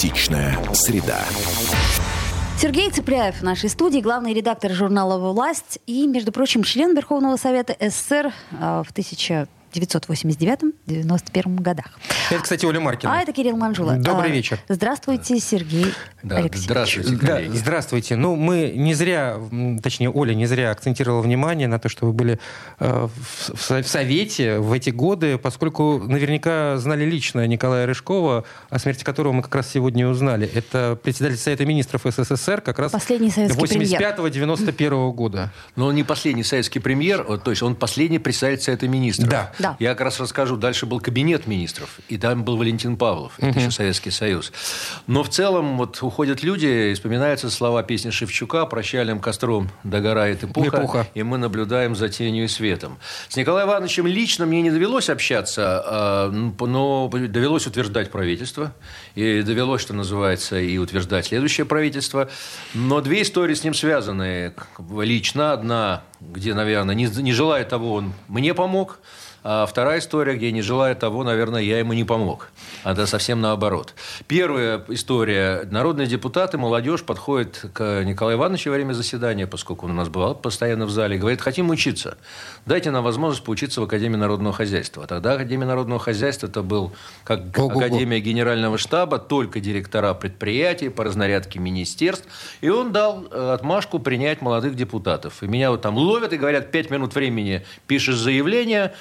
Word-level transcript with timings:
Токсичная 0.00 0.56
среда. 0.72 1.20
Сергей 2.58 2.90
Цыпляев 2.90 3.34
в 3.36 3.42
нашей 3.42 3.68
студии, 3.68 3.98
главный 3.98 4.32
редактор 4.32 4.72
журнала 4.72 5.18
«Власть» 5.18 5.78
и, 5.86 6.06
между 6.06 6.32
прочим, 6.32 6.62
член 6.62 6.96
Верховного 6.96 7.36
Совета 7.36 7.76
СССР 7.78 8.32
а, 8.58 8.82
в 8.82 8.92
1000 8.92 9.46
1989-91 9.72 11.60
годах. 11.60 11.98
Это, 12.30 12.42
кстати, 12.42 12.64
Оля 12.66 12.80
Маркина. 12.80 13.14
А 13.14 13.22
это 13.22 13.32
Кирилл 13.32 13.56
Манжула. 13.56 13.96
Добрый 13.96 14.30
а, 14.30 14.32
вечер. 14.32 14.58
Здравствуйте, 14.68 15.38
Сергей 15.40 15.86
да, 16.22 16.36
Алексеевич. 16.36 16.66
Здравствуйте, 16.66 17.16
коллеги. 17.16 17.48
Да, 17.48 17.56
здравствуйте. 17.56 18.16
Ну, 18.16 18.36
мы 18.36 18.72
не 18.74 18.94
зря, 18.94 19.38
точнее, 19.82 20.10
Оля 20.10 20.34
не 20.34 20.46
зря 20.46 20.70
акцентировала 20.70 21.22
внимание 21.22 21.68
на 21.68 21.78
то, 21.78 21.88
что 21.88 22.06
вы 22.06 22.12
были 22.12 22.38
э, 22.78 23.08
в, 23.08 23.50
в 23.60 23.86
Совете 23.86 24.58
в 24.58 24.72
эти 24.72 24.90
годы, 24.90 25.38
поскольку 25.38 25.98
наверняка 25.98 26.76
знали 26.78 27.04
лично 27.04 27.46
Николая 27.46 27.86
Рыжкова, 27.86 28.44
о 28.68 28.78
смерти 28.78 29.04
которого 29.04 29.32
мы 29.32 29.42
как 29.42 29.54
раз 29.54 29.70
сегодня 29.70 30.08
узнали. 30.08 30.50
Это 30.52 30.98
председатель 31.02 31.38
Совета 31.38 31.64
министров 31.64 32.02
СССР 32.04 32.60
как 32.60 32.78
раз 32.78 32.92
Последний 32.92 33.30
советский 33.30 33.60
85-91 33.60 35.12
года. 35.12 35.52
Но 35.76 35.86
он 35.86 35.94
не 35.94 36.04
последний 36.04 36.44
советский 36.44 36.78
премьер, 36.78 37.38
то 37.38 37.50
есть 37.50 37.62
он 37.62 37.76
последний 37.76 38.18
председатель 38.18 38.62
Совета 38.62 38.88
министров. 38.88 39.28
Да. 39.28 39.52
Да. 39.60 39.76
Я 39.78 39.90
как 39.90 40.02
раз 40.02 40.20
расскажу. 40.20 40.56
Дальше 40.56 40.86
был 40.86 41.00
кабинет 41.00 41.46
министров, 41.46 42.00
и 42.08 42.16
там 42.18 42.44
был 42.44 42.56
Валентин 42.56 42.96
Павлов. 42.96 43.34
Это 43.38 43.58
еще 43.58 43.70
Советский 43.70 44.10
Союз. 44.10 44.52
Но 45.06 45.22
в 45.22 45.28
целом 45.28 45.76
вот 45.76 46.02
уходят 46.02 46.42
люди, 46.42 46.90
и 46.90 46.94
вспоминаются 46.94 47.50
слова 47.50 47.82
песни 47.82 48.10
Шевчука 48.10 48.66
«Прощальным 48.66 49.20
костром 49.20 49.70
догорает 49.84 50.44
эпоха, 50.44 50.78
Эпоха. 50.78 51.06
и 51.14 51.22
мы 51.22 51.38
наблюдаем 51.38 51.94
за 51.94 52.08
тенью 52.08 52.44
и 52.44 52.48
светом». 52.48 52.98
С 53.28 53.36
Николаем 53.36 53.68
Ивановичем 53.68 54.06
лично 54.06 54.46
мне 54.46 54.62
не 54.62 54.70
довелось 54.70 55.10
общаться, 55.10 55.82
а, 55.84 56.30
но 56.30 57.08
довелось 57.08 57.66
утверждать 57.66 58.10
правительство, 58.10 58.72
и 59.14 59.42
довелось, 59.42 59.82
что 59.82 59.94
называется, 59.94 60.58
и 60.58 60.78
утверждать 60.78 61.26
следующее 61.26 61.66
правительство. 61.66 62.28
Но 62.74 63.00
две 63.00 63.22
истории 63.22 63.54
с 63.54 63.64
ним 63.64 63.74
связаны. 63.74 64.54
Лично 65.00 65.52
одна, 65.52 66.02
где, 66.20 66.54
наверное, 66.54 66.94
не, 66.94 67.06
не 67.06 67.32
желая 67.32 67.64
того, 67.64 67.94
он 67.94 68.12
мне 68.28 68.54
помог, 68.54 69.00
а 69.42 69.66
вторая 69.66 70.00
история, 70.00 70.34
где 70.34 70.52
не 70.52 70.62
желая 70.62 70.94
того, 70.94 71.24
наверное, 71.24 71.62
я 71.62 71.78
ему 71.78 71.92
не 71.92 72.04
помог. 72.04 72.50
А 72.84 72.92
это 72.92 73.06
совсем 73.06 73.40
наоборот. 73.40 73.94
Первая 74.26 74.82
история. 74.88 75.66
Народные 75.70 76.06
депутаты, 76.06 76.58
молодежь 76.58 77.02
подходит 77.02 77.64
к 77.72 78.02
Николаю 78.04 78.38
Ивановичу 78.38 78.70
во 78.70 78.76
время 78.76 78.92
заседания, 78.92 79.46
поскольку 79.46 79.86
он 79.86 79.92
у 79.92 79.94
нас 79.94 80.08
бывал 80.08 80.34
постоянно 80.34 80.86
в 80.86 80.90
зале, 80.90 81.16
и 81.16 81.18
говорит, 81.18 81.40
хотим 81.40 81.70
учиться. 81.70 82.18
Дайте 82.66 82.90
нам 82.90 83.02
возможность 83.04 83.44
поучиться 83.44 83.80
в 83.80 83.84
Академии 83.84 84.16
народного 84.16 84.54
хозяйства. 84.54 85.06
Тогда 85.06 85.34
Академия 85.34 85.66
народного 85.66 86.00
хозяйства 86.00 86.46
это 86.46 86.62
был 86.62 86.92
как 87.24 87.56
Ого-го. 87.56 87.80
Академия 87.80 88.20
генерального 88.20 88.78
штаба, 88.78 89.18
только 89.18 89.60
директора 89.60 90.12
предприятий 90.14 90.88
по 90.90 91.04
разнарядке 91.04 91.58
министерств. 91.58 92.26
И 92.60 92.68
он 92.68 92.92
дал 92.92 93.26
э, 93.30 93.52
отмашку 93.54 93.98
принять 93.98 94.42
молодых 94.42 94.74
депутатов. 94.74 95.42
И 95.42 95.46
меня 95.46 95.70
вот 95.70 95.82
там 95.82 95.96
ловят 95.96 96.32
и 96.32 96.36
говорят, 96.36 96.70
пять 96.70 96.90
минут 96.90 97.14
времени 97.14 97.64
пишешь 97.86 98.16
заявление, 98.16 98.92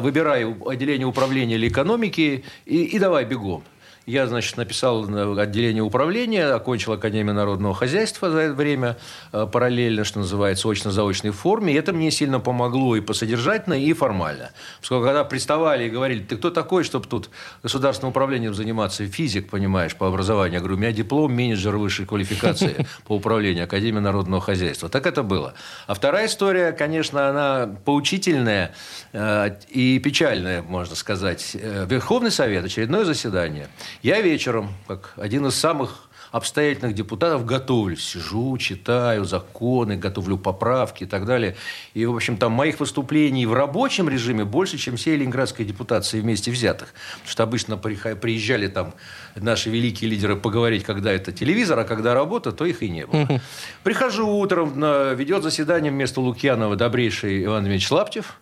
выбирай 0.00 0.44
отделение 0.66 1.06
управления 1.06 1.54
или 1.54 1.68
экономики 1.68 2.44
и, 2.66 2.84
и 2.84 2.98
давай 2.98 3.24
бегом. 3.24 3.62
Я, 4.06 4.26
значит, 4.26 4.58
написал 4.58 5.04
на 5.04 5.40
отделение 5.40 5.82
управления, 5.82 6.46
окончил 6.48 6.92
Академию 6.92 7.34
народного 7.34 7.74
хозяйства 7.74 8.30
за 8.30 8.40
это 8.40 8.54
время, 8.54 8.98
э, 9.32 9.46
параллельно, 9.50 10.04
что 10.04 10.18
называется, 10.18 10.68
очно-заочной 10.68 11.30
форме. 11.30 11.72
И 11.72 11.76
это 11.76 11.94
мне 11.94 12.10
сильно 12.10 12.38
помогло 12.38 12.96
и 12.96 13.00
по 13.00 13.14
содержательно, 13.14 13.74
и 13.74 13.92
формально. 13.94 14.50
Поскольку 14.80 15.06
когда 15.06 15.24
приставали 15.24 15.84
и 15.86 15.90
говорили, 15.90 16.22
ты 16.22 16.36
кто 16.36 16.50
такой, 16.50 16.84
чтобы 16.84 17.06
тут 17.06 17.30
государственным 17.62 18.10
управлением 18.10 18.52
заниматься, 18.52 19.06
физик, 19.06 19.48
понимаешь, 19.48 19.96
по 19.96 20.06
образованию. 20.06 20.54
Я 20.54 20.60
говорю, 20.60 20.76
у 20.76 20.78
меня 20.78 20.92
диплом 20.92 21.32
менеджер 21.32 21.76
высшей 21.76 22.04
квалификации 22.04 22.86
по 23.06 23.16
управлению 23.16 23.64
Академии 23.64 24.00
народного 24.00 24.42
хозяйства. 24.42 24.90
Так 24.90 25.06
это 25.06 25.22
было. 25.22 25.54
А 25.86 25.94
вторая 25.94 26.26
история, 26.26 26.72
конечно, 26.72 27.30
она 27.30 27.74
поучительная 27.86 28.74
э, 29.14 29.56
и 29.70 29.98
печальная, 29.98 30.60
можно 30.60 30.94
сказать. 30.94 31.52
Э, 31.54 31.86
Верховный 31.88 32.30
Совет, 32.30 32.66
очередное 32.66 33.04
заседание. 33.04 33.68
Я 34.02 34.20
вечером, 34.20 34.70
как 34.86 35.14
один 35.16 35.46
из 35.46 35.54
самых 35.54 36.08
обстоятельных 36.32 36.96
депутатов, 36.96 37.46
готовлюсь. 37.46 38.04
Сижу, 38.04 38.58
читаю 38.58 39.24
законы, 39.24 39.96
готовлю 39.96 40.36
поправки 40.36 41.04
и 41.04 41.06
так 41.06 41.26
далее. 41.26 41.54
И, 41.94 42.04
в 42.04 42.16
общем, 42.16 42.36
там 42.36 42.50
моих 42.50 42.80
выступлений 42.80 43.46
в 43.46 43.52
рабочем 43.54 44.08
режиме 44.08 44.44
больше, 44.44 44.76
чем 44.76 44.96
всей 44.96 45.16
ленинградской 45.16 45.64
депутации 45.64 46.20
вместе 46.20 46.50
взятых. 46.50 46.92
Потому 47.20 47.30
что 47.30 47.42
обычно 47.44 47.76
приезжали 47.76 48.66
там 48.66 48.94
наши 49.36 49.70
великие 49.70 50.10
лидеры 50.10 50.34
поговорить, 50.34 50.82
когда 50.82 51.12
это 51.12 51.30
телевизор, 51.30 51.78
а 51.78 51.84
когда 51.84 52.14
работа, 52.14 52.50
то 52.50 52.64
их 52.64 52.82
и 52.82 52.88
не 52.90 53.06
было. 53.06 53.40
Прихожу 53.84 54.26
утром, 54.28 54.74
ведет 55.16 55.44
заседание 55.44 55.92
вместо 55.92 56.20
Лукьянова 56.20 56.74
добрейший 56.74 57.44
Иван 57.44 57.64
Ильич 57.68 57.88
Лаптев 57.92 58.40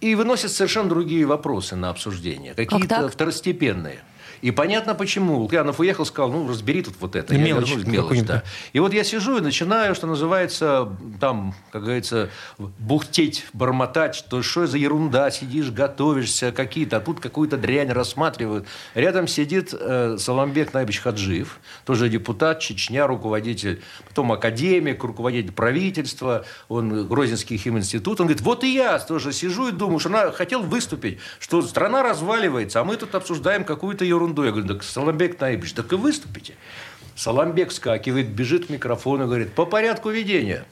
и 0.00 0.14
выносит 0.14 0.52
совершенно 0.52 0.88
другие 0.88 1.26
вопросы 1.26 1.74
на 1.74 1.90
обсуждение. 1.90 2.54
Какие-то 2.54 3.08
второстепенные. 3.08 4.04
И 4.44 4.50
понятно 4.50 4.94
почему. 4.94 5.38
Лукьянов 5.38 5.80
уехал, 5.80 6.04
сказал, 6.04 6.30
ну, 6.30 6.46
разбери 6.46 6.82
тут 6.82 6.96
вот 7.00 7.16
это. 7.16 7.34
И 7.34 7.38
Я 7.38 7.44
мелочь 7.44 7.70
вернусь, 7.70 7.86
мелочь, 7.86 8.20
да. 8.24 8.42
И 8.74 8.78
вот 8.78 8.92
я 8.92 9.02
сижу 9.02 9.38
и 9.38 9.40
начинаю, 9.40 9.94
что 9.94 10.06
называется, 10.06 10.94
там, 11.18 11.54
как 11.72 11.84
говорится, 11.84 12.28
бухтеть, 12.58 13.46
бормотать, 13.54 14.14
что 14.14 14.42
что 14.42 14.66
за 14.66 14.76
ерунда, 14.76 15.30
сидишь, 15.30 15.70
готовишься, 15.70 16.52
какие-то, 16.52 16.98
а 16.98 17.00
тут 17.00 17.20
какую-то 17.20 17.56
дрянь 17.56 17.90
рассматривают. 17.90 18.66
Рядом 18.92 19.28
сидит 19.28 19.72
э, 19.72 20.18
Саламбек 20.18 20.74
Найбич 20.74 21.00
Хаджиев, 21.00 21.58
тоже 21.86 22.10
депутат, 22.10 22.60
Чечня, 22.60 23.06
руководитель, 23.06 23.80
потом 24.06 24.30
академик, 24.30 25.02
руководитель 25.02 25.52
правительства, 25.52 26.44
он 26.68 27.08
Грозненский 27.08 27.56
химинститут. 27.56 28.20
Он 28.20 28.26
говорит, 28.26 28.42
вот 28.42 28.62
и 28.62 28.74
я 28.74 28.98
тоже 28.98 29.32
сижу 29.32 29.68
и 29.68 29.72
думаю, 29.72 30.00
что 30.00 30.10
она 30.10 30.32
хотел 30.32 30.62
выступить, 30.62 31.18
что 31.38 31.62
страна 31.62 32.02
разваливается, 32.02 32.82
а 32.82 32.84
мы 32.84 32.96
тут 32.96 33.14
обсуждаем 33.14 33.64
какую-то 33.64 34.04
ерунду. 34.04 34.33
Я 34.42 34.50
говорю, 34.50 34.66
так 34.66 34.82
Саламбек 34.82 35.38
Наибович, 35.38 35.74
так 35.74 35.92
и 35.92 35.96
выступите. 35.96 36.54
Саламбек 37.14 37.70
скакивает, 37.70 38.30
бежит 38.30 38.66
к 38.66 38.70
микрофону 38.70 39.26
говорит, 39.26 39.52
по 39.52 39.66
порядку 39.66 40.10
ведения. 40.10 40.64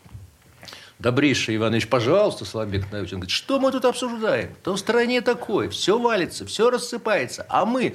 Добрейший 0.98 1.56
Иванович, 1.56 1.88
пожалуйста, 1.88 2.44
Саламбек 2.44 2.90
Наевич. 2.90 3.12
Он 3.12 3.20
говорит, 3.20 3.30
что 3.30 3.60
мы 3.60 3.70
тут 3.70 3.84
обсуждаем? 3.84 4.50
То 4.62 4.74
в 4.74 4.78
стране 4.78 5.20
такое, 5.20 5.68
все 5.68 5.98
валится, 5.98 6.46
все 6.46 6.70
рассыпается. 6.70 7.46
А 7.48 7.64
мы... 7.64 7.94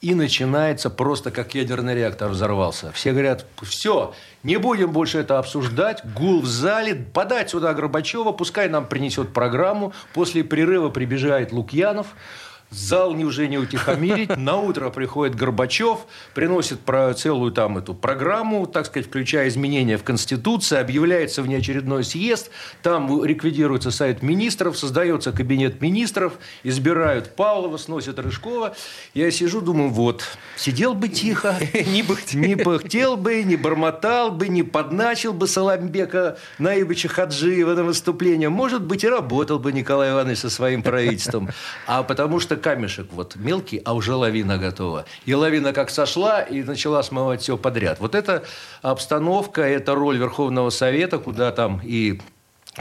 И 0.00 0.14
начинается 0.14 0.90
просто 0.90 1.32
как 1.32 1.56
ядерный 1.56 1.92
реактор 1.92 2.28
взорвался. 2.28 2.92
Все 2.92 3.10
говорят, 3.10 3.46
все, 3.62 4.14
не 4.44 4.56
будем 4.56 4.92
больше 4.92 5.18
это 5.18 5.40
обсуждать. 5.40 6.02
Гул 6.14 6.40
в 6.40 6.46
зале, 6.46 6.94
подать 6.94 7.50
сюда 7.50 7.74
Горбачева, 7.74 8.30
пускай 8.30 8.68
нам 8.68 8.86
принесет 8.86 9.32
программу. 9.32 9.92
После 10.14 10.44
перерыва 10.44 10.90
прибежает 10.90 11.50
Лукьянов. 11.50 12.14
Зал 12.70 13.14
не 13.14 13.24
уже 13.24 13.48
не 13.48 13.56
утихомирить. 13.56 14.36
На 14.36 14.56
утро 14.56 14.90
приходит 14.90 15.34
Горбачев, 15.34 16.00
приносит 16.34 16.80
про 16.80 17.14
целую 17.14 17.50
там 17.50 17.78
эту 17.78 17.94
программу, 17.94 18.66
так 18.66 18.86
сказать, 18.86 19.06
включая 19.06 19.48
изменения 19.48 19.96
в 19.96 20.04
Конституции, 20.04 20.76
объявляется 20.76 21.42
внеочередной 21.42 22.04
съезд, 22.04 22.50
там 22.82 23.24
ликвидируется 23.24 23.90
сайт 23.90 24.22
министров, 24.22 24.76
создается 24.76 25.32
кабинет 25.32 25.80
министров, 25.80 26.34
избирают 26.62 27.34
Павлова, 27.36 27.78
сносят 27.78 28.18
Рыжкова. 28.18 28.76
Я 29.14 29.30
сижу, 29.30 29.62
думаю, 29.62 29.88
вот, 29.88 30.24
сидел 30.56 30.92
бы 30.92 31.08
тихо, 31.08 31.56
не 31.72 32.02
пыхтел 32.56 33.16
бы, 33.16 33.44
не 33.44 33.56
бормотал 33.56 34.30
бы, 34.30 34.48
не 34.48 34.62
подначил 34.62 35.32
бы 35.32 35.46
Саламбека 35.46 36.36
Наибовича 36.58 37.08
Хаджиева 37.08 37.74
на 37.74 37.84
выступление. 37.84 38.50
Может 38.50 38.82
быть, 38.82 39.04
и 39.04 39.08
работал 39.08 39.58
бы 39.58 39.72
Николай 39.72 40.10
Иванович 40.10 40.40
со 40.40 40.50
своим 40.50 40.82
правительством. 40.82 41.48
А 41.86 42.02
потому 42.02 42.40
что 42.40 42.57
камешек 42.58 43.08
вот 43.12 43.36
мелкий, 43.36 43.80
а 43.84 43.94
уже 43.94 44.14
лавина 44.14 44.58
готова. 44.58 45.06
И 45.24 45.34
лавина 45.34 45.72
как 45.72 45.90
сошла 45.90 46.42
и 46.42 46.62
начала 46.62 47.02
смывать 47.02 47.42
все 47.42 47.56
подряд. 47.56 48.00
Вот 48.00 48.14
эта 48.14 48.44
обстановка, 48.82 49.62
это 49.62 49.94
роль 49.94 50.18
Верховного 50.18 50.70
Совета, 50.70 51.18
куда 51.18 51.52
там 51.52 51.80
и 51.82 52.20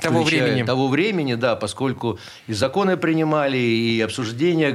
Того 0.01 0.23
времени. 0.23 0.63
Того 0.63 0.87
времени, 0.87 1.35
да, 1.35 1.55
поскольку 1.55 2.19
и 2.47 2.53
законы 2.53 2.97
принимали, 2.97 3.57
и 3.57 4.01
обсуждения, 4.01 4.73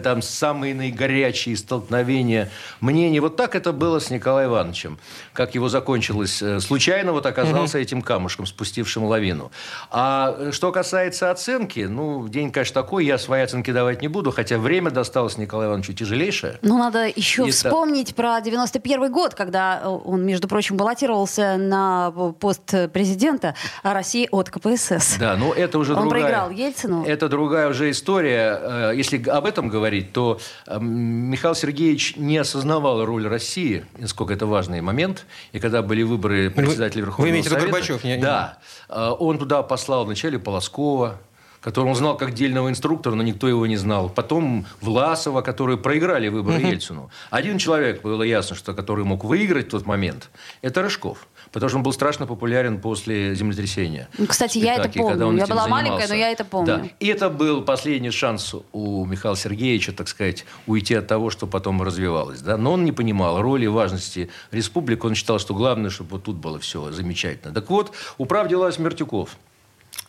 там 0.00 0.22
самые 0.22 0.74
наигорячие 0.74 1.56
столкновения 1.56 2.50
мнений. 2.80 3.20
Вот 3.20 3.36
так 3.36 3.54
это 3.54 3.72
было 3.72 3.98
с 3.98 4.10
Николаем 4.10 4.50
Ивановичем. 4.50 4.98
Как 5.32 5.54
его 5.54 5.68
закончилось 5.68 6.42
э, 6.42 6.60
случайно, 6.60 7.12
вот 7.12 7.26
оказался 7.26 7.78
этим 7.78 8.02
камушком, 8.02 8.46
спустившим 8.46 9.04
лавину. 9.04 9.50
А 9.90 10.34
э, 10.38 10.52
что 10.52 10.72
касается 10.72 11.30
оценки, 11.30 11.80
ну, 11.80 12.28
день, 12.28 12.50
конечно, 12.50 12.74
такой, 12.74 13.06
я 13.06 13.18
свои 13.18 13.42
оценки 13.42 13.70
давать 13.70 14.02
не 14.02 14.08
буду, 14.08 14.30
хотя 14.30 14.58
время 14.58 14.90
досталось 14.90 15.38
Николаю 15.38 15.70
Ивановичу 15.70 15.92
тяжелейшее. 15.92 16.58
Ну, 16.62 16.78
надо 16.78 17.06
еще 17.06 17.46
И 17.46 17.50
вспомнить 17.50 18.14
про 18.14 18.40
91 18.40 19.12
год, 19.12 19.34
когда 19.34 19.80
э, 19.82 19.88
он, 19.88 20.24
между 20.24 20.48
прочим, 20.48 20.76
баллотировался 20.76 21.56
на 21.56 22.10
пост 22.38 22.74
президента 22.92 23.54
России 23.82 24.28
от 24.30 24.50
КПРФ. 24.50 24.61
КПСС. 24.62 25.16
Да, 25.18 25.36
но 25.36 25.52
это 25.52 25.78
уже 25.78 25.94
Он 25.94 26.02
другая... 26.08 26.22
проиграл 26.22 26.50
Ельцину. 26.50 27.04
Это 27.04 27.28
другая 27.28 27.68
уже 27.68 27.90
история. 27.90 28.58
Э, 28.60 28.92
Если 28.94 29.22
об 29.28 29.44
этом 29.46 29.68
говорить, 29.68 30.12
то 30.12 30.38
эм, 30.66 30.84
Михаил 31.30 31.54
Сергеевич 31.54 32.16
не 32.16 32.38
осознавал 32.38 33.04
роль 33.04 33.26
России, 33.26 33.84
насколько 33.98 34.32
это 34.32 34.46
важный 34.46 34.80
момент. 34.80 35.26
И 35.52 35.58
когда 35.58 35.82
были 35.82 36.02
выборы 36.02 36.50
председателя 36.50 37.02
Верховного 37.02 37.26
вы 37.26 37.30
имеете 37.30 37.48
в 37.48 37.52
виду 37.52 37.60
Совета... 37.60 37.72
Горбачев, 37.78 38.04
не- 38.04 38.16
Да. 38.18 38.58
Э, 38.88 39.10
Он 39.18 39.38
туда 39.38 39.62
послал 39.62 40.04
вначале 40.04 40.38
Полоскова, 40.38 41.18
которого 41.62 41.90
он 41.90 41.94
знал 41.94 42.16
как 42.16 42.34
дельного 42.34 42.68
инструктора, 42.68 43.14
но 43.14 43.22
никто 43.22 43.48
его 43.48 43.66
не 43.66 43.76
знал. 43.76 44.10
Потом 44.10 44.66
Власова, 44.80 45.40
которые 45.42 45.78
проиграли 45.78 46.28
выборы 46.28 46.60
Ельцину. 46.60 47.10
Один 47.30 47.58
человек, 47.58 48.02
было 48.02 48.22
ясно, 48.24 48.56
что 48.56 48.74
который 48.74 49.04
мог 49.04 49.24
выиграть 49.24 49.68
в 49.68 49.70
тот 49.70 49.86
момент, 49.86 50.28
это 50.60 50.82
Рыжков. 50.82 51.28
Потому 51.52 51.68
что 51.68 51.78
он 51.78 51.82
был 51.84 51.92
страшно 51.92 52.26
популярен 52.26 52.80
после 52.80 53.34
землетрясения. 53.34 54.08
Ну, 54.18 54.26
кстати, 54.26 54.58
я 54.58 54.74
это 54.74 54.88
помню. 54.88 55.38
Я 55.38 55.46
была 55.46 55.68
маленькая, 55.68 56.06
занимался. 56.06 56.08
но 56.08 56.14
я 56.14 56.30
это 56.30 56.44
помню. 56.44 56.66
Да. 56.66 56.88
И 56.98 57.06
это 57.06 57.30
был 57.30 57.62
последний 57.62 58.10
шанс 58.10 58.54
у 58.72 59.04
Михаила 59.04 59.36
Сергеевича, 59.36 59.92
так 59.92 60.08
сказать, 60.08 60.44
уйти 60.66 60.94
от 60.94 61.06
того, 61.06 61.30
что 61.30 61.46
потом 61.46 61.82
развивалось. 61.82 62.40
Да? 62.40 62.56
Но 62.56 62.72
он 62.72 62.84
не 62.84 62.92
понимал 62.92 63.40
роли 63.40 63.66
и 63.66 63.68
важности 63.68 64.30
республик. 64.50 65.04
Он 65.04 65.14
считал, 65.14 65.38
что 65.38 65.54
главное, 65.54 65.90
чтобы 65.90 66.12
вот 66.12 66.24
тут 66.24 66.36
было 66.36 66.58
все 66.58 66.90
замечательно. 66.90 67.54
Так 67.54 67.70
вот, 67.70 67.92
управ 68.18 68.48
дела 68.48 68.72
Смертюков. 68.72 69.36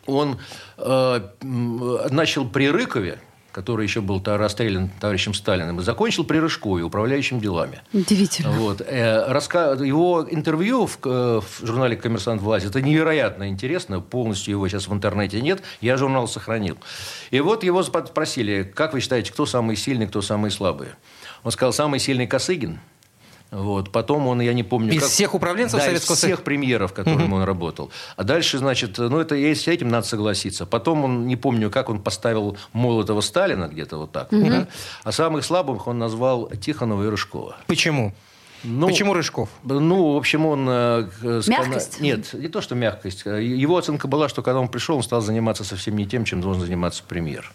Он 0.06 0.38
э, 0.76 1.20
начал 2.10 2.48
при 2.48 2.70
Рыкове, 2.70 3.18
который 3.54 3.84
еще 3.84 4.00
был 4.00 4.20
расстрелян 4.24 4.90
товарищем 5.00 5.32
Сталиным, 5.32 5.80
и 5.80 5.82
закончил 5.82 6.24
при 6.24 6.38
Рыжкове, 6.38 6.82
управляющим 6.82 7.40
делами. 7.40 7.80
Удивительно. 7.92 8.50
Вот. 8.50 8.80
Э, 8.80 9.26
Его 9.80 10.26
интервью 10.28 10.86
в, 10.86 10.98
э, 11.04 11.40
в 11.40 11.66
журнале 11.66 11.96
«Коммерсант 11.96 12.42
власть» 12.42 12.66
это 12.66 12.82
невероятно 12.82 13.48
интересно. 13.48 14.00
Полностью 14.00 14.52
его 14.52 14.68
сейчас 14.68 14.88
в 14.88 14.92
интернете 14.92 15.40
нет. 15.40 15.62
Я 15.80 15.96
журнал 15.96 16.26
сохранил. 16.26 16.76
И 17.30 17.40
вот 17.40 17.62
его 17.62 17.82
спросили, 17.82 18.64
как 18.64 18.92
вы 18.92 19.00
считаете, 19.00 19.32
кто 19.32 19.46
самый 19.46 19.76
сильный, 19.76 20.08
кто 20.08 20.20
самый 20.20 20.50
слабый? 20.50 20.88
Он 21.44 21.52
сказал, 21.52 21.72
самый 21.72 22.00
сильный 22.00 22.26
Косыгин. 22.26 22.80
Вот. 23.50 23.90
Потом 23.90 24.26
он, 24.26 24.40
я 24.40 24.52
не 24.52 24.62
помню... 24.64 24.92
Из 24.92 25.02
всех 25.02 25.34
управленцев 25.34 25.78
да, 25.78 25.86
Советского 25.86 26.14
из 26.14 26.18
всех 26.18 26.42
премьеров, 26.42 26.92
которыми 26.92 27.32
он 27.32 27.44
работал. 27.44 27.90
А 28.16 28.24
дальше, 28.24 28.58
значит, 28.58 28.98
ну, 28.98 29.18
это 29.20 29.36
и 29.36 29.54
с 29.54 29.68
этим 29.68 29.88
надо 29.88 30.06
согласиться. 30.06 30.66
Потом 30.66 31.04
он, 31.04 31.26
не 31.26 31.36
помню, 31.36 31.70
как 31.70 31.88
он 31.88 32.00
поставил 32.00 32.56
Молотова 32.72 33.20
Сталина 33.20 33.68
где-то 33.68 33.98
вот 33.98 34.12
так. 34.12 34.32
вот, 34.32 34.48
да? 34.48 34.68
А 35.04 35.12
самых 35.12 35.44
слабых 35.44 35.86
он 35.86 35.98
назвал 35.98 36.50
Тихонова 36.50 37.04
и 37.04 37.08
Рыжкова. 37.08 37.56
Почему? 37.66 38.12
Ну, 38.64 38.88
Почему 38.88 39.12
Рыжков? 39.12 39.50
Ну, 39.62 40.14
в 40.14 40.16
общем, 40.16 40.46
он... 40.46 40.66
э, 40.68 41.08
э, 41.22 41.42
Мягкость? 41.46 42.00
Нет, 42.00 42.32
не 42.32 42.48
то, 42.48 42.62
что 42.62 42.74
мягкость. 42.74 43.26
Э, 43.26 43.42
Его 43.42 43.76
оценка 43.76 44.08
была, 44.08 44.28
что 44.30 44.42
когда 44.42 44.58
он 44.58 44.68
пришел, 44.68 44.96
он 44.96 45.02
стал 45.02 45.20
заниматься 45.20 45.64
совсем 45.64 45.96
не 45.96 46.06
тем, 46.06 46.24
чем 46.24 46.40
должен 46.40 46.62
заниматься 46.62 47.02
премьер. 47.06 47.52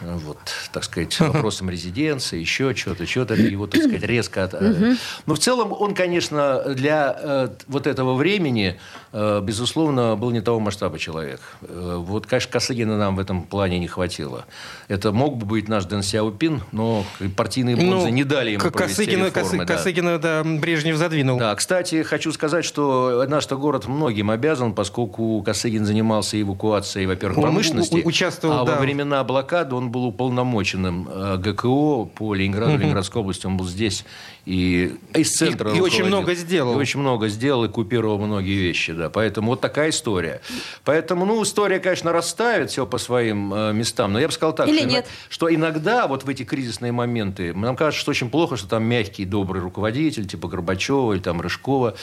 Вот, 0.00 0.38
так 0.72 0.84
сказать, 0.84 1.18
вопросом 1.20 1.70
резиденции, 1.70 2.38
еще 2.38 2.74
что-то, 2.74 3.06
что-то 3.06 3.34
его, 3.34 3.66
так 3.66 3.82
сказать, 3.82 4.02
резко... 4.02 4.44
от- 4.44 4.54
э, 4.54 4.94
Но 5.26 5.34
в 5.34 5.38
целом 5.38 5.72
он, 5.72 5.94
конечно, 5.94 6.62
для 6.74 7.16
э, 7.18 7.48
вот 7.66 7.86
этого 7.86 8.14
времени, 8.14 8.78
безусловно, 9.12 10.16
был 10.16 10.30
не 10.30 10.40
того 10.40 10.60
масштаба 10.60 10.98
человек. 10.98 11.40
Э, 11.62 11.96
Вот, 11.98 12.26
конечно, 12.26 12.52
Косыгина 12.52 12.98
нам 12.98 13.16
в 13.16 13.18
этом 13.20 13.42
плане 13.42 13.78
не 13.78 13.86
хватило. 13.88 14.44
Это 14.88 15.12
мог 15.12 15.36
бы 15.36 15.46
быть 15.46 15.68
наш 15.68 15.84
Дэн 15.86 16.02
Сяопин, 16.02 16.62
но 16.72 17.04
партийные 17.36 17.76
бонзы 17.76 18.10
не 18.10 18.24
дали 18.24 18.50
ему 18.50 18.60
провести 18.70 19.04
Косыгина, 19.06 19.26
реформы, 19.26 19.48
Косы- 19.48 19.66
да. 19.66 19.74
Косыгина, 19.74 20.18
да, 20.18 20.42
Брежнев 20.44 20.96
задвинул. 20.96 21.38
Да, 21.38 21.54
кстати, 21.54 22.02
хочу 22.02 22.32
сказать, 22.32 22.64
что 22.64 23.24
наш 23.28 23.48
город 23.48 23.86
многим 23.88 24.30
обязан, 24.30 24.74
поскольку 24.74 25.42
Косыгин 25.42 25.84
занимался 25.86 26.40
эвакуацией, 26.40 27.06
во-первых, 27.06 27.38
Он 27.38 27.44
промышленности, 27.44 28.02
у- 28.04 28.08
участвовал, 28.08 28.60
а 28.60 28.64
да. 28.64 28.74
во 28.74 28.80
времена 28.80 29.24
блокады 29.24 29.74
он 29.74 29.90
был 29.90 30.04
уполномоченным 30.06 31.08
э, 31.10 31.36
ГКО 31.38 32.04
по 32.14 32.34
Ленинграду, 32.34 32.76
Ленинградской 32.76 33.20
области, 33.22 33.46
он 33.46 33.56
был 33.56 33.66
здесь 33.66 34.04
и 34.46 34.96
из 35.14 35.30
центра 35.30 35.70
И- 35.72 35.76
и 35.76 35.80
очень 35.80 36.04
много 36.04 36.34
сделал. 36.34 36.74
И 36.74 36.76
очень 36.76 37.00
много 37.00 37.28
сделал 37.28 37.64
и 37.64 37.68
купировал 37.68 38.18
многие 38.18 38.58
вещи, 38.58 38.92
да. 38.92 39.10
Поэтому 39.10 39.48
вот 39.50 39.60
такая 39.60 39.90
история. 39.90 40.40
Поэтому, 40.84 41.26
ну, 41.26 41.42
история, 41.42 41.80
конечно, 41.80 42.12
расставит 42.12 42.70
все 42.70 42.86
по 42.86 42.98
своим 42.98 43.52
э, 43.52 43.72
местам, 43.72 44.12
но 44.12 44.20
я 44.20 44.26
бы 44.26 44.32
сказал 44.32 44.54
так, 44.54 44.68
Или 44.68 44.78
что, 44.80 44.88
нет. 44.88 45.06
что 45.28 45.54
иногда 45.54 46.06
вот 46.06 46.24
в 46.24 46.28
эти 46.28 46.44
кризисные 46.44 46.92
моменты 46.92 47.52
нам 47.54 47.76
кажется, 47.76 48.00
что 48.00 48.10
очень 48.10 48.30
плохо, 48.30 48.56
что 48.56 48.68
там 48.68 48.84
мягкий, 48.84 49.24
добрый 49.24 49.60
руководитель, 49.62 50.26
типа 50.26 50.48
Горбачева 50.48 51.12
или 51.12 51.20
там 51.20 51.40
Рыжкова. 51.40 51.94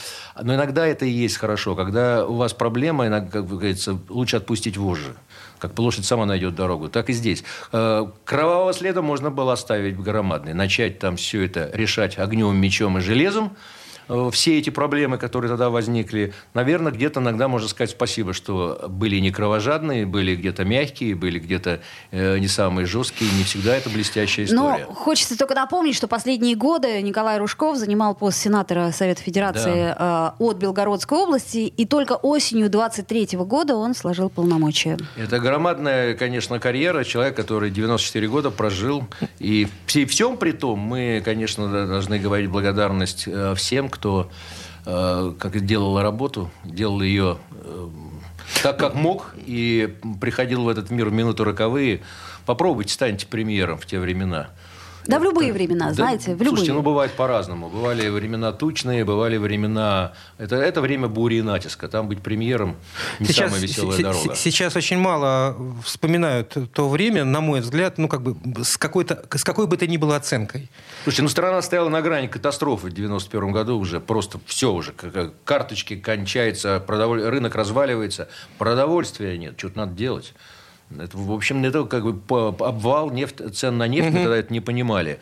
Но 0.42 0.54
иногда 0.56 0.86
это 0.86 1.06
и 1.06 1.10
есть 1.10 1.38
хорошо. 1.38 1.76
Когда 1.76 2.26
у 2.28 2.36
вас 2.36 2.54
проблема, 2.54 3.08
иногда, 3.08 3.32
как 3.32 3.48
говорится, 3.48 3.98
лучше 4.10 4.38
отпустить 4.38 4.78
вожжи. 4.78 5.16
Как 5.60 5.78
лошадь 5.80 6.06
сама 6.06 6.26
найдет 6.26 6.56
дорогу. 6.56 6.90
Так 6.90 7.10
и 7.10 7.14
здесь. 7.14 7.44
Э, 7.72 8.06
Кровавого 8.24 8.74
следа 8.74 9.02
можно 9.02 9.32
было 9.32 9.54
оставить 9.54 9.98
громадный. 9.98 10.54
Начать 10.54 11.00
там 11.00 11.16
все 11.18 11.46
это 11.46 11.70
решать 11.74 12.18
огнем, 12.18 12.56
мечом 12.56 12.98
и 12.98 13.02
железом 13.02 13.56
все 14.32 14.58
эти 14.60 14.70
проблемы, 14.70 15.18
которые 15.18 15.50
тогда 15.50 15.70
возникли, 15.70 16.34
наверное, 16.54 16.92
где-то 16.92 17.20
иногда 17.20 17.48
можно 17.48 17.68
сказать 17.68 17.92
спасибо, 17.92 18.34
что 18.34 18.86
были 18.90 19.18
не 19.20 19.32
кровожадные, 19.32 20.06
были 20.06 20.36
где-то 20.36 20.66
мягкие, 20.66 21.16
были 21.16 21.40
где-то 21.40 21.82
э, 22.12 22.38
не 22.38 22.48
самые 22.48 22.86
жесткие, 22.86 23.32
не 23.38 23.44
всегда 23.44 23.76
это 23.76 23.90
блестящая 23.90 24.48
Но 24.52 24.76
история. 24.76 24.86
хочется 24.94 25.38
только 25.38 25.56
напомнить, 25.56 25.96
что 25.96 26.08
последние 26.08 26.56
годы 26.56 27.02
Николай 27.02 27.38
Ружков 27.38 27.78
занимал 27.78 28.16
пост 28.16 28.38
сенатора 28.38 28.92
Совета 28.92 29.22
Федерации 29.22 29.96
э, 29.98 30.32
от 30.38 30.58
Белгородской 30.58 31.18
области, 31.18 31.58
и 31.58 31.86
только 31.86 32.14
осенью 32.14 32.70
23 32.70 33.38
года 33.40 33.76
он 33.76 33.96
сложил 33.96 34.30
полномочия. 34.30 34.98
Это 35.16 35.40
громадная, 35.40 36.16
конечно, 36.16 36.60
карьера. 36.60 37.04
Человек, 37.04 37.36
который 37.36 37.70
94 37.72 38.28
года 38.28 38.52
прожил. 38.52 39.04
И 39.40 39.68
при 39.88 40.06
всем 40.06 40.38
при 40.38 40.52
том, 40.52 40.80
мы, 40.80 41.22
конечно, 41.24 41.72
да, 41.72 41.86
должны 41.86 42.20
говорить 42.20 42.50
благодарность 42.50 43.24
э, 43.28 43.54
всем, 43.56 43.90
кто 43.96 44.30
э, 44.86 45.34
как 45.40 45.66
делал 45.66 46.02
работу, 46.02 46.52
делал 46.64 47.02
ее 47.02 47.38
э, 47.52 47.90
так, 48.62 48.78
как 48.78 48.94
мог, 48.96 49.34
и 49.38 49.96
приходил 50.22 50.64
в 50.64 50.70
этот 50.70 50.92
мир 50.92 51.10
в 51.10 51.14
минуты 51.14 51.44
роковые. 51.44 52.02
Попробуйте, 52.46 52.94
станьте 52.94 53.26
премьером 53.26 53.78
в 53.78 53.86
те 53.86 54.00
времена. 54.00 54.50
Да, 55.08 55.20
в 55.20 55.24
любые 55.24 55.54
времена, 55.54 55.88
Да, 55.90 55.94
знаете, 55.94 56.28
в 56.28 56.30
любые. 56.40 56.48
Слушайте, 56.50 56.74
ну 56.74 56.82
бывает 56.82 57.12
по-разному. 57.12 57.70
Бывали 57.70 58.10
времена 58.10 58.52
тучные, 58.52 59.06
бывали 59.06 59.38
времена... 59.38 60.14
Это, 60.38 60.56
это 60.56 60.82
время 60.82 61.08
бури 61.08 61.36
и 61.36 61.42
натиска. 61.42 61.88
Там 61.88 62.08
быть 62.08 62.22
премьером 62.22 62.76
не 63.20 63.28
самая 63.28 63.60
веселая 63.60 63.98
се- 63.98 64.04
дорога. 64.04 64.36
се- 64.36 64.42
сейчас 64.42 64.76
очень 64.76 64.98
мало 64.98 65.56
вспоминают 65.84 66.56
то 66.74 66.90
время, 66.90 67.24
на 67.26 67.42
мой 67.42 67.62
взгляд, 67.62 67.98
ну 67.98 68.08
как 68.08 68.22
бы 68.22 68.36
с 68.64 68.78
какой-то 68.78 69.24
с 69.36 69.44
какой 69.44 69.68
бы 69.68 69.78
то 69.78 69.88
ни 69.88 69.98
было 69.98 70.16
оценкой. 70.16 70.70
Слушайте, 71.04 71.24
ну 71.24 71.30
страна 71.30 71.62
стояла 71.62 71.90
на 71.90 72.02
грани 72.02 72.28
катастрофы 72.28 72.88
в 72.88 72.94
91 72.94 73.52
году 73.52 73.78
уже. 73.78 74.00
Просто 74.00 74.40
все 74.46 74.72
уже. 74.72 74.94
Карточки 75.44 75.96
кончаются, 75.96 76.84
продоволь- 76.86 77.24
рынок 77.28 77.56
разваливается. 77.56 78.28
Продовольствия 78.58 79.38
нет. 79.38 79.56
Что-то 79.58 79.78
надо 79.80 79.94
делать. 79.94 80.34
Это, 80.92 81.18
в 81.18 81.32
общем, 81.32 81.64
это 81.66 81.84
как 81.86 82.06
бы 82.06 82.48
обвал 82.48 83.10
нефть, 83.12 83.42
цен 83.54 83.78
на 83.78 83.88
нефть, 83.88 84.10
мы 84.12 84.20
тогда 84.20 84.38
это 84.38 84.54
не 84.54 84.62
понимали. 84.62 85.20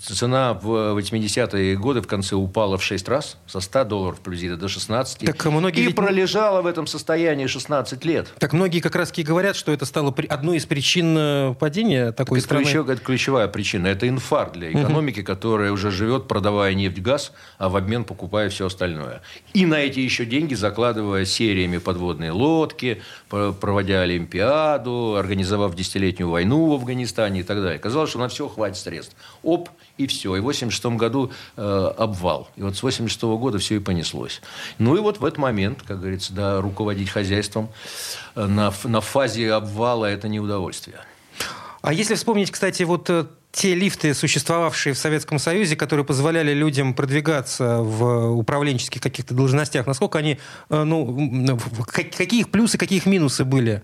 Цена 0.00 0.54
в 0.54 0.98
80-е 0.98 1.76
годы 1.76 2.00
в 2.02 2.06
конце 2.06 2.34
упала 2.36 2.76
в 2.78 2.82
6 2.82 3.08
раз, 3.08 3.36
со 3.46 3.60
100 3.60 3.84
долларов 3.84 4.20
плюс 4.20 4.40
до 4.40 4.68
16. 4.68 5.24
Так 5.26 5.44
многие 5.46 5.80
и 5.80 5.86
ведь- 5.86 5.96
пролежала 5.96 6.62
в 6.62 6.66
этом 6.66 6.86
состоянии 6.86 7.46
16 7.46 8.04
лет. 8.04 8.28
Так 8.38 8.52
многие 8.52 8.80
как 8.80 8.94
раз 8.96 9.12
и 9.16 9.22
говорят, 9.22 9.56
что 9.56 9.72
это 9.72 9.84
стало 9.86 10.10
при- 10.10 10.26
одной 10.26 10.58
из 10.58 10.66
причин 10.66 11.16
э, 11.16 11.54
падения 11.58 12.12
такой 12.12 12.38
Это, 12.38 12.46
страны. 12.46 12.64
ключев- 12.64 12.88
это 12.88 13.00
ключевая 13.02 13.48
причина. 13.48 13.86
Это 13.88 14.08
инфаркт 14.08 14.54
для 14.54 14.70
экономики, 14.72 15.22
которая 15.22 15.72
уже 15.72 15.90
живет, 15.90 16.28
продавая 16.28 16.74
нефть, 16.74 17.00
газ, 17.00 17.32
а 17.58 17.68
в 17.68 17.76
обмен 17.76 18.04
покупая 18.04 18.48
все 18.50 18.66
остальное. 18.66 19.22
И 19.54 19.64
на 19.66 19.76
эти 19.76 20.00
еще 20.00 20.24
деньги 20.26 20.54
закладывая 20.54 21.24
сериями 21.24 21.78
подводные 21.78 22.32
лодки, 22.32 23.02
про- 23.28 23.52
проводя 23.52 24.02
Олимпиаду, 24.02 25.16
организовав 25.16 25.74
десятилетнюю 25.74 26.30
войну 26.30 26.66
в 26.70 26.74
Афганистане 26.74 27.40
и 27.40 27.42
так 27.42 27.60
далее. 27.62 27.78
Казалось, 27.78 28.10
что 28.10 28.18
на 28.18 28.28
все 28.28 28.48
хватит 28.48 28.76
средств. 28.76 29.16
Оп, 29.42 29.68
и 29.98 30.06
все. 30.06 30.36
И 30.36 30.40
в 30.40 30.44
86 30.44 30.86
году 30.96 31.32
э, 31.56 31.92
обвал. 31.96 32.48
И 32.56 32.62
вот 32.62 32.76
с 32.76 32.82
86 32.82 33.22
года 33.22 33.58
все 33.58 33.76
и 33.76 33.78
понеслось. 33.78 34.40
Ну 34.78 34.96
и 34.96 35.00
вот 35.00 35.18
в 35.18 35.24
этот 35.24 35.38
момент, 35.38 35.82
как 35.82 36.00
говорится, 36.00 36.32
да, 36.32 36.60
руководить 36.60 37.10
хозяйством 37.10 37.70
э, 38.34 38.46
на, 38.46 38.72
на 38.84 39.00
фазе 39.00 39.52
обвала– 39.52 40.06
это 40.10 40.28
не 40.28 40.40
удовольствие. 40.40 41.00
А 41.82 41.92
если 41.92 42.14
вспомнить, 42.14 42.50
кстати, 42.50 42.82
вот 42.82 43.08
э, 43.10 43.26
те 43.56 43.74
лифты, 43.74 44.12
существовавшие 44.12 44.92
в 44.92 44.98
Советском 44.98 45.38
Союзе, 45.38 45.76
которые 45.76 46.04
позволяли 46.04 46.52
людям 46.52 46.92
продвигаться 46.92 47.78
в 47.78 48.32
управленческих 48.32 49.00
каких-то 49.00 49.32
должностях, 49.32 49.86
насколько 49.86 50.18
они, 50.18 50.38
э, 50.68 50.82
ну, 50.84 51.56
какие 51.86 52.40
их 52.40 52.50
плюсы, 52.50 52.76
какие 52.76 52.98
их 52.98 53.06
минусы 53.06 53.46
были? 53.46 53.82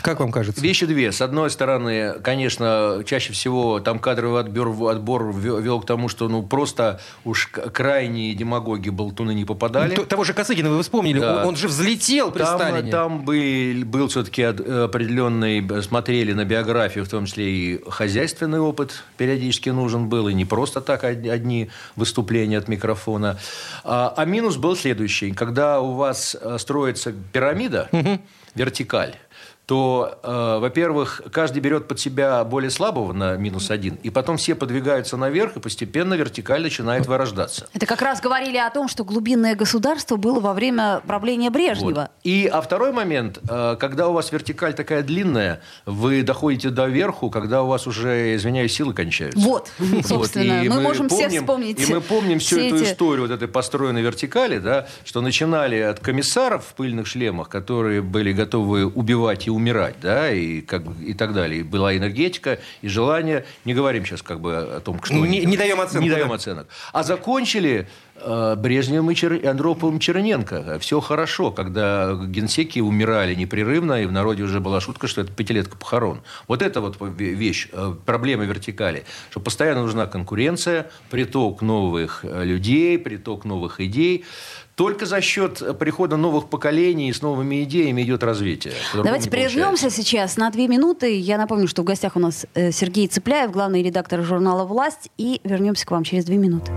Как 0.00 0.20
вам 0.20 0.32
кажется? 0.32 0.60
Вещи 0.60 0.86
две. 0.86 1.12
С 1.12 1.20
одной 1.20 1.50
стороны, 1.50 2.14
конечно, 2.22 3.02
чаще 3.06 3.32
всего 3.32 3.80
там 3.80 3.98
кадровый 3.98 4.40
отбор, 4.40 4.90
отбор 4.90 5.34
вел 5.34 5.80
к 5.80 5.86
тому, 5.86 6.08
что 6.08 6.28
ну 6.28 6.42
просто 6.42 7.00
уж 7.24 7.48
крайние 7.48 8.34
демагоги, 8.34 8.90
болтуны 8.90 9.32
не 9.32 9.44
попадали. 9.44 9.94
Ну, 9.96 10.04
того 10.04 10.24
же 10.24 10.34
Косыгина 10.34 10.70
вы 10.70 10.82
вспомнили, 10.82 11.20
да. 11.20 11.42
он, 11.42 11.48
он 11.48 11.56
же 11.56 11.68
взлетел 11.68 12.30
при 12.30 12.42
там, 12.42 12.58
Сталине. 12.58 12.90
Там 12.90 13.24
был, 13.24 13.84
был 13.86 14.08
все-таки 14.08 14.42
определенный, 14.42 15.82
смотрели 15.82 16.32
на 16.32 16.44
биографию, 16.44 17.04
в 17.04 17.08
том 17.08 17.26
числе 17.26 17.50
и 17.50 17.84
хозяйственный 17.88 18.60
опыт 18.60 19.03
периодически 19.16 19.70
нужен 19.70 20.08
был, 20.08 20.28
и 20.28 20.34
не 20.34 20.44
просто 20.44 20.80
так 20.80 21.04
одни 21.04 21.70
выступления 21.96 22.58
от 22.58 22.68
микрофона. 22.68 23.38
А, 23.84 24.12
а 24.16 24.24
минус 24.24 24.56
был 24.56 24.76
следующий. 24.76 25.32
Когда 25.32 25.80
у 25.80 25.94
вас 25.94 26.36
э, 26.40 26.58
строится 26.58 27.12
пирамида, 27.32 27.88
угу. 27.92 28.20
вертикаль, 28.54 29.16
то, 29.66 30.18
э, 30.22 30.58
во-первых, 30.60 31.22
каждый 31.32 31.60
берет 31.60 31.88
под 31.88 31.98
себя 31.98 32.44
более 32.44 32.70
слабого 32.70 33.12
на 33.12 33.36
минус 33.36 33.70
один, 33.70 33.94
и 34.02 34.10
потом 34.10 34.36
все 34.36 34.54
подвигаются 34.54 35.16
наверх, 35.16 35.56
и 35.56 35.60
постепенно 35.60 36.14
вертикаль 36.14 36.62
начинает 36.62 37.06
вырождаться. 37.06 37.66
Это 37.72 37.86
как 37.86 38.02
раз 38.02 38.20
говорили 38.20 38.58
о 38.58 38.68
том, 38.70 38.88
что 38.88 39.04
глубинное 39.04 39.54
государство 39.54 40.16
было 40.16 40.40
во 40.40 40.52
время 40.52 41.00
правления 41.06 41.48
Брежнева. 41.48 42.00
Вот. 42.00 42.10
И, 42.24 42.46
а 42.52 42.60
второй 42.60 42.92
момент, 42.92 43.38
э, 43.48 43.76
когда 43.80 44.08
у 44.08 44.12
вас 44.12 44.32
вертикаль 44.32 44.74
такая 44.74 45.02
длинная, 45.02 45.62
вы 45.86 46.22
доходите 46.22 46.68
до 46.68 46.86
верху, 46.86 47.30
когда 47.30 47.62
у 47.62 47.66
вас 47.66 47.86
уже, 47.86 48.36
извиняюсь, 48.36 48.74
силы 48.74 48.92
кончаются. 48.92 49.40
Вот, 49.40 49.70
собственно, 50.04 50.58
вот. 50.58 50.68
мы, 50.68 50.74
мы 50.74 50.80
можем 50.82 51.08
помним, 51.08 51.28
все 51.28 51.40
вспомнить. 51.40 51.88
И 51.88 51.92
мы 51.92 52.00
помним 52.02 52.38
всю 52.38 52.58
эту 52.58 52.76
эти... 52.76 52.84
историю 52.84 53.22
вот 53.22 53.30
этой 53.30 53.48
построенной 53.48 54.02
вертикали, 54.02 54.58
да, 54.58 54.88
что 55.04 55.22
начинали 55.22 55.80
от 55.80 56.00
комиссаров 56.00 56.66
в 56.66 56.74
пыльных 56.74 57.06
шлемах, 57.06 57.48
которые 57.48 58.02
были 58.02 58.32
готовы 58.32 58.86
убивать 58.86 59.46
и 59.46 59.53
умирать, 59.54 59.96
да, 60.00 60.32
и, 60.32 60.60
как, 60.60 60.82
и 61.00 61.14
так 61.14 61.32
далее. 61.32 61.60
И 61.60 61.62
была 61.62 61.96
энергетика, 61.96 62.58
и 62.82 62.88
желание. 62.88 63.44
Не 63.64 63.74
говорим 63.74 64.04
сейчас 64.04 64.22
как 64.22 64.40
бы 64.40 64.56
о 64.56 64.80
том, 64.80 65.02
что... 65.02 65.14
Не, 65.14 65.44
не 65.44 65.56
даем 65.56 65.80
оценок. 65.80 66.02
Не 66.02 66.10
даем 66.10 66.32
оценок. 66.32 66.66
А 66.92 67.02
закончили 67.02 67.88
э, 68.16 68.56
Брежневым 68.56 69.10
и, 69.10 69.14
Чер... 69.14 69.46
Андроповым 69.46 69.98
Черненко. 69.98 70.78
Все 70.78 71.00
хорошо, 71.00 71.50
когда 71.50 72.14
генсеки 72.14 72.80
умирали 72.80 73.34
непрерывно, 73.34 74.02
и 74.02 74.06
в 74.06 74.12
народе 74.12 74.42
уже 74.42 74.60
была 74.60 74.80
шутка, 74.80 75.06
что 75.06 75.20
это 75.20 75.32
пятилетка 75.32 75.76
похорон. 75.76 76.22
Вот 76.48 76.62
это 76.62 76.80
вот 76.80 76.96
вещь, 77.00 77.68
э, 77.72 77.94
проблема 78.04 78.44
вертикали, 78.44 79.04
что 79.30 79.40
постоянно 79.40 79.82
нужна 79.82 80.06
конкуренция, 80.06 80.90
приток 81.10 81.62
новых 81.62 82.24
э, 82.24 82.44
людей, 82.44 82.98
приток 82.98 83.44
новых 83.44 83.80
идей. 83.80 84.24
Только 84.74 85.06
за 85.06 85.20
счет 85.20 85.78
прихода 85.78 86.16
новых 86.16 86.48
поколений 86.48 87.12
с 87.12 87.22
новыми 87.22 87.62
идеями 87.62 88.02
идет 88.02 88.24
развитие. 88.24 88.74
Давайте 88.92 89.30
прервемся 89.30 89.88
сейчас 89.88 90.36
на 90.36 90.50
две 90.50 90.66
минуты. 90.66 91.16
Я 91.18 91.38
напомню, 91.38 91.68
что 91.68 91.82
в 91.82 91.84
гостях 91.84 92.16
у 92.16 92.18
нас 92.18 92.46
э, 92.54 92.72
Сергей 92.72 93.06
Цыпляев, 93.06 93.52
главный 93.52 93.82
редактор 93.82 94.22
журнала 94.22 94.64
«Власть». 94.64 95.10
И 95.16 95.40
вернемся 95.44 95.86
к 95.86 95.90
вам 95.92 96.02
через 96.02 96.24
две 96.24 96.36
минуты. 96.38 96.72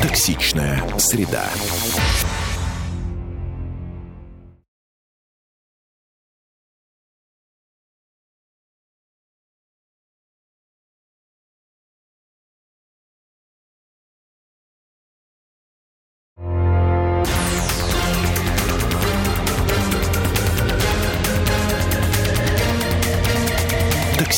Токсичная 0.00 0.82
среда. 0.98 1.44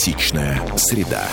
Токсичная 0.00 0.58
среда. 0.78 1.28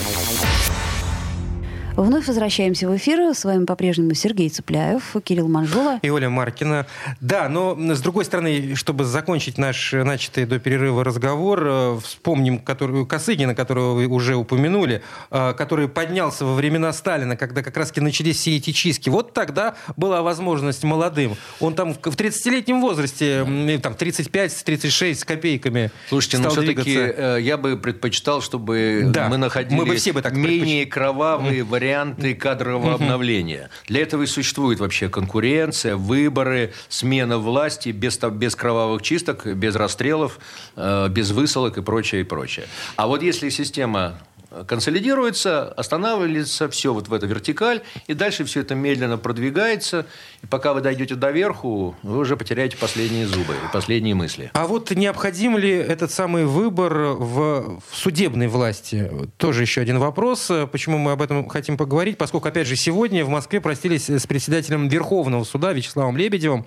Вновь 1.97 2.27
возвращаемся 2.27 2.87
в 2.87 2.95
эфир. 2.95 3.33
С 3.33 3.43
вами 3.43 3.65
по-прежнему 3.65 4.13
Сергей 4.13 4.49
Цыпляев, 4.49 5.15
Кирилл 5.23 5.47
Манжула. 5.47 5.97
И 6.03 6.09
Оля 6.11 6.29
Маркина. 6.29 6.85
Да, 7.21 7.49
но 7.49 7.75
с 7.75 8.01
другой 8.01 8.23
стороны, 8.23 8.75
чтобы 8.75 9.03
закончить 9.03 9.57
наш 9.57 9.93
начатый 9.93 10.45
до 10.45 10.59
перерыва 10.59 11.03
разговор, 11.03 11.63
э, 11.65 11.99
вспомним 12.03 12.59
которую, 12.59 13.07
Косыгина, 13.07 13.55
которого 13.55 13.95
вы 13.95 14.05
уже 14.05 14.35
упомянули, 14.35 15.01
э, 15.31 15.53
который 15.57 15.87
поднялся 15.87 16.45
во 16.45 16.53
времена 16.53 16.93
Сталина, 16.93 17.35
когда 17.35 17.63
как 17.63 17.75
раз 17.75 17.91
начались 17.95 18.37
все 18.37 18.57
эти 18.57 18.73
чистки. 18.73 19.09
Вот 19.09 19.33
тогда 19.33 19.73
была 19.95 20.21
возможность 20.21 20.83
молодым. 20.83 21.35
Он 21.59 21.73
там 21.73 21.95
в 21.95 21.97
30-летнем 21.97 22.79
возрасте, 22.79 23.43
там 23.81 23.93
35-36 23.93 25.15
с 25.15 25.25
копейками 25.25 25.89
Слушайте, 26.09 26.37
но 26.37 26.51
все-таки 26.51 26.95
э, 26.95 27.37
я 27.41 27.57
бы 27.57 27.75
предпочитал, 27.75 28.43
чтобы 28.43 29.01
да, 29.07 29.29
мы 29.29 29.37
находили 29.37 29.79
мы 29.79 29.87
бы 29.87 29.95
все 29.95 30.13
бы 30.13 30.21
так 30.21 30.33
менее 30.33 30.85
кровавые 30.85 31.63
варианты 31.63 31.86
варианты 31.87 32.35
кадрового 32.35 32.95
обновления. 32.95 33.69
Для 33.87 34.01
этого 34.01 34.23
и 34.23 34.25
существует 34.25 34.79
вообще 34.79 35.09
конкуренция, 35.09 35.95
выборы, 35.95 36.73
смена 36.89 37.37
власти 37.37 37.89
без, 37.89 38.17
без 38.17 38.55
кровавых 38.55 39.01
чисток, 39.01 39.45
без 39.45 39.75
расстрелов, 39.75 40.39
э, 40.75 41.07
без 41.09 41.31
высылок 41.31 41.77
и 41.77 41.81
прочее, 41.81 42.21
и 42.21 42.23
прочее. 42.23 42.67
А 42.95 43.07
вот 43.07 43.23
если 43.23 43.49
система 43.49 44.19
консолидируется, 44.65 45.67
останавливается 45.73 46.69
все 46.69 46.93
вот 46.93 47.07
в 47.07 47.13
эту 47.13 47.27
вертикаль, 47.27 47.81
и 48.07 48.13
дальше 48.13 48.45
все 48.45 48.61
это 48.61 48.75
медленно 48.75 49.17
продвигается, 49.17 50.05
и 50.41 50.47
пока 50.47 50.73
вы 50.73 50.81
дойдете 50.81 51.15
до 51.15 51.31
верху, 51.31 51.95
вы 52.03 52.19
уже 52.19 52.37
потеряете 52.37 52.77
последние 52.77 53.27
зубы 53.27 53.53
и 53.53 53.73
последние 53.73 54.15
мысли. 54.15 54.51
А 54.53 54.67
вот 54.67 54.91
необходим 54.91 55.57
ли 55.57 55.71
этот 55.71 56.11
самый 56.11 56.45
выбор 56.45 56.93
в, 56.93 57.79
в 57.79 57.95
судебной 57.95 58.47
власти? 58.47 59.11
Тоже 59.37 59.61
еще 59.61 59.81
один 59.81 59.99
вопрос. 59.99 60.51
Почему 60.71 60.97
мы 60.97 61.11
об 61.11 61.21
этом 61.21 61.47
хотим 61.49 61.77
поговорить? 61.77 62.17
Поскольку, 62.17 62.47
опять 62.47 62.67
же, 62.67 62.75
сегодня 62.75 63.25
в 63.25 63.29
Москве 63.29 63.61
простились 63.61 64.09
с 64.09 64.25
председателем 64.27 64.87
Верховного 64.87 65.43
суда 65.43 65.73
Вячеславом 65.73 66.17
Лебедевым. 66.17 66.65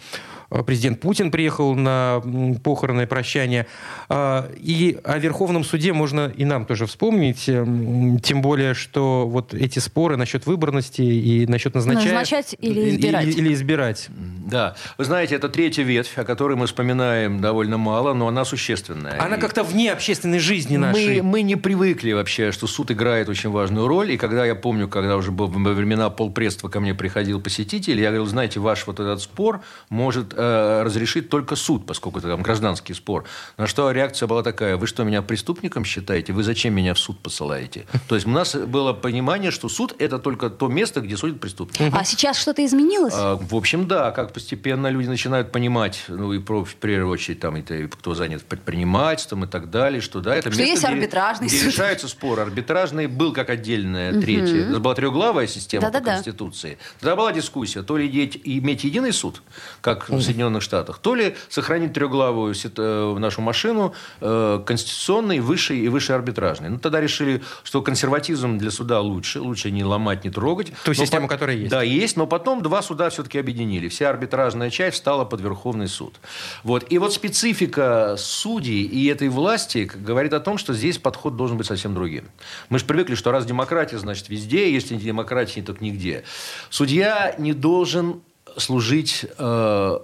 Э, 0.50 0.62
президент 0.62 1.00
Путин 1.00 1.30
приехал 1.30 1.74
на 1.74 2.22
похороны 2.62 3.06
прощания. 3.06 3.66
А, 4.08 4.50
и 4.56 4.98
о 5.04 5.18
Верховном 5.18 5.64
суде 5.64 5.92
можно 5.92 6.32
и 6.34 6.44
нам 6.44 6.66
тоже 6.66 6.86
вспомнить, 6.86 7.48
эм, 7.48 8.18
тем 8.18 8.42
более, 8.42 8.74
что 8.74 9.26
вот 9.28 9.54
эти 9.54 9.78
споры 9.78 10.16
насчет 10.16 10.46
выборности 10.46 11.02
и 11.02 11.46
насчет 11.46 11.74
назначать... 11.74 12.04
Назначать 12.04 12.56
или 12.58 12.90
избирать. 12.90 13.26
Или, 13.26 13.38
или 13.38 13.54
избирать. 13.54 14.08
Да. 14.10 14.76
Вы 14.98 15.04
знаете, 15.04 15.36
это 15.36 15.48
третья 15.48 15.82
ветвь, 15.82 16.18
о 16.18 16.24
которой 16.24 16.56
мы 16.56 16.66
вспоминаем 16.66 17.40
довольно 17.40 17.78
мало, 17.78 18.12
но 18.12 18.28
она 18.28 18.44
существенная. 18.44 19.22
Она 19.22 19.36
и 19.36 19.40
как-то 19.40 19.62
вне 19.62 19.92
общественной 19.92 20.38
жизни 20.38 20.76
нашей. 20.76 21.22
Мы, 21.22 21.30
мы 21.30 21.42
не 21.42 21.56
привыкли 21.56 22.12
вообще, 22.12 22.52
что 22.52 22.66
суд 22.66 22.90
играет 22.90 23.28
очень 23.28 23.50
важную 23.50 23.86
роль. 23.86 24.12
И 24.12 24.16
когда 24.16 24.44
я 24.44 24.54
помню, 24.54 24.88
когда 24.88 25.16
уже 25.16 25.30
был 25.30 25.46
во 25.46 25.72
времена 25.72 26.10
полпредства 26.10 26.68
ко 26.68 26.80
мне 26.80 26.94
приходил 26.94 27.40
посетитель, 27.40 28.00
я 28.00 28.08
говорил, 28.08 28.26
знаете, 28.26 28.60
ваш 28.60 28.86
вот 28.86 28.98
этот 28.98 29.20
спор 29.20 29.62
может 29.88 30.34
э, 30.40 30.82
разрешить 30.82 31.28
только 31.28 31.56
суд, 31.56 31.86
поскольку 31.86 32.18
это 32.18 32.28
там 32.28 32.42
гражданский 32.42 32.94
спор. 32.94 33.24
На 33.56 33.66
что 33.66 33.90
реакция 33.90 34.26
была 34.26 34.42
такая, 34.42 34.76
вы 34.76 34.86
что, 34.86 35.04
меня 35.04 35.22
преступником 35.22 35.84
считаете? 35.84 36.32
Вы 36.32 36.42
зачем 36.42 36.74
меня 36.74 36.94
в 36.94 36.98
суд 36.98 37.18
посылаете? 37.18 37.86
То 38.08 38.14
есть 38.14 38.26
у 38.26 38.30
нас 38.30 38.54
было 38.54 38.92
понимание, 38.92 39.50
что 39.50 39.68
суд– 39.68 39.94
это 39.98 40.18
только 40.18 40.50
то 40.50 40.68
место, 40.68 41.00
где 41.00 41.16
судят 41.16 41.40
преступники. 41.40 41.92
А 41.92 42.04
сейчас 42.04 42.38
что-то 42.38 42.64
изменилось? 42.64 43.14
А, 43.16 43.36
в 43.36 43.54
общем, 43.54 43.86
да, 43.86 44.10
как 44.10 44.32
постепенно 44.32 44.88
люди 44.88 45.08
начинают 45.08 45.52
понимать, 45.52 46.04
ну 46.08 46.32
и 46.32 46.38
про, 46.38 46.64
в 46.64 46.74
первую 46.74 47.10
очередь, 47.12 47.40
там, 47.40 47.56
это, 47.56 47.88
кто 47.88 48.14
занят 48.14 48.42
предпринимательством 48.44 49.44
и 49.44 49.46
так 49.46 49.70
далее, 49.70 50.00
что 50.00 50.20
да, 50.20 50.34
это 50.34 50.50
что 50.50 50.60
место, 50.60 50.72
есть 50.72 50.84
арбитражный 50.84 51.48
где, 51.48 51.56
суд. 51.56 51.66
где 51.68 51.72
решаются 51.72 52.08
споры. 52.08 52.42
Арбитражный 52.42 53.06
был 53.06 53.32
как 53.32 53.50
отдельная 53.50 54.20
третья. 54.20 54.66
Нас 54.66 54.78
была 54.78 54.94
трехглавая 54.94 55.46
система 55.46 55.90
по 55.90 56.00
Конституции. 56.00 56.78
Тогда 57.00 57.16
была 57.16 57.32
дискуссия, 57.32 57.82
то 57.82 57.96
ли 57.96 58.08
иметь 58.08 58.84
единый 58.84 59.12
суд, 59.12 59.42
как 59.80 60.08
Соединенных 60.30 60.62
Штатах, 60.62 60.98
то 60.98 61.14
ли 61.14 61.34
сохранить 61.48 61.92
трехглавую 61.92 62.54
э, 62.54 63.16
нашу 63.18 63.40
машину 63.40 63.94
э, 64.20 64.62
конституционный, 64.64 65.40
высший 65.40 65.80
и 65.80 65.88
высший 65.88 66.14
арбитражный. 66.14 66.68
Ну, 66.68 66.78
тогда 66.78 67.00
решили, 67.00 67.42
что 67.64 67.82
консерватизм 67.82 68.58
для 68.58 68.70
суда 68.70 69.00
лучше, 69.00 69.40
лучше 69.40 69.70
не 69.70 69.84
ломать, 69.84 70.24
не 70.24 70.30
трогать. 70.30 70.72
Ту 70.84 70.94
систему, 70.94 71.26
по... 71.26 71.34
которая 71.34 71.56
есть. 71.56 71.70
Да, 71.70 71.82
есть, 71.82 72.16
но 72.16 72.26
потом 72.26 72.62
два 72.62 72.82
суда 72.82 73.10
все-таки 73.10 73.38
объединили. 73.38 73.88
Вся 73.88 74.08
арбитражная 74.08 74.70
часть 74.70 74.98
стала 74.98 75.24
под 75.24 75.40
Верховный 75.40 75.88
суд. 75.88 76.20
Вот. 76.62 76.86
И 76.90 76.98
вот 76.98 77.12
специфика 77.12 78.14
судей 78.16 78.84
и 78.84 79.06
этой 79.06 79.28
власти 79.28 79.90
говорит 79.92 80.32
о 80.32 80.40
том, 80.40 80.58
что 80.58 80.74
здесь 80.74 80.98
подход 80.98 81.36
должен 81.36 81.56
быть 81.56 81.66
совсем 81.66 81.94
другим. 81.94 82.24
Мы 82.68 82.78
же 82.78 82.84
привыкли, 82.84 83.16
что 83.16 83.32
раз 83.32 83.44
демократия, 83.44 83.98
значит 83.98 84.28
везде, 84.28 84.72
если 84.72 84.94
не 84.94 85.00
демократия, 85.00 85.62
то 85.62 85.74
нигде. 85.80 86.24
Судья 86.70 87.34
не 87.38 87.52
должен 87.52 88.22
служить 88.56 89.26
э, 89.38 89.98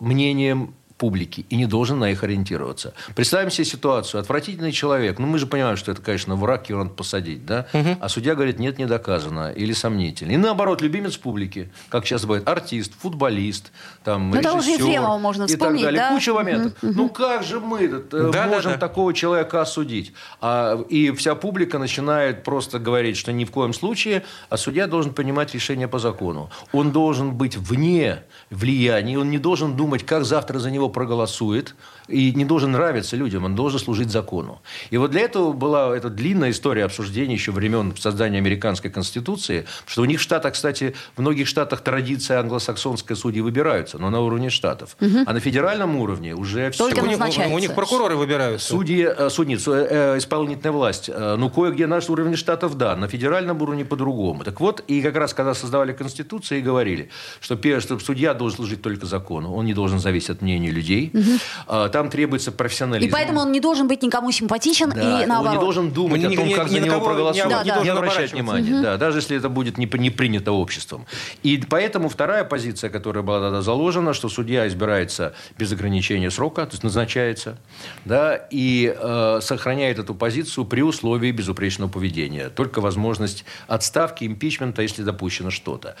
мнением 0.00 0.74
публики 1.00 1.46
и 1.48 1.56
не 1.56 1.64
должен 1.64 1.98
на 1.98 2.10
них 2.10 2.22
ориентироваться. 2.22 2.92
Представим 3.16 3.50
себе 3.50 3.64
ситуацию. 3.64 4.20
Отвратительный 4.20 4.70
человек. 4.70 5.18
Ну, 5.18 5.26
мы 5.26 5.38
же 5.38 5.46
понимаем, 5.46 5.78
что 5.78 5.90
это, 5.92 6.02
конечно, 6.02 6.36
враг, 6.36 6.68
его 6.68 6.84
надо 6.84 6.94
посадить. 6.94 7.46
Да? 7.46 7.66
Угу. 7.72 7.96
А 8.00 8.08
судья 8.10 8.34
говорит, 8.34 8.58
нет, 8.58 8.78
не 8.78 8.84
доказано. 8.84 9.50
Или 9.50 9.72
сомнительно. 9.72 10.32
И 10.32 10.36
наоборот, 10.36 10.82
любимец 10.82 11.16
публики. 11.16 11.72
Как 11.88 12.04
сейчас 12.04 12.26
бывает. 12.26 12.46
Артист, 12.46 12.92
футболист, 13.00 13.72
там, 14.04 14.30
ну, 14.30 14.40
режиссер. 14.40 14.84
Ефремова 14.84 15.18
можно 15.18 15.46
вспомнить, 15.46 15.80
и 15.80 15.84
так 15.84 15.94
далее. 15.94 16.02
Да? 16.02 16.14
Куча 16.14 16.34
моментов. 16.34 16.72
Угу. 16.82 16.92
Ну, 16.94 17.08
как 17.08 17.44
же 17.44 17.60
мы 17.60 17.80
э, 17.84 18.30
да, 18.32 18.46
можем 18.46 18.72
да, 18.72 18.78
да. 18.78 18.88
такого 18.88 19.14
человека 19.14 19.62
осудить? 19.62 20.12
А, 20.42 20.78
и 20.90 21.12
вся 21.12 21.34
публика 21.34 21.78
начинает 21.78 22.44
просто 22.44 22.78
говорить, 22.78 23.16
что 23.16 23.32
ни 23.32 23.46
в 23.46 23.50
коем 23.50 23.72
случае, 23.72 24.22
а 24.50 24.58
судья 24.58 24.86
должен 24.86 25.14
принимать 25.14 25.54
решение 25.54 25.88
по 25.88 25.98
закону. 25.98 26.50
Он 26.72 26.92
должен 26.92 27.32
быть 27.32 27.56
вне 27.56 28.22
влияния, 28.50 29.18
он 29.18 29.30
не 29.30 29.38
должен 29.38 29.76
думать, 29.76 30.04
как 30.04 30.26
завтра 30.26 30.58
за 30.58 30.70
него 30.70 30.89
проголосует, 30.90 31.74
и 32.10 32.32
не 32.32 32.44
должен 32.44 32.72
нравиться 32.72 33.16
людям, 33.16 33.44
он 33.44 33.54
должен 33.54 33.78
служить 33.78 34.10
закону. 34.10 34.60
И 34.90 34.96
вот 34.96 35.10
для 35.10 35.22
этого 35.22 35.52
была 35.52 35.96
эта 35.96 36.10
длинная 36.10 36.50
история 36.50 36.84
обсуждения 36.84 37.34
еще 37.34 37.52
времен 37.52 37.94
создания 37.96 38.38
американской 38.38 38.90
конституции, 38.90 39.66
что 39.86 40.02
у 40.02 40.04
них 40.04 40.20
в 40.20 40.22
Штатах, 40.22 40.54
кстати, 40.54 40.94
в 41.16 41.20
многих 41.20 41.48
штатах 41.48 41.80
традиция 41.80 42.38
англосаксонской 42.40 43.16
судьи 43.16 43.40
выбираются, 43.40 43.98
но 43.98 44.10
на 44.10 44.20
уровне 44.20 44.48
штатов. 44.50 44.96
Угу. 45.00 45.24
А 45.26 45.32
на 45.32 45.40
федеральном 45.40 45.96
уровне 45.96 46.34
уже 46.34 46.70
Только 46.70 47.02
все. 47.04 47.48
У, 47.48 47.52
у, 47.52 47.54
у 47.56 47.58
них 47.58 47.74
прокуроры 47.74 48.16
выбираются. 48.16 48.68
Судьи, 48.68 49.04
э, 49.04 49.28
судницы, 49.30 49.70
э, 49.70 50.18
исполнительная 50.18 50.72
власть. 50.72 51.10
Э, 51.12 51.36
ну, 51.36 51.50
кое-где 51.50 51.86
наш 51.86 52.08
уровень 52.08 52.36
штатов, 52.36 52.76
да, 52.76 52.96
на 52.96 53.08
федеральном 53.08 53.60
уровне 53.60 53.84
по-другому. 53.84 54.44
Так 54.44 54.60
вот, 54.60 54.84
и 54.86 55.02
как 55.02 55.16
раз 55.16 55.34
когда 55.34 55.54
создавали 55.54 55.92
Конституцию 55.92 56.60
и 56.60 56.62
говорили, 56.62 57.10
что, 57.40 57.56
первое, 57.56 57.80
что 57.80 57.98
судья 57.98 58.34
должен 58.34 58.56
служить 58.56 58.82
только 58.82 59.06
закону, 59.06 59.52
он 59.52 59.66
не 59.66 59.74
должен 59.74 59.98
зависеть 59.98 60.30
от 60.30 60.42
мнения 60.42 60.70
людей. 60.70 61.10
Угу. 61.12 61.88
Там 61.88 61.99
требуется 62.08 62.52
профессионализм. 62.52 63.08
И 63.08 63.12
поэтому 63.12 63.40
он 63.40 63.52
не 63.52 63.60
должен 63.60 63.88
быть 63.88 64.02
никому 64.02 64.30
симпатичен 64.32 64.90
да, 64.90 65.22
и 65.22 65.26
наоборот. 65.26 65.46
Он 65.46 65.52
не 65.52 65.60
должен 65.60 65.90
думать 65.90 66.24
он 66.24 66.32
о 66.32 66.36
том, 66.36 66.46
ни, 66.46 66.54
как 66.54 66.70
ни 66.70 66.78
за 66.78 66.80
него 66.80 67.00
проголосуют. 67.00 67.48
Не, 67.48 67.64
да, 67.64 67.78
не, 67.78 67.82
не 67.84 67.88
обращать 67.90 68.32
внимания. 68.32 68.74
Угу. 68.74 68.82
Да, 68.82 68.96
даже 68.96 69.18
если 69.18 69.36
это 69.36 69.48
будет 69.48 69.76
не, 69.76 69.90
не 69.98 70.10
принято 70.10 70.52
обществом. 70.52 71.06
И 71.42 71.62
поэтому 71.68 72.08
вторая 72.08 72.44
позиция, 72.44 72.88
которая 72.88 73.22
была 73.22 73.40
тогда 73.40 73.62
заложена, 73.62 74.14
что 74.14 74.28
судья 74.28 74.66
избирается 74.66 75.34
без 75.58 75.72
ограничения 75.72 76.30
срока, 76.30 76.64
то 76.66 76.72
есть 76.72 76.84
назначается, 76.84 77.58
да, 78.04 78.36
и 78.50 78.94
э, 78.96 79.40
сохраняет 79.42 79.98
эту 79.98 80.14
позицию 80.14 80.64
при 80.64 80.82
условии 80.82 81.32
безупречного 81.32 81.90
поведения. 81.90 82.48
Только 82.48 82.80
возможность 82.80 83.44
отставки, 83.66 84.24
импичмента, 84.24 84.82
если 84.82 85.02
допущено 85.02 85.50
что-то. 85.50 85.96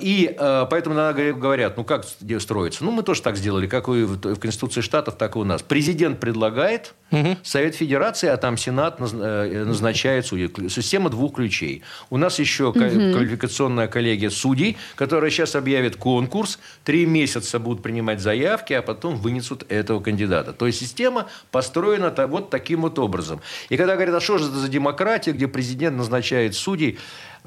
И 0.00 0.34
э, 0.36 0.66
поэтому 0.70 0.94
иногда 0.96 1.32
говорят, 1.32 1.76
ну 1.76 1.84
как 1.84 2.04
строится? 2.40 2.84
Ну 2.84 2.90
мы 2.90 3.02
тоже 3.02 3.22
так 3.22 3.36
сделали, 3.36 3.66
как 3.66 3.88
и 3.88 4.04
в 4.04 4.38
Конституции 4.38 4.80
Штатов, 4.80 5.16
так 5.16 5.35
у 5.38 5.44
нас. 5.44 5.62
Президент 5.62 6.20
предлагает, 6.20 6.94
угу. 7.10 7.36
Совет 7.42 7.74
Федерации, 7.74 8.28
а 8.28 8.36
там 8.36 8.56
Сенат 8.56 8.98
э, 9.00 9.64
назначает 9.64 10.26
судей. 10.26 10.50
Система 10.68 11.10
двух 11.10 11.34
ключей. 11.34 11.82
У 12.10 12.16
нас 12.16 12.38
еще 12.38 12.66
угу. 12.66 12.78
квалификационная 12.78 13.88
коллегия 13.88 14.30
судей, 14.30 14.76
которая 14.94 15.30
сейчас 15.30 15.54
объявит 15.54 15.96
конкурс, 15.96 16.58
три 16.84 17.06
месяца 17.06 17.58
будут 17.58 17.82
принимать 17.82 18.20
заявки, 18.20 18.72
а 18.72 18.82
потом 18.82 19.16
вынесут 19.16 19.64
этого 19.70 20.00
кандидата. 20.00 20.52
То 20.52 20.66
есть 20.66 20.78
система 20.78 21.26
построена 21.50 22.12
вот 22.26 22.50
таким 22.50 22.82
вот 22.82 22.98
образом. 22.98 23.40
И 23.68 23.76
когда 23.76 23.94
говорят, 23.94 24.14
а 24.14 24.20
что 24.20 24.38
же 24.38 24.46
это 24.46 24.56
за 24.56 24.68
демократия, 24.68 25.32
где 25.32 25.48
президент 25.48 25.96
назначает 25.96 26.54
судей, 26.54 26.98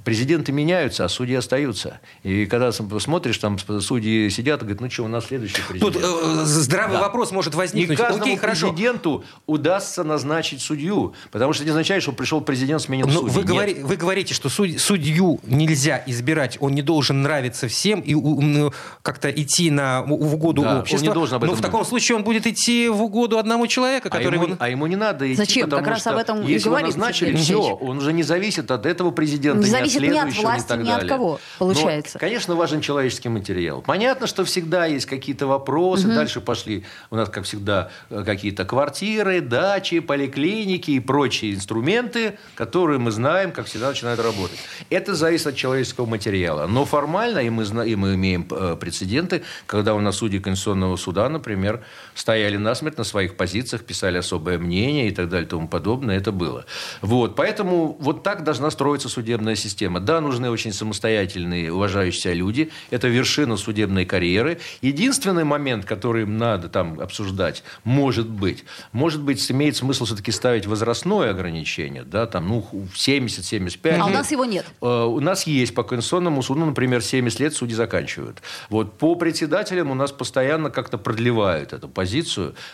Президенты 0.04 0.52
меняются, 0.52 1.06
а 1.06 1.10
судьи 1.10 1.36
остаются. 1.36 2.00
И 2.24 2.46
когда 2.46 2.72
смотришь, 2.72 3.38
там 3.38 3.58
судьи 3.82 4.30
сидят 4.30 4.62
и 4.62 4.66
говорят, 4.66 4.82
ну 4.82 4.90
что, 4.90 5.04
у 5.06 5.08
нас 5.08 5.28
следующий 5.28 5.62
президент. 5.68 5.94
Тут 5.94 6.04
э, 6.04 6.46
здравый 6.46 6.98
да. 6.98 7.04
вопрос 7.04 7.32
может 7.32 7.56
возникнуть. 7.56 7.98
Не 7.98 8.04
каждому 8.04 8.24
Окей, 8.24 8.38
президенту 8.38 9.24
удастся 9.46 10.04
назначить 10.04 10.62
судью, 10.62 11.14
потому 11.32 11.54
что 11.54 11.64
это 11.64 11.70
не 11.70 11.72
означает, 11.72 12.04
что 12.04 12.12
пришел 12.12 12.42
президент, 12.42 12.82
сменил 12.82 13.08
Но 13.08 13.14
судью. 13.14 13.30
Вы, 13.30 13.44
говори, 13.44 13.74
вы 13.76 13.96
говорите, 13.96 14.34
что 14.34 14.50
суд, 14.50 14.80
судью 14.80 15.40
нельзя 15.44 16.02
избирать, 16.06 16.58
он 16.60 16.74
не 16.74 16.82
должен 16.82 17.22
нравиться 17.22 17.68
всем 17.68 18.00
и 18.00 18.14
ну, 18.16 18.72
как-то 19.02 19.30
идти 19.30 19.72
на, 19.72 20.04
в 20.04 20.34
угоду 20.34 20.62
да, 20.62 20.80
общества. 20.80 21.06
Он 21.06 21.10
не 21.10 21.14
должен 21.14 21.36
об 21.36 21.44
этом 21.44 21.56
Но 21.56 21.60
в 21.60 21.62
таком 21.62 21.86
случае 21.86 22.18
он 22.18 22.24
будет 22.24 22.48
идти 22.48 22.90
в 22.90 23.02
угоду 23.02 23.38
одному 23.38 23.68
человеку, 23.68 24.10
который... 24.10 24.40
А 24.40 24.44
ему, 24.44 24.56
а 24.60 24.70
ему 24.70 24.88
не 24.88 24.96
надо 24.96 25.28
идти, 25.28 25.36
Зачем? 25.36 25.66
потому 25.66 25.84
как 25.84 25.94
раз 25.94 26.02
что 26.02 26.12
об 26.12 26.18
этом 26.18 26.46
если 26.46 26.68
его 26.68 26.80
назначили, 26.80 27.36
все, 27.36 27.62
он 27.62 27.98
уже 27.98 28.14
не 28.14 28.24
зависит 28.24 28.72
от 28.72 28.86
этого 28.86 29.12
президента, 29.12 29.60
не 29.60 29.70
зависит 29.90 30.14
ни 30.14 30.18
от 30.18 30.36
власти, 30.36 30.74
ни 30.74 30.90
от 30.90 31.06
кого, 31.06 31.40
получается. 31.58 32.14
Но, 32.16 32.20
конечно, 32.20 32.56
важен 32.56 32.82
человеческий 32.82 33.30
материал. 33.30 33.82
Понятно, 33.82 34.28
что 34.28 34.44
всегда 34.46 34.86
есть 34.86 35.06
какие-то 35.06 35.48
вопросы. 35.48 36.08
Угу. 36.08 36.16
Дальше 36.16 36.42
пошли 36.42 36.86
у 37.10 37.16
нас, 37.16 37.30
как 37.30 37.44
всегда, 37.46 37.90
какие-то 38.10 38.66
квартиры, 38.66 39.42
дачи, 39.42 40.00
поликлиники 40.00 40.92
и 40.92 41.00
прочие 41.00 41.54
инструменты, 41.54 42.38
которые 42.56 43.00
мы 43.00 43.12
знаем, 43.12 43.52
как 43.52 43.66
всегда, 43.66 43.90
начинают 43.90 44.20
работать. 44.20 44.60
Это 44.90 45.16
зависит 45.16 45.48
от 45.48 45.56
человеческого 45.56 46.06
материала. 46.06 46.68
Но 46.68 46.86
формально, 46.86 47.40
и 47.40 47.50
мы, 47.50 47.64
и 47.64 47.96
мы 47.96 48.16
имеем 48.16 48.48
э, 48.52 48.78
прецеденты, 48.80 49.44
когда 49.66 49.96
у 49.96 50.00
нас 50.00 50.18
судьи 50.18 50.40
Конституционного 50.40 50.96
суда, 50.98 51.30
например, 51.30 51.84
стояли 52.20 52.58
насмерть 52.58 52.98
на 52.98 53.06
своих 53.06 53.36
позициях, 53.38 53.84
писали 53.84 54.18
особое 54.18 54.58
мнение 54.58 55.08
и 55.08 55.12
так 55.12 55.30
далее 55.30 55.48
и 55.48 55.50
тому 55.50 55.68
подобное. 55.68 56.18
Это 56.18 56.32
было. 56.34 56.66
Вот. 57.02 57.36
Поэтому 57.36 57.96
вот 58.00 58.24
так 58.24 58.44
должна 58.44 58.70
строиться 58.72 59.08
судебная 59.08 59.56
система. 59.56 60.02
Да, 60.02 60.20
нужны 60.20 60.50
очень 60.50 60.74
самостоятельные, 60.74 61.72
уважающие 61.72 62.34
люди. 62.34 62.72
Это 62.92 63.08
вершина 63.08 63.56
судебной 63.56 64.06
карьеры. 64.06 64.60
Единственный 64.82 65.46
момент, 65.46 65.86
который 65.86 66.24
им 66.24 66.38
надо 66.38 66.68
там 66.68 67.00
обсуждать, 67.00 67.64
может 67.86 68.30
быть, 68.30 68.66
может 68.92 69.22
быть, 69.22 69.50
имеет 69.50 69.78
смысл 69.78 70.04
все-таки 70.04 70.32
ставить 70.32 70.68
возрастное 70.68 71.32
ограничение, 71.32 72.04
да, 72.04 72.28
там, 72.28 72.50
ну, 72.50 72.68
70-75. 72.96 73.98
А 73.98 74.06
у 74.06 74.10
нас 74.10 74.32
его 74.32 74.44
нет? 74.44 74.66
Э, 74.82 75.06
у 75.06 75.22
нас 75.22 75.48
есть 75.48 75.74
по 75.74 75.84
Конституционному 75.84 76.44
суду, 76.44 76.66
например, 76.66 77.02
70 77.02 77.40
лет 77.40 77.54
судьи 77.54 77.76
заканчивают. 77.76 78.42
Вот 78.70 78.98
по 78.98 79.16
председателям 79.16 79.90
у 79.90 79.94
нас 79.94 80.12
постоянно 80.12 80.70
как-то 80.70 80.98
продлевают 80.98 81.72
эту 81.72 81.88
позицию, 81.88 82.09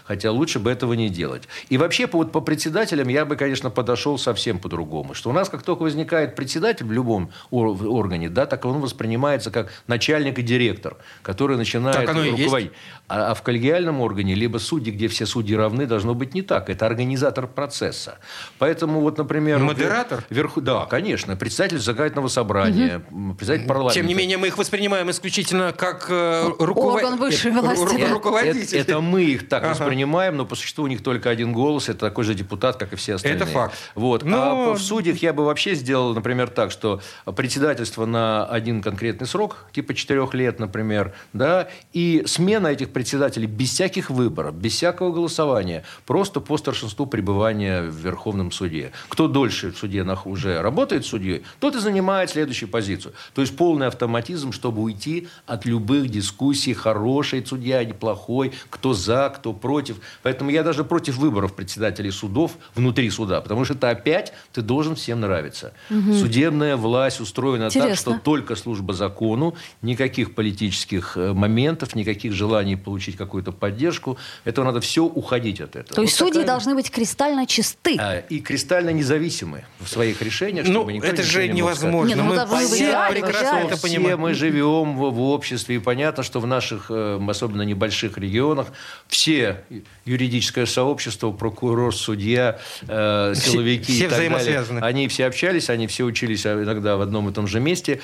хотя 0.03 0.31
лучше 0.31 0.59
бы 0.59 0.71
этого 0.71 0.93
не 0.93 1.09
делать. 1.09 1.43
И 1.69 1.77
вообще 1.77 2.07
по, 2.07 2.17
вот, 2.17 2.31
по 2.31 2.41
председателям 2.41 3.07
я 3.07 3.25
бы, 3.25 3.35
конечно, 3.35 3.69
подошел 3.69 4.17
совсем 4.17 4.59
по-другому. 4.59 5.13
Что 5.13 5.29
у 5.29 5.33
нас, 5.33 5.49
как 5.49 5.63
только 5.63 5.83
возникает 5.83 6.35
председатель 6.35 6.85
в 6.85 6.91
любом 6.91 7.31
органе, 7.51 8.29
да, 8.29 8.45
так 8.45 8.65
он 8.65 8.79
воспринимается 8.79 9.51
как 9.51 9.71
начальник 9.87 10.39
и 10.39 10.41
директор, 10.41 10.97
который 11.21 11.57
начинает 11.57 12.07
руководить. 12.07 12.71
А, 13.07 13.31
а 13.31 13.33
в 13.33 13.43
коллегиальном 13.43 14.01
органе, 14.01 14.33
либо 14.33 14.57
судьи, 14.57 14.91
где 14.91 15.07
все 15.07 15.25
судьи 15.25 15.55
равны, 15.55 15.85
должно 15.85 16.15
быть 16.15 16.33
не 16.33 16.41
так. 16.41 16.69
Это 16.69 16.85
организатор 16.85 17.47
процесса. 17.47 18.17
Поэтому 18.57 19.01
вот, 19.01 19.17
например... 19.17 19.59
Модератор? 19.59 20.23
Вверху, 20.29 20.61
да, 20.61 20.85
конечно. 20.85 21.35
Председатель 21.35 21.79
законодательного 21.79 22.29
собрания, 22.29 23.03
угу. 23.11 23.35
председатель 23.35 23.67
парламента. 23.67 23.95
Тем 23.95 24.07
не 24.07 24.13
менее, 24.13 24.37
мы 24.37 24.47
их 24.47 24.57
воспринимаем 24.57 25.09
исключительно 25.11 25.73
как 25.73 26.07
э, 26.09 26.49
руковод... 26.59 27.03
орган 27.03 27.19
высшей 27.19 27.51
власти. 27.51 28.01
Это, 28.01 28.13
руководитель. 28.13 28.77
Это, 28.77 28.91
это 28.91 29.01
мы 29.01 29.24
их 29.33 29.49
так 29.49 29.63
ага. 29.63 29.71
воспринимаем, 29.71 30.37
но 30.37 30.45
по 30.45 30.55
существу 30.55 30.85
у 30.85 30.87
них 30.87 31.03
только 31.03 31.29
один 31.29 31.53
голос. 31.53 31.89
Это 31.89 31.99
такой 31.99 32.23
же 32.23 32.33
депутат, 32.33 32.77
как 32.77 32.93
и 32.93 32.95
все 32.95 33.15
остальные. 33.15 33.41
Это 33.41 33.45
факт. 33.45 33.75
Вот. 33.95 34.23
Но... 34.23 34.71
А 34.71 34.73
в 34.73 34.79
судьях 34.79 35.17
я 35.17 35.33
бы 35.33 35.45
вообще 35.45 35.75
сделал, 35.75 36.13
например, 36.13 36.49
так, 36.49 36.71
что 36.71 37.01
председательство 37.35 38.05
на 38.05 38.45
один 38.45 38.81
конкретный 38.81 39.27
срок, 39.27 39.65
типа 39.71 39.93
четырех 39.93 40.33
лет, 40.33 40.59
например, 40.59 41.13
да, 41.33 41.69
и 41.93 42.23
смена 42.25 42.67
этих 42.67 42.91
председателей 42.91 43.47
без 43.47 43.71
всяких 43.71 44.09
выборов, 44.09 44.55
без 44.55 44.73
всякого 44.73 45.11
голосования, 45.11 45.83
просто 46.05 46.39
по 46.39 46.57
старшинству 46.57 47.05
пребывания 47.05 47.81
в 47.81 47.95
Верховном 47.95 48.51
суде. 48.51 48.91
Кто 49.09 49.27
дольше 49.27 49.71
в 49.71 49.77
суде 49.77 50.05
уже 50.25 50.61
работает 50.61 51.05
судьей, 51.05 51.43
тот 51.59 51.75
и 51.75 51.79
занимает 51.79 52.29
следующую 52.29 52.69
позицию. 52.69 53.13
То 53.33 53.41
есть 53.41 53.55
полный 53.57 53.87
автоматизм, 53.87 54.51
чтобы 54.51 54.81
уйти 54.81 55.27
от 55.47 55.65
любых 55.65 56.09
дискуссий, 56.09 56.73
хороший 56.73 57.45
судья, 57.45 57.83
неплохой, 57.83 58.53
кто 58.69 58.93
за, 59.05 59.29
кто 59.35 59.53
против. 59.53 59.97
Поэтому 60.23 60.49
я 60.49 60.63
даже 60.63 60.83
против 60.83 61.17
выборов 61.17 61.53
председателей 61.53 62.11
судов 62.11 62.53
внутри 62.73 63.09
суда, 63.09 63.41
потому 63.41 63.65
что 63.65 63.73
это 63.75 63.89
опять 63.89 64.33
ты 64.51 64.61
должен 64.61 64.95
всем 64.95 65.19
нравиться. 65.19 65.73
Угу. 65.89 66.13
Судебная 66.13 66.75
власть 66.75 67.19
устроена 67.19 67.65
Интересно. 67.65 67.89
так, 67.89 67.99
что 67.99 68.19
только 68.19 68.55
служба 68.55 68.93
закону, 68.93 69.55
никаких 69.81 70.33
политических 70.33 71.17
э, 71.17 71.33
моментов, 71.33 71.95
никаких 71.95 72.33
желаний 72.33 72.75
получить 72.75 73.17
какую-то 73.17 73.51
поддержку. 73.51 74.17
Этого 74.43 74.65
надо 74.65 74.81
все 74.81 75.03
уходить 75.03 75.61
от 75.61 75.75
этого. 75.75 75.95
То 75.95 76.01
есть 76.01 76.19
вот 76.19 76.27
судьи 76.27 76.41
такая... 76.41 76.55
должны 76.55 76.75
быть 76.75 76.89
кристально 76.89 77.45
чисты. 77.45 77.97
А, 77.99 78.19
и 78.19 78.39
кристально 78.39 78.91
независимы 78.91 79.65
в 79.79 79.87
своих 79.87 80.21
решениях. 80.21 80.67
Ну, 80.67 80.89
это 80.89 81.23
же 81.23 81.47
не 81.47 81.65
невозможно. 81.65 82.09
Не, 82.09 82.15
ну, 82.15 82.23
мы 82.23 82.65
все 82.65 83.07
прекрасно 83.09 83.57
это 83.67 83.77
понимаем. 83.77 84.17
Все 84.17 84.17
мы 84.17 84.33
живем 84.33 84.97
в, 84.97 85.11
в 85.11 85.21
обществе, 85.21 85.75
и 85.75 85.79
понятно, 85.79 86.23
что 86.23 86.39
в 86.39 86.47
наших, 86.47 86.87
э, 86.89 87.19
особенно 87.27 87.63
небольших 87.63 88.17
регионах, 88.17 88.67
все 89.07 89.63
юридическое 90.05 90.65
сообщество, 90.65 91.31
прокурор, 91.31 91.95
судья, 91.95 92.59
э, 92.87 93.33
силовики 93.35 93.93
все, 93.93 94.05
и 94.05 94.09
так 94.09 94.31
далее, 94.31 94.65
они 94.81 95.07
все 95.07 95.25
общались, 95.25 95.69
они 95.69 95.87
все 95.87 96.03
учились 96.03 96.45
иногда 96.45 96.97
в 96.97 97.01
одном 97.01 97.29
и 97.29 97.33
том 97.33 97.47
же 97.47 97.59
месте. 97.59 98.01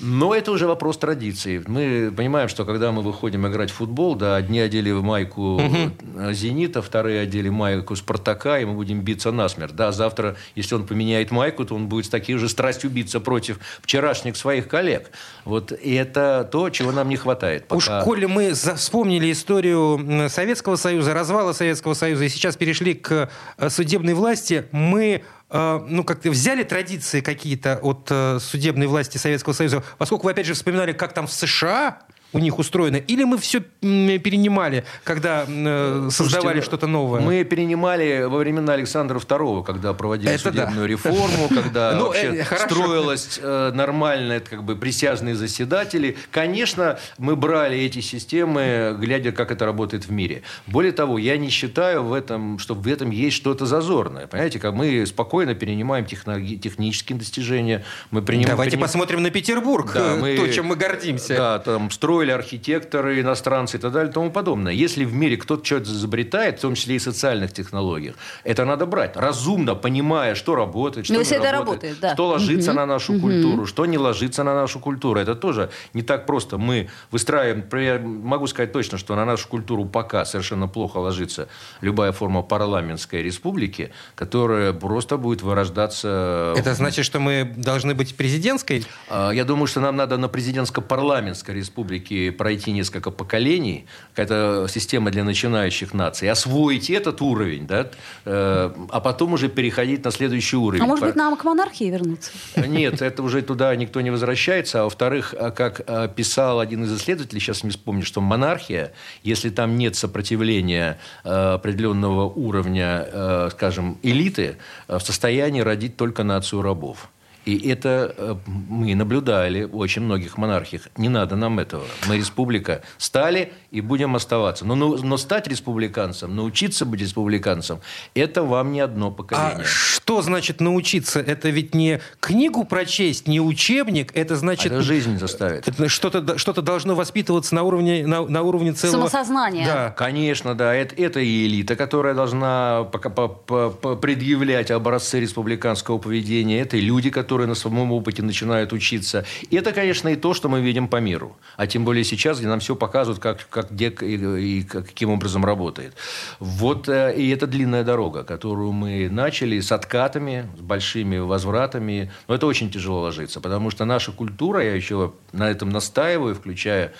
Но 0.00 0.34
это 0.34 0.52
уже 0.52 0.66
вопрос 0.66 0.96
традиции. 0.98 1.62
Мы 1.66 2.12
понимаем, 2.16 2.48
что 2.48 2.64
когда 2.64 2.92
мы 2.92 3.02
выходим 3.02 3.46
играть 3.46 3.70
в 3.70 3.74
футбол, 3.74 4.14
да, 4.14 4.36
одни 4.36 4.60
одели 4.60 4.92
майку 4.92 5.56
угу. 5.56 6.32
«Зенита», 6.32 6.82
вторые 6.82 7.20
одели 7.20 7.48
майку 7.48 7.96
«Спартака», 7.96 8.60
и 8.60 8.64
мы 8.64 8.74
будем 8.74 9.00
биться 9.00 9.32
насмерть. 9.32 9.74
Да, 9.74 9.90
завтра, 9.90 10.36
если 10.54 10.76
он 10.76 10.86
поменяет 10.86 11.30
майку, 11.30 11.64
то 11.64 11.74
он 11.74 11.88
будет 11.88 12.06
с 12.06 12.08
такой 12.08 12.36
же 12.36 12.48
страстью 12.48 12.90
биться 12.90 13.18
против 13.20 13.58
вчерашних 13.82 14.36
своих 14.36 14.68
коллег. 14.68 15.10
Вот, 15.44 15.72
и 15.72 15.94
это 15.94 16.48
то, 16.50 16.70
чего 16.70 16.92
нам 16.92 17.08
не 17.08 17.16
хватает. 17.16 17.66
Пока... 17.66 17.98
Уж 17.98 18.04
коли 18.04 18.26
мы 18.26 18.52
вспомнили 18.52 19.32
историю 19.32 20.28
Советского 20.28 20.76
Союза, 20.76 21.12
развала 21.12 21.52
Советского 21.52 21.94
Союза, 21.94 22.24
и 22.24 22.28
сейчас 22.28 22.56
перешли 22.56 22.94
к 22.94 23.30
э, 23.56 23.68
судебной 23.70 24.14
власти, 24.14 24.64
мы 24.70 25.22
ну, 25.50 26.04
как-то 26.04 26.30
взяли 26.30 26.62
традиции 26.62 27.20
какие-то 27.20 27.78
от 27.82 28.08
э, 28.10 28.38
судебной 28.38 28.86
власти 28.86 29.16
Советского 29.16 29.54
Союза, 29.54 29.82
поскольку 29.96 30.26
вы, 30.26 30.32
опять 30.32 30.46
же, 30.46 30.54
вспоминали, 30.54 30.92
как 30.92 31.14
там 31.14 31.26
в 31.26 31.32
США 31.32 32.02
у 32.32 32.38
них 32.38 32.58
устроено? 32.58 32.96
Или 32.96 33.24
мы 33.24 33.38
все 33.38 33.60
перенимали, 33.80 34.84
когда 35.04 35.46
э, 35.48 36.08
создавали 36.10 36.60
что-то 36.60 36.86
новое? 36.86 37.20
Мы 37.20 37.44
перенимали 37.44 38.24
во 38.28 38.38
времена 38.38 38.74
Александра 38.74 39.18
II, 39.18 39.64
когда 39.64 39.94
проводили 39.94 40.32
Это 40.32 40.50
судебную 40.50 40.82
да. 40.82 40.86
реформу, 40.86 41.48
когда 41.48 41.92
ну, 41.96 42.06
вообще 42.08 42.44
э, 42.50 42.58
строилось 42.58 43.40
э, 43.42 43.72
нормально, 43.74 44.40
как 44.40 44.62
бы 44.62 44.76
присяжные 44.76 45.34
заседатели. 45.34 46.16
Конечно, 46.30 46.98
мы 47.16 47.34
брали 47.34 47.78
эти 47.78 48.00
системы, 48.00 48.94
глядя, 48.98 49.32
как 49.32 49.50
это 49.50 49.64
работает 49.64 50.04
в 50.04 50.10
мире. 50.10 50.42
Более 50.66 50.92
того, 50.92 51.16
я 51.16 51.38
не 51.38 51.48
считаю, 51.48 52.04
в 52.04 52.12
этом, 52.12 52.58
что 52.58 52.74
в 52.74 52.86
этом 52.86 53.10
есть 53.10 53.36
что-то 53.36 53.64
зазорное. 53.64 54.26
Понимаете, 54.26 54.58
как 54.58 54.74
мы 54.74 55.06
спокойно 55.06 55.54
перенимаем 55.54 56.04
техно- 56.04 56.58
технические 56.58 57.18
достижения. 57.18 57.84
Мы 58.10 58.20
принимаем, 58.20 58.50
Давайте 58.50 58.76
посмотрим 58.76 59.22
на 59.22 59.30
Петербург, 59.30 59.92
да, 59.94 60.16
мы, 60.16 60.36
то, 60.36 60.46
чем 60.48 60.66
мы 60.66 60.76
гордимся. 60.76 61.36
Да, 61.36 61.58
там 61.60 61.90
строим 61.90 62.17
строили 62.18 62.32
архитекторы, 62.32 63.20
иностранцы 63.20 63.76
и 63.76 63.80
так 63.80 63.92
далее 63.92 64.10
и 64.10 64.12
тому 64.12 64.30
подобное. 64.30 64.72
Если 64.72 65.04
в 65.04 65.14
мире 65.14 65.36
кто-то 65.36 65.64
что-то 65.64 65.84
изобретает, 65.84 66.58
в 66.58 66.60
том 66.62 66.74
числе 66.74 66.96
и 66.96 66.98
социальных 66.98 67.52
технологиях, 67.52 68.16
это 68.44 68.64
надо 68.64 68.86
брать. 68.86 69.16
Разумно, 69.16 69.76
понимая, 69.76 70.34
что 70.34 70.56
работает, 70.56 71.06
что 71.06 71.14
Но 71.14 71.20
ну, 71.20 71.24
не 71.24 71.36
работает, 71.36 71.58
работает 71.58 72.00
да. 72.00 72.14
что 72.14 72.28
ложится 72.28 72.70
угу. 72.70 72.76
на 72.76 72.86
нашу 72.86 73.12
угу. 73.12 73.20
культуру, 73.20 73.66
что 73.66 73.86
не 73.86 73.98
ложится 73.98 74.42
на 74.42 74.54
нашу 74.54 74.80
культуру. 74.80 75.20
Это 75.20 75.36
тоже 75.36 75.70
не 75.94 76.02
так 76.02 76.26
просто. 76.26 76.58
Мы 76.58 76.88
выстраиваем, 77.12 77.64
я 77.72 77.98
могу 78.00 78.48
сказать 78.48 78.72
точно, 78.72 78.98
что 78.98 79.14
на 79.14 79.24
нашу 79.24 79.48
культуру 79.48 79.84
пока 79.84 80.24
совершенно 80.24 80.66
плохо 80.66 80.98
ложится 80.98 81.46
любая 81.82 82.10
форма 82.10 82.42
парламентской 82.42 83.22
республики, 83.22 83.90
которая 84.16 84.72
просто 84.72 85.18
будет 85.18 85.42
вырождаться. 85.42 86.54
Это 86.56 86.74
значит, 86.74 87.04
что 87.04 87.20
мы 87.20 87.54
должны 87.56 87.94
быть 87.94 88.16
президентской? 88.16 88.84
А, 89.08 89.30
я 89.30 89.44
думаю, 89.44 89.68
что 89.68 89.80
нам 89.80 89.94
надо 89.94 90.16
на 90.16 90.28
президентско-парламентской 90.28 91.54
республике 91.54 92.07
все-таки 92.08 92.30
пройти 92.30 92.72
несколько 92.72 93.10
поколений, 93.10 93.86
какая-то 94.14 94.66
система 94.68 95.10
для 95.10 95.24
начинающих 95.24 95.94
наций, 95.94 96.30
освоить 96.30 96.90
этот 96.90 97.20
уровень, 97.20 97.66
да, 97.66 97.88
э, 98.24 98.70
а 98.90 99.00
потом 99.00 99.34
уже 99.34 99.48
переходить 99.48 100.04
на 100.04 100.10
следующий 100.10 100.56
уровень. 100.56 100.82
А 100.82 100.86
может 100.86 101.04
быть, 101.04 101.16
нам 101.16 101.36
к 101.36 101.44
монархии 101.44 101.90
вернуться? 101.90 102.30
Нет, 102.56 103.02
это 103.02 103.22
уже 103.22 103.42
туда 103.42 103.74
никто 103.76 104.00
не 104.00 104.10
возвращается. 104.10 104.80
А 104.80 104.84
во-вторых, 104.84 105.34
а 105.38 105.50
как 105.50 105.82
а, 105.86 106.08
писал 106.08 106.60
один 106.60 106.84
из 106.84 106.96
исследователей, 106.96 107.40
сейчас 107.40 107.64
не 107.64 107.70
вспомню, 107.70 108.04
что 108.04 108.20
монархия, 108.20 108.92
если 109.22 109.50
там 109.50 109.76
нет 109.76 109.96
сопротивления 109.96 110.98
э, 111.24 111.54
определенного 111.54 112.24
уровня, 112.24 113.06
э, 113.06 113.48
скажем, 113.52 113.98
элиты, 114.02 114.56
в 114.88 115.00
состоянии 115.00 115.60
родить 115.60 115.96
только 115.96 116.22
нацию 116.24 116.62
рабов. 116.62 117.08
И 117.48 117.66
это 117.70 118.14
э, 118.18 118.36
мы 118.46 118.94
наблюдали 118.94 119.64
в 119.64 119.78
очень 119.78 120.02
многих 120.02 120.36
монархиях. 120.36 120.88
Не 120.98 121.08
надо 121.08 121.34
нам 121.34 121.58
этого. 121.58 121.84
Мы 122.06 122.18
республика. 122.18 122.82
Стали 122.98 123.54
и 123.70 123.80
будем 123.80 124.16
оставаться. 124.16 124.66
Но, 124.66 124.74
но, 124.74 124.98
но 124.98 125.16
стать 125.16 125.48
республиканцем, 125.48 126.36
научиться 126.36 126.84
быть 126.84 127.00
республиканцем, 127.00 127.80
это 128.14 128.42
вам 128.42 128.72
не 128.72 128.80
одно 128.80 129.10
поколение. 129.10 129.62
А 129.62 129.64
что 129.64 130.20
значит 130.20 130.60
научиться? 130.60 131.20
Это 131.20 131.48
ведь 131.48 131.74
не 131.74 132.00
книгу 132.20 132.64
прочесть, 132.64 133.26
не 133.26 133.40
учебник. 133.40 134.14
Это 134.14 134.36
значит... 134.36 134.66
Это 134.66 134.82
жизнь 134.82 135.18
заставит. 135.18 135.66
Что-то 135.86 136.36
что 136.36 136.52
должно 136.60 136.94
воспитываться 136.94 137.54
на 137.54 137.62
уровне, 137.62 138.06
на, 138.06 138.26
на 138.26 138.42
уровне 138.42 138.74
целого... 138.74 139.08
Самосознания. 139.08 139.64
Да. 139.64 139.90
Конечно, 139.96 140.54
да. 140.54 140.74
Это, 140.74 140.94
это 140.96 141.20
и 141.20 141.46
элита, 141.46 141.76
которая 141.76 142.12
должна 142.12 142.84
пока, 142.92 143.08
по, 143.08 143.28
по, 143.28 143.70
по, 143.70 143.96
предъявлять 143.96 144.70
образцы 144.70 145.18
республиканского 145.18 145.96
поведения. 145.96 146.60
Это 146.60 146.76
и 146.76 146.80
люди, 146.80 147.08
которые 147.08 147.37
которые 147.38 147.48
на 147.50 147.54
своем 147.54 147.92
опыте 147.92 148.22
начинают 148.22 148.72
учиться. 148.72 149.24
И 149.52 149.56
это, 149.56 149.72
конечно, 149.72 150.08
и 150.08 150.16
то, 150.16 150.34
что 150.34 150.48
мы 150.48 150.60
видим 150.60 150.88
по 150.88 150.96
миру. 150.96 151.36
А 151.56 151.68
тем 151.68 151.84
более 151.84 152.02
сейчас, 152.02 152.38
где 152.38 152.48
нам 152.48 152.58
все 152.58 152.74
показывают, 152.74 153.22
как, 153.22 153.48
как 153.48 153.70
где 153.70 153.90
и, 153.90 154.58
и 154.58 154.62
каким 154.64 155.10
образом 155.10 155.44
работает. 155.44 155.94
Вот 156.40 156.88
э, 156.88 157.14
и 157.16 157.30
это 157.30 157.46
длинная 157.46 157.84
дорога, 157.84 158.24
которую 158.24 158.72
мы 158.72 159.08
начали 159.08 159.60
с 159.60 159.70
откатами, 159.70 160.48
с 160.58 160.60
большими 160.60 161.18
возвратами. 161.18 162.10
Но 162.26 162.34
это 162.34 162.46
очень 162.48 162.72
тяжело 162.72 163.02
ложится, 163.02 163.40
потому 163.40 163.70
что 163.70 163.84
наша 163.84 164.10
культура, 164.10 164.64
я 164.64 164.74
еще 164.74 165.12
на 165.32 165.48
этом 165.48 165.70
настаиваю, 165.70 166.34
включая 166.34 166.92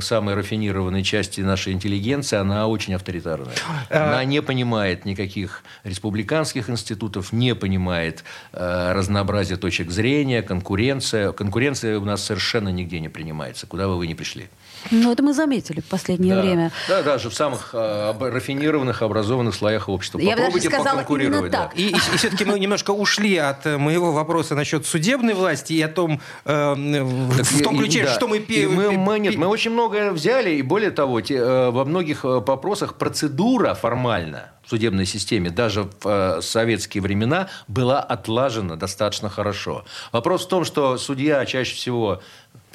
самой 0.00 0.34
рафинированной 0.34 1.02
части 1.02 1.40
нашей 1.40 1.72
интеллигенции, 1.72 2.36
она 2.36 2.66
очень 2.66 2.94
авторитарная. 2.94 3.54
А 3.90 4.08
она 4.08 4.24
не 4.24 4.42
понимает 4.42 5.04
никаких 5.04 5.62
республиканских 5.84 6.70
институтов, 6.70 7.32
не 7.32 7.54
понимает 7.54 8.24
э, 8.52 8.92
разнообразия 8.92 9.56
точек 9.56 9.90
зрения, 9.90 10.42
конкуренция. 10.42 11.32
Конкуренция 11.32 11.98
у 11.98 12.04
нас 12.04 12.24
совершенно 12.24 12.68
нигде 12.68 13.00
не 13.00 13.08
принимается, 13.08 13.66
куда 13.66 13.86
бы 13.86 13.96
вы 13.96 14.06
ни 14.06 14.14
пришли. 14.14 14.48
Ну, 14.90 15.12
это 15.12 15.22
мы 15.22 15.32
заметили 15.32 15.80
в 15.80 15.84
последнее 15.84 16.34
да. 16.34 16.40
время. 16.42 16.72
Да, 16.88 17.02
даже 17.02 17.30
в 17.30 17.34
самых 17.34 17.70
э, 17.72 18.14
рафинированных, 18.18 19.02
образованных 19.02 19.54
слоях 19.54 19.88
общества. 19.88 20.18
Я 20.18 20.36
Попробуйте 20.36 20.68
бы 20.68 20.76
даже 20.76 20.88
поконкурировать. 20.90 21.52
Да. 21.52 21.70
И, 21.74 21.88
и, 21.88 21.90
и 21.90 22.16
все-таки 22.16 22.44
мы 22.44 22.58
немножко 22.58 22.90
ушли 22.90 23.36
от 23.36 23.66
э, 23.66 23.78
моего 23.78 24.12
вопроса 24.12 24.54
насчет 24.54 24.86
судебной 24.86 25.34
власти 25.34 25.72
и 25.74 25.82
о 25.82 25.88
том, 25.88 26.20
э, 26.44 26.74
в 26.74 27.62
том 27.62 27.78
ключе, 27.78 28.00
и, 28.00 28.02
да. 28.04 28.14
что 28.14 28.28
мы... 28.28 28.38
И 28.38 28.66
мы, 28.66 28.92
мы, 28.92 29.18
нет, 29.18 29.36
мы 29.36 29.46
очень 29.46 29.70
многое 29.70 30.12
взяли, 30.12 30.50
и 30.50 30.62
более 30.62 30.90
того, 30.90 31.20
те, 31.20 31.36
э, 31.36 31.70
во 31.70 31.84
многих 31.84 32.24
э, 32.24 32.28
вопросах 32.28 32.94
процедура 32.94 33.74
формально 33.74 34.50
в 34.66 34.70
судебной 34.70 35.06
системе 35.06 35.50
даже 35.50 35.84
в 35.84 35.90
э, 36.04 36.40
советские 36.42 37.02
времена 37.02 37.48
была 37.68 38.00
отлажена 38.00 38.76
достаточно 38.76 39.28
хорошо. 39.28 39.84
Вопрос 40.12 40.44
в 40.44 40.48
том, 40.48 40.64
что 40.64 40.98
судья 40.98 41.44
чаще 41.46 41.74
всего 41.74 42.20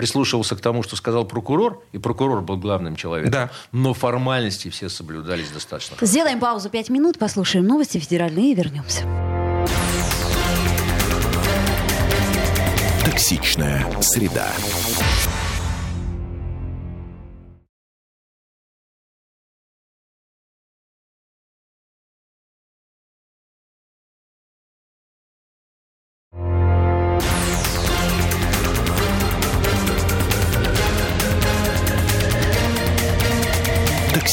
прислушивался 0.02 0.56
к 0.56 0.62
тому, 0.62 0.82
что 0.82 0.96
сказал 0.96 1.26
прокурор, 1.26 1.84
и 1.92 2.00
прокурор 2.00 2.42
был 2.42 2.58
главным 2.58 2.96
человеком. 2.96 3.32
Да. 3.32 3.52
Но 3.72 3.94
формальности 3.94 4.70
все 4.70 4.90
соблюдались 4.90 5.52
достаточно. 5.52 5.96
Сделаем 6.02 6.40
паузу 6.40 6.72
пять 6.72 6.90
минут, 6.90 7.20
послушаем 7.20 7.68
новости 7.68 8.00
федеральные 8.00 8.54
и 8.54 8.56
вернемся. 8.56 9.04
Токсичная 13.06 13.86
среда. 14.02 14.48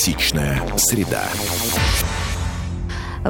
Токсичная 0.09 0.63
среда. 0.79 1.29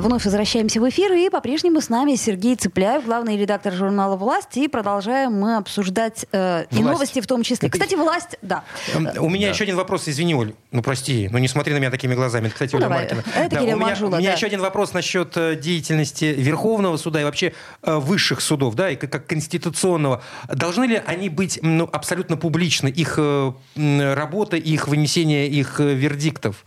Вновь 0.01 0.25
возвращаемся 0.25 0.81
в 0.81 0.89
эфир, 0.89 1.13
и 1.13 1.29
по-прежнему 1.29 1.81
с 1.81 1.89
нами 1.89 2.15
Сергей 2.15 2.55
Цыпляев, 2.55 3.05
главный 3.05 3.37
редактор 3.37 3.73
журнала 3.73 4.15
«Власть», 4.15 4.57
и 4.57 4.69
продолжаем 4.69 5.33
мы 5.33 5.57
обсуждать 5.57 6.25
э, 6.31 6.67
и 6.71 6.83
новости 6.83 7.21
в 7.21 7.27
том 7.27 7.43
числе. 7.43 7.69
Кстати, 7.69 7.97
«Власть», 7.97 8.39
да. 8.41 8.63
Эм, 8.95 9.09
у 9.19 9.29
меня 9.29 9.49
да. 9.49 9.55
еще 9.55 9.65
один 9.65 9.75
вопрос, 9.75 10.07
извини, 10.07 10.37
Оль, 10.37 10.55
ну 10.71 10.83
прости, 10.83 11.29
ну 11.33 11.39
не 11.39 11.49
смотри 11.49 11.75
на 11.75 11.79
меня 11.79 11.91
такими 11.91 12.15
глазами, 12.15 12.49
кстати, 12.49 12.73
ну, 12.75 12.79
Оля 12.79 12.85
давай. 12.85 12.99
Маркина. 13.01 13.25
Это 13.35 13.51
да, 13.51 13.61
Кирилл 13.61 13.75
у 13.75 13.77
меня, 13.77 13.87
Маржула, 13.89 14.17
у 14.17 14.19
меня 14.19 14.31
да. 14.31 14.37
еще 14.37 14.47
один 14.47 14.61
вопрос 14.61 14.93
насчет 14.93 15.37
э, 15.37 15.57
деятельности 15.57 16.27
Верховного 16.27 16.97
суда 16.97 17.21
и 17.21 17.25
вообще 17.25 17.53
э, 17.83 17.97
высших 17.97 18.41
судов, 18.41 18.77
да, 18.77 18.91
и 18.91 18.97
как, 18.97 19.11
как 19.11 19.27
конституционного. 19.27 20.23
Должны 20.47 20.85
ли 20.85 21.03
они 21.05 21.29
быть 21.29 21.59
ну, 21.61 21.89
абсолютно 21.93 22.37
публичны, 22.37 22.87
их 22.89 23.19
работа, 23.77 24.57
их 24.57 24.87
вынесение 24.87 25.49
их 25.49 25.81
вердиктов? 25.81 26.65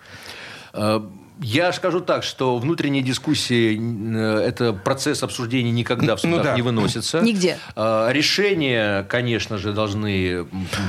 Я 1.44 1.74
скажу 1.74 2.02
так, 2.02 2.24
что 2.24 2.60
внутренние 2.60 3.02
дискуссии 3.02 3.76
э, 4.16 4.48
это 4.48 4.74
процесс 4.74 5.24
обсуждения 5.24 5.72
никогда 5.72 6.16
в 6.16 6.22
судах 6.22 6.38
Ну 6.38 6.44
да. 6.44 6.56
не 6.56 6.62
выносится. 6.62 7.22
Нигде. 7.22 7.58
А, 7.76 8.12
Решения, 8.12 9.04
конечно 9.10 9.58
же, 9.58 9.74
должны 9.74 10.46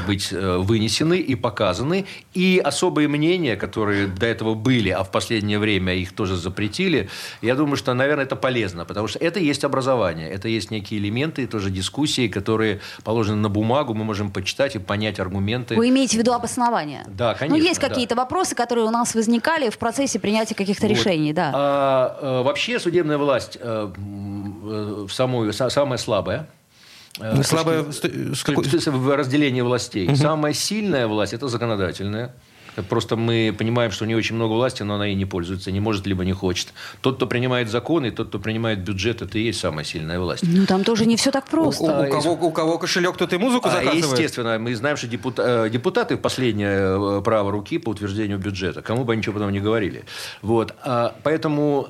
быть 0.06 0.28
э, 0.30 0.58
вынесены 0.58 1.18
и 1.18 1.34
показаны. 1.36 2.04
И 2.34 2.60
особые 2.62 3.08
мнения, 3.08 3.56
которые 3.56 4.08
до 4.08 4.26
этого 4.26 4.54
были, 4.54 4.90
а 4.90 5.04
в 5.04 5.10
последнее 5.10 5.58
время 5.58 5.94
их 5.94 6.12
тоже 6.12 6.36
запретили, 6.36 7.08
я 7.40 7.54
думаю, 7.54 7.76
что, 7.76 7.94
наверное, 7.94 8.24
это 8.26 8.36
полезно, 8.36 8.84
потому 8.84 9.08
что 9.08 9.18
это 9.20 9.40
есть 9.40 9.64
образование, 9.64 10.28
это 10.28 10.48
есть 10.48 10.70
некие 10.70 11.00
элементы, 11.00 11.46
тоже 11.46 11.70
дискуссии, 11.70 12.28
которые 12.28 12.80
положены 13.04 13.36
на 13.38 13.48
бумагу, 13.48 13.94
мы 13.94 14.04
можем 14.04 14.30
почитать 14.30 14.76
и 14.76 14.78
понять 14.78 15.18
аргументы. 15.18 15.76
Вы 15.76 15.88
имеете 15.88 16.18
в 16.18 16.20
виду 16.20 16.34
обоснование? 16.34 17.04
Да, 17.08 17.32
Ну, 17.32 17.38
конечно, 17.38 17.66
есть 17.66 17.80
да. 17.80 17.88
какие-то 17.88 18.16
вопросы, 18.16 18.54
которые 18.54 18.84
у 18.86 18.90
нас 18.90 19.14
возникали 19.14 19.70
в 19.70 19.78
процессе 19.78 20.18
принятия 20.18 20.41
каких-то 20.48 20.87
Вот. 20.87 20.90
решений, 20.96 21.33
да. 21.33 21.52
А, 21.55 22.18
э, 22.20 22.42
вообще 22.42 22.78
судебная 22.81 23.18
власть 23.18 23.59
в 23.62 25.09
самую, 25.11 25.50
са- 25.52 25.70
самая 25.70 25.98
слабая. 25.98 26.46
Ну, 27.18 27.42
с 27.42 27.46
слабая 27.48 27.83
точки- 27.83 28.09
с- 28.09 28.37
с 28.37 28.40
с- 28.40 28.44
какой- 28.44 28.64
с- 28.64 28.87
в 28.87 29.16
разделении 29.16 29.61
властей. 29.61 30.14
Самая 30.16 30.55
сильная 30.55 31.07
власть– 31.07 31.33
это 31.35 31.48
законодательная. 31.48 32.35
Просто 32.88 33.16
мы 33.16 33.54
понимаем, 33.56 33.90
что 33.90 34.04
у 34.04 34.06
нее 34.06 34.16
очень 34.16 34.35
много 34.35 34.52
власти, 34.52 34.82
но 34.82 34.94
она 34.94 35.06
ей 35.06 35.14
не 35.14 35.26
пользуется, 35.26 35.70
не 35.70 35.80
может, 35.80 36.06
либо 36.06 36.24
не 36.24 36.32
хочет. 36.32 36.72
Тот, 37.02 37.16
кто 37.16 37.26
принимает 37.26 37.68
законы, 37.68 38.11
тот, 38.11 38.28
кто 38.28 38.38
принимает 38.38 38.78
бюджет, 38.80 39.20
это 39.20 39.38
и 39.38 39.42
есть 39.42 39.61
самая 39.61 39.85
сильная 39.85 40.18
власть. 40.18 40.42
Ну, 40.46 40.64
там 40.66 40.82
тоже 40.82 41.04
не 41.04 41.16
все 41.16 41.30
так 41.30 41.44
У, 41.48 41.50
просто. 41.50 41.85
у 41.85 42.11
кого, 42.11 42.32
у 42.32 42.50
кого 42.50 42.78
кошелек, 42.78 43.16
тот 43.16 43.32
и 43.32 43.37
музыку 43.37 43.68
А, 43.68 43.72
заказывает. 43.72 44.04
естественно, 44.04 44.58
мы 44.58 44.74
знаем, 44.74 44.96
что 44.96 45.06
депута- 45.06 45.66
э, 45.66 45.70
депутаты 45.70 46.16
в 46.16 46.20
последнее 46.20 47.18
э, 47.18 47.22
право 47.22 47.50
руки 47.52 47.78
по 47.78 47.90
утверждению 47.90 48.38
бюджета. 48.38 48.80
Кому 48.80 49.04
бы 49.04 49.12
они 49.12 49.20
ничего 49.20 49.35
потом 49.35 49.52
не 49.52 49.61
говорили. 49.61 50.04
Вот. 50.40 50.74
А, 50.82 51.14
Поэтому 51.22 51.88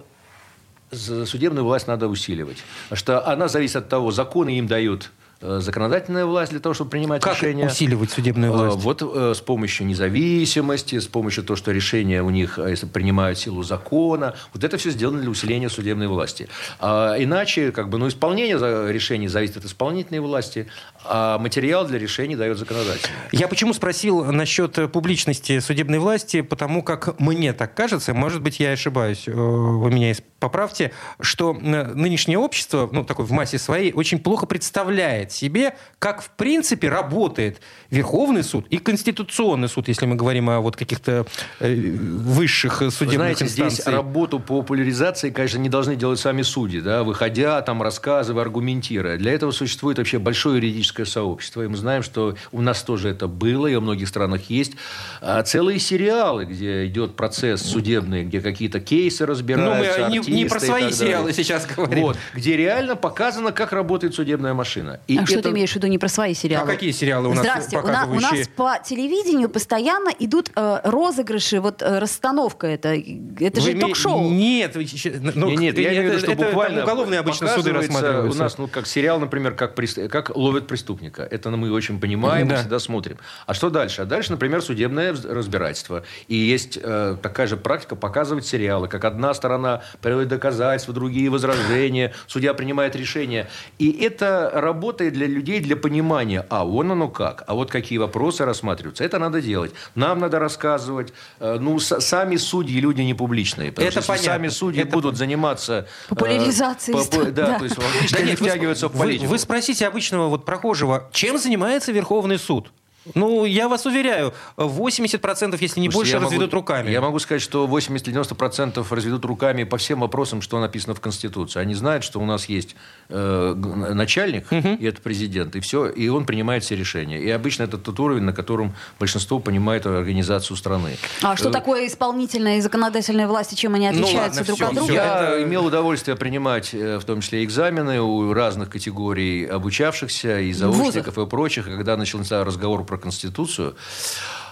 судебную 0.91 1.65
власть 1.65 1.87
надо 1.87 2.09
усиливать. 2.09 2.59
Потому 2.89 2.99
что 2.99 3.27
она 3.27 3.49
зависит 3.49 3.77
от 3.77 3.89
того, 3.89 4.11
законы 4.11 4.59
им 4.59 4.67
дают 4.67 5.11
законодательная 5.43 6.25
власть 6.25 6.53
для 6.53 6.61
того, 6.61 6.75
чтобы 6.75 6.91
принимать 6.91 7.23
Как 7.23 7.35
решения. 7.35 7.67
усиливать 7.67 8.11
судебную 8.11 8.53
Э, 8.53 8.57
власть? 8.57 8.77
Вот 8.79 9.03
э, 9.03 9.35
с 9.35 9.41
помощью 9.41 9.87
независимости, 9.87 10.99
с 10.99 11.07
помощью 11.07 11.45
того, 11.45 11.57
что 11.57 11.73
решения 11.73 12.23
у 12.23 12.31
них, 12.31 12.59
э, 12.59 12.75
принимают 12.93 13.39
силу 13.39 13.63
закона, 13.63 14.35
вот 14.53 14.65
это 14.65 14.77
все 14.77 14.91
сделано 14.91 15.21
для 15.21 15.31
усиления 15.31 15.69
судебной 15.69 16.09
власти. 16.09 16.49
А 16.81 17.17
иначе, 17.19 17.73
как 17.73 17.89
бы, 17.89 17.99
ну, 17.99 18.09
исполнение 18.09 18.57
решений 18.93 19.29
зависит 19.29 19.57
от 19.59 19.65
исполнительной 19.65 20.21
власти, 20.21 20.69
а 21.05 21.39
материал 21.39 21.87
для 21.87 21.99
решений 21.99 22.37
дает 22.37 22.59
законодательная. 22.59 23.29
Я 23.33 23.49
почему 23.49 23.73
спросил 23.75 24.25
насчет 24.25 24.79
э, 24.79 24.89
публичности 24.89 25.59
судебной 25.61 25.99
власти, 25.99 26.41
потому 26.43 26.83
как 26.83 27.19
мне 27.21 27.53
так 27.53 27.75
кажется, 27.75 28.15
может 28.15 28.43
быть, 28.43 28.61
я 28.61 28.73
ошибаюсь, 28.73 29.25
э, 29.27 29.33
вы 29.33 29.91
меня 29.91 30.15
поправьте, 30.43 30.91
что 31.21 31.53
нынешнее 31.55 32.37
общество, 32.37 32.89
ну, 32.91 33.05
такое 33.05 33.25
в 33.25 33.31
массе 33.31 33.59
своей, 33.59 33.93
очень 33.93 34.19
плохо 34.19 34.45
представляет 34.45 35.31
себе, 35.31 35.77
как 36.01 36.21
в 36.21 36.31
принципе 36.31 36.89
работает 36.89 37.61
Верховный 37.91 38.43
суд 38.43 38.67
и 38.71 38.79
Конституционный 38.79 39.69
суд, 39.69 39.87
если 39.87 40.05
мы 40.05 40.17
говорим 40.17 40.51
о 40.51 40.61
вот 40.61 40.75
каких-то 40.75 41.27
э, 41.61 41.75
высших 41.75 42.83
э, 42.83 42.91
судебных 42.91 43.19
знаете, 43.19 43.47
здесь 43.47 43.79
инстанций. 43.79 43.93
работу 43.93 44.41
по 44.41 44.63
популяризации, 44.63 45.31
конечно, 45.31 45.59
не 45.59 45.69
должны 45.69 45.95
делать 45.95 46.19
сами 46.19 46.43
судьи, 46.43 46.81
да, 46.81 47.05
выходя, 47.05 47.63
там, 47.63 47.81
рассказывая, 47.83 48.43
аргументируя. 48.43 49.17
Для 49.19 49.33
этого 49.33 49.53
существует 49.53 49.99
вообще 49.99 50.19
большое 50.19 50.57
юридическое 50.57 51.07
сообщество. 51.07 51.63
И 51.63 51.69
мы 51.69 51.77
знаем, 51.77 52.03
что 52.03 52.37
у 52.51 52.61
нас 52.63 52.83
тоже 52.83 53.11
это 53.11 53.29
было, 53.29 53.69
и 53.69 53.77
во 53.77 53.81
многих 53.81 54.09
странах 54.09 54.51
есть 54.51 54.73
а, 55.21 55.41
целые 55.45 55.79
сериалы, 55.79 56.47
где 56.47 56.87
идет 56.87 57.15
процесс 57.15 57.63
судебный, 57.63 58.25
где 58.25 58.41
какие-то 58.41 58.81
кейсы 58.81 59.25
Ну, 59.25 59.31
разбираются, 59.31 60.09
мы 60.09 60.17
не, 60.33 60.45
про 60.47 60.61
свои 60.61 60.91
сериалы 60.91 61.33
сейчас 61.33 61.67
говорим. 61.67 62.03
Вот, 62.03 62.17
где 62.35 62.57
реально 62.57 62.97
показано, 62.97 63.53
как 63.53 63.73
работает 63.73 64.15
судебная 64.15 64.55
машина. 64.55 65.01
И 65.07 65.19
А 65.19 65.27
что 65.27 65.35
это- 65.35 65.45
ты 65.45 65.55
имеешь 65.55 65.73
в 65.73 65.77
виду 65.77 65.87
не 65.87 65.99
про 65.99 66.09
свои 66.09 66.35
сериалы? 66.35 66.65
А 66.71 66.73
какие 66.75 66.91
сериалы 66.93 67.29
у 67.29 67.35
нас 67.35 67.41
Здрасте, 67.45 67.79
у, 67.79 67.83
на- 67.83 67.87
у 67.89 67.93
нас 67.93 68.07
показывающие? 68.07 68.47
по 68.57 68.79
телевидению 68.85 69.49
постоянно 69.49 70.11
идут 70.19 70.51
э, 70.57 70.81
розыгрыши, 70.85 71.61
вот 71.61 71.83
э, 71.83 71.99
расстановка 71.99 72.67
это. 72.67 72.95
Это 72.95 73.61
Вы 73.61 73.67
же 73.67 73.73
име- 73.73 73.81
ток-шоу. 73.81 74.31
Нет, 74.31 74.75
ну, 74.75 75.51
Не, 75.51 75.57
нет, 75.57 75.79
я 75.79 75.89
имею 75.91 76.03
в 76.03 76.05
виду, 76.07 76.17
это- 76.17 76.19
что 76.25 76.33
это 76.33 76.45
буквально 76.47 76.77
там 76.83 76.89
уголовные 76.91 77.21
обычно 77.21 77.49
суды 77.49 77.73
рассматриваются. 77.73 78.39
У 78.41 78.43
нас, 78.43 78.59
ну, 78.59 78.69
как 78.69 78.87
сериал, 78.87 79.19
например, 79.21 79.55
как, 79.55 79.75
как 80.11 80.37
ловят 80.37 80.67
преступника. 80.67 81.23
Это 81.23 81.51
мы 81.51 81.71
очень 81.73 82.01
понимаем, 82.01 82.49
Да. 82.49 82.55
мы 82.55 82.61
всегда 82.61 82.79
смотрим. 82.79 83.19
А 83.47 83.55
что 83.55 83.71
дальше? 83.71 84.03
А 84.03 84.05
дальше, 84.05 84.31
например, 84.33 84.63
судебное 84.63 85.15
разбирательство. 85.25 86.05
И 86.29 86.37
есть 86.37 86.79
э, 86.83 87.17
такая 87.23 87.47
же 87.47 87.57
практика 87.57 87.97
показывать 87.97 88.47
сериалы, 88.47 88.89
как 88.89 89.05
одна 89.05 89.35
сторона 89.35 89.83
приводит 90.01 90.22
доказательства, 90.27 90.95
другие 90.95 91.29
возражения, 91.31 92.13
судья 92.27 92.55
принимает 92.55 92.97
решение. 92.97 93.49
И 93.79 93.91
это 93.91 94.51
работает 94.55 95.13
для 95.15 95.27
людей 95.27 95.61
для 95.61 95.77
понимания, 95.77 96.47
а 96.51 96.65
вон 96.65 96.93
оно 96.93 97.09
как, 97.09 97.45
а 97.47 97.55
вот 97.55 97.71
какие 97.71 97.99
вопросы 97.99 98.45
рассматриваются. 98.45 99.05
Это 99.05 99.19
надо 99.19 99.41
делать. 99.43 99.73
Нам 99.95 100.19
надо 100.21 100.39
рассказывать. 100.39 101.13
Э, 101.41 101.59
ну, 101.61 101.79
с- 101.79 102.01
сами 102.01 102.37
судьи 102.37 102.81
люди 102.81 103.03
не 103.03 103.15
публичные. 103.15 103.71
Потому 103.71 103.89
Это 103.89 104.01
что 104.01 104.09
понятно. 104.09 104.31
сами 104.33 104.49
судьи 104.49 104.83
Это 104.83 104.93
будут 104.93 105.17
заниматься... 105.17 105.87
э, 106.09 106.09
Популяризацией 106.09 106.97
по- 106.97 107.05
по- 107.05 107.09
истории, 107.09 107.31
Да, 107.31 107.47
да. 107.47 107.59
то 107.59 107.65
есть 107.65 107.77
Да 107.77 108.19
они 108.19 108.31
нет, 108.31 108.41
вы- 108.41 108.49
втягиваются 108.49 108.89
в 108.89 108.93
вы, 108.93 108.99
политику. 108.99 109.31
вы 109.31 109.39
спросите 109.39 109.87
обычного 109.87 110.29
вот 110.29 110.45
прохожего, 110.45 111.09
чем 111.13 111.39
занимается 111.39 111.93
Верховный 111.93 112.39
суд? 112.39 112.71
Ну, 113.15 113.45
я 113.45 113.69
вас 113.69 113.85
уверяю, 113.87 114.33
80%, 114.57 115.57
если 115.61 115.81
не 115.81 115.91
Слушайте, 115.91 115.91
больше, 115.91 116.11
я 116.13 116.19
могу- 116.21 116.31
разведут 116.31 116.55
руками. 116.55 116.91
Я 116.91 117.01
могу 117.01 117.19
сказать, 117.19 117.43
что 117.43 117.67
80-90% 117.67 118.87
разведут 118.91 119.25
руками 119.25 119.65
по 119.65 119.77
всем 119.77 120.01
вопросам, 120.01 120.41
что 120.43 120.61
написано 120.61 120.95
в 120.95 121.01
Конституции. 121.01 121.61
Они 121.61 121.75
знают, 121.75 122.05
что 122.05 122.21
у 122.21 122.25
нас 122.25 122.47
есть 122.49 122.77
э, 123.09 123.55
начальник, 123.93 124.47
и 124.53 124.85
это 124.87 125.01
президент, 125.03 125.57
и 125.57 125.61
все, 125.61 125.89
и 125.89 126.09
он 126.09 126.25
принимает 126.27 126.63
все 126.65 126.77
решения. 126.77 127.21
И 127.21 127.29
обычно 127.31 127.65
это 127.65 127.79
тот 127.79 127.99
уровень, 128.01 128.23
на 128.23 128.33
котором 128.33 128.73
большинство 128.99 129.39
понимает 129.41 129.87
организацию 129.87 130.57
страны. 130.57 130.97
А 131.23 131.37
что 131.37 131.49
Э, 131.49 131.53
такое 131.53 131.87
исполнительная 131.87 132.59
и 132.59 132.61
законодательная 132.61 133.27
власть, 133.27 133.53
и 133.53 133.57
чем 133.57 133.75
они 133.75 133.87
Ну 133.91 134.03
отличаются 134.05 134.41
ладно, 134.41 134.45
друг 134.45 134.57
всё, 134.57 134.67
от 134.69 134.75
друга? 134.75 134.93
Я 134.93 135.29
это- 135.35 135.43
имел 135.43 135.67
удовольствие 135.67 136.17
принимать, 136.17 136.73
э, 136.73 136.99
в 136.99 137.05
том 137.05 137.21
числе, 137.21 137.45
экзамены 137.45 138.01
у 138.01 138.33
разных 138.33 138.71
категорий 138.71 139.45
обучавшихся, 139.45 140.41
и 140.41 140.53
заочников, 140.53 141.19
и 141.19 141.27
прочих. 141.27 141.67
И 141.67 141.71
когда 141.71 141.97
начался 141.97 142.45
разговор 142.45 142.85
про 142.93 142.99
Конституцию, 142.99 143.75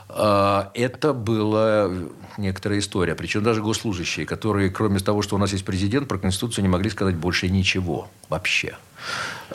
э, 0.09 0.63
это 0.73 1.13
была 1.13 1.91
некоторая 2.39 2.79
история. 2.79 3.15
Причем 3.15 3.43
даже 3.43 3.61
госслужащие, 3.61 4.25
которые, 4.25 4.71
кроме 4.71 4.99
того, 5.01 5.21
что 5.21 5.37
у 5.37 5.39
нас 5.39 5.53
есть 5.53 5.67
президент, 5.67 6.09
про 6.09 6.17
Конституцию 6.17 6.63
не 6.63 6.71
могли 6.71 6.89
сказать 6.89 7.17
больше 7.17 7.51
ничего 7.51 8.09
вообще. 8.31 8.79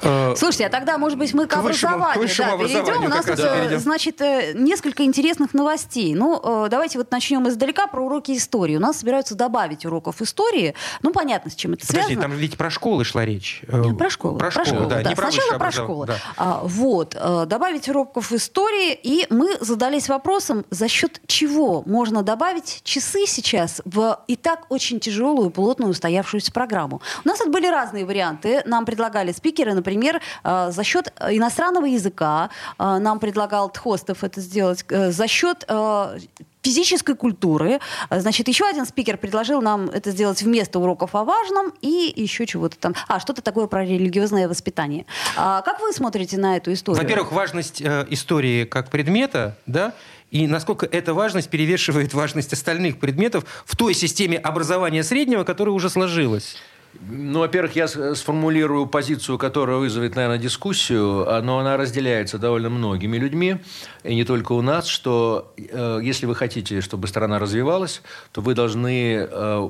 Э, 0.02 0.34
Слушайте, 0.36 0.68
а 0.68 0.70
тогда, 0.70 0.98
может 0.98 1.18
быть, 1.18 1.34
мы 1.34 1.48
к, 1.48 1.52
К 1.52 1.58
образованию, 1.58 2.14
к 2.14 2.18
высшему 2.18 2.58
да, 2.58 2.64
перейдем. 2.64 3.04
У 3.04 3.08
нас 3.08 3.26
тут, 3.26 3.40
э, 3.40 3.56
перейдем. 3.56 3.80
значит, 3.80 4.22
э, 4.22 4.54
несколько 4.54 5.04
интересных 5.04 5.54
новостей. 5.54 6.14
Ну, 6.16 6.68
давайте 6.70 6.98
вот 6.98 7.12
начнем 7.12 7.48
издалека 7.48 7.88
про 7.88 8.04
уроки 8.04 8.36
истории. 8.36 8.76
У 8.76 8.80
нас 8.80 9.00
собираются 9.00 9.36
добавить 9.36 9.86
уроков 9.86 10.22
истории. 10.22 10.76
Ну, 11.02 11.12
понятно, 11.12 11.52
с 11.52 11.56
чем 11.56 11.74
это 11.74 11.86
Подожди, 11.86 12.16
связано. 12.16 12.30
там 12.30 12.38
ведь 12.38 12.58
про 12.58 12.70
школы 12.70 13.04
шла 13.04 13.26
речь. 13.26 13.62
Про 13.98 14.10
школу. 14.10 14.38
Про 14.38 14.52
школу, 14.52 14.88
да, 14.88 15.04
не 15.04 15.16
про 15.16 15.32
Сначала 15.32 15.58
про 15.58 15.72
школу. 15.72 16.06
Да. 16.06 16.18
А, 16.38 16.62
вот. 16.64 17.16
Добавить 17.48 17.88
уроков 17.90 18.32
истории. 18.32 18.94
И 19.02 19.28
мы 19.30 19.58
задались 19.60 20.10
вопросом, 20.10 20.66
за 20.70 20.88
счет 20.88 21.22
чего 21.28 21.84
можно 21.86 22.24
добавить 22.24 22.82
часы 22.84 23.26
сейчас 23.28 23.82
в 23.86 24.20
и 24.28 24.36
так 24.36 24.66
очень 24.70 25.00
тяжелую, 25.00 25.50
плотную, 25.50 25.92
устоявшуюся 25.92 26.52
программу. 26.52 27.02
У 27.24 27.28
нас 27.28 27.40
тут 27.40 27.52
были 27.52 27.68
разные 27.68 28.06
варианты. 28.06 28.62
Нам 28.66 28.86
предлагали 28.86 29.32
спикеры, 29.36 29.74
например, 29.74 30.22
э, 30.44 30.72
за 30.72 30.84
счет 30.84 31.14
иностранного 31.30 31.86
языка. 31.86 32.50
Э, 32.80 32.98
Нам 33.00 33.20
предлагал 33.20 33.70
Тхостов 33.70 34.24
это 34.24 34.42
сделать. 34.42 34.86
э, 34.90 35.12
За 35.12 35.28
счет 35.28 35.66
физической 36.64 37.16
культуры. 37.16 37.80
Значит, 38.10 38.48
еще 38.48 38.66
один 38.66 38.88
спикер 38.88 39.18
предложил 39.18 39.62
нам 39.62 39.86
это 39.88 40.10
сделать 40.10 40.42
вместо 40.42 40.80
уроков 40.80 41.14
о 41.14 41.24
важном 41.24 41.72
и 41.82 42.12
еще 42.16 42.48
чего-то 42.48 42.76
там. 42.80 42.96
А, 43.08 43.20
что-то 43.20 43.44
такое 43.44 43.68
про 43.68 43.86
религиозное 43.86 44.48
воспитание. 44.50 45.06
А 45.38 45.62
как 45.62 45.80
вы 45.80 45.94
смотрите 45.94 46.40
на 46.40 46.58
эту 46.58 46.74
историю? 46.74 47.04
Во-первых, 47.04 47.32
важность 47.32 47.84
истории 47.84 48.66
как 48.66 48.90
предмета, 48.90 49.58
да, 49.68 49.94
и 50.32 50.48
насколько 50.48 50.86
эта 50.86 51.14
важность 51.14 51.50
перевешивает 51.50 52.14
важность 52.14 52.52
остальных 52.52 53.00
предметов 53.00 53.46
в 53.66 53.78
той 53.78 53.94
системе 53.94 54.38
образования 54.38 55.04
среднего, 55.04 55.44
которая 55.44 55.74
уже 55.76 55.90
сложилась. 55.90 56.58
Ну, 57.02 57.40
во-первых, 57.40 57.76
я 57.76 57.88
сформулирую 57.88 58.88
позицию, 58.88 59.38
которая 59.38 59.78
вызовет, 59.78 60.16
наверное, 60.16 60.38
дискуссию, 60.38 61.26
а, 61.28 61.42
но 61.42 61.60
она 61.60 61.78
разделяется 61.78 62.38
довольно 62.38 62.70
многими 62.70 63.18
людьми, 63.18 63.58
и 64.04 64.16
не 64.16 64.24
только 64.24 64.54
у 64.54 64.62
нас, 64.62 64.88
что 64.88 65.54
э, 65.58 66.00
если 66.02 66.26
вы 66.26 66.36
хотите, 66.36 66.82
чтобы 66.82 67.08
страна 67.08 67.40
развивалась, 67.40 68.02
то 68.32 68.42
вы 68.42 68.54
должны 68.54 69.28
э, 69.30 69.70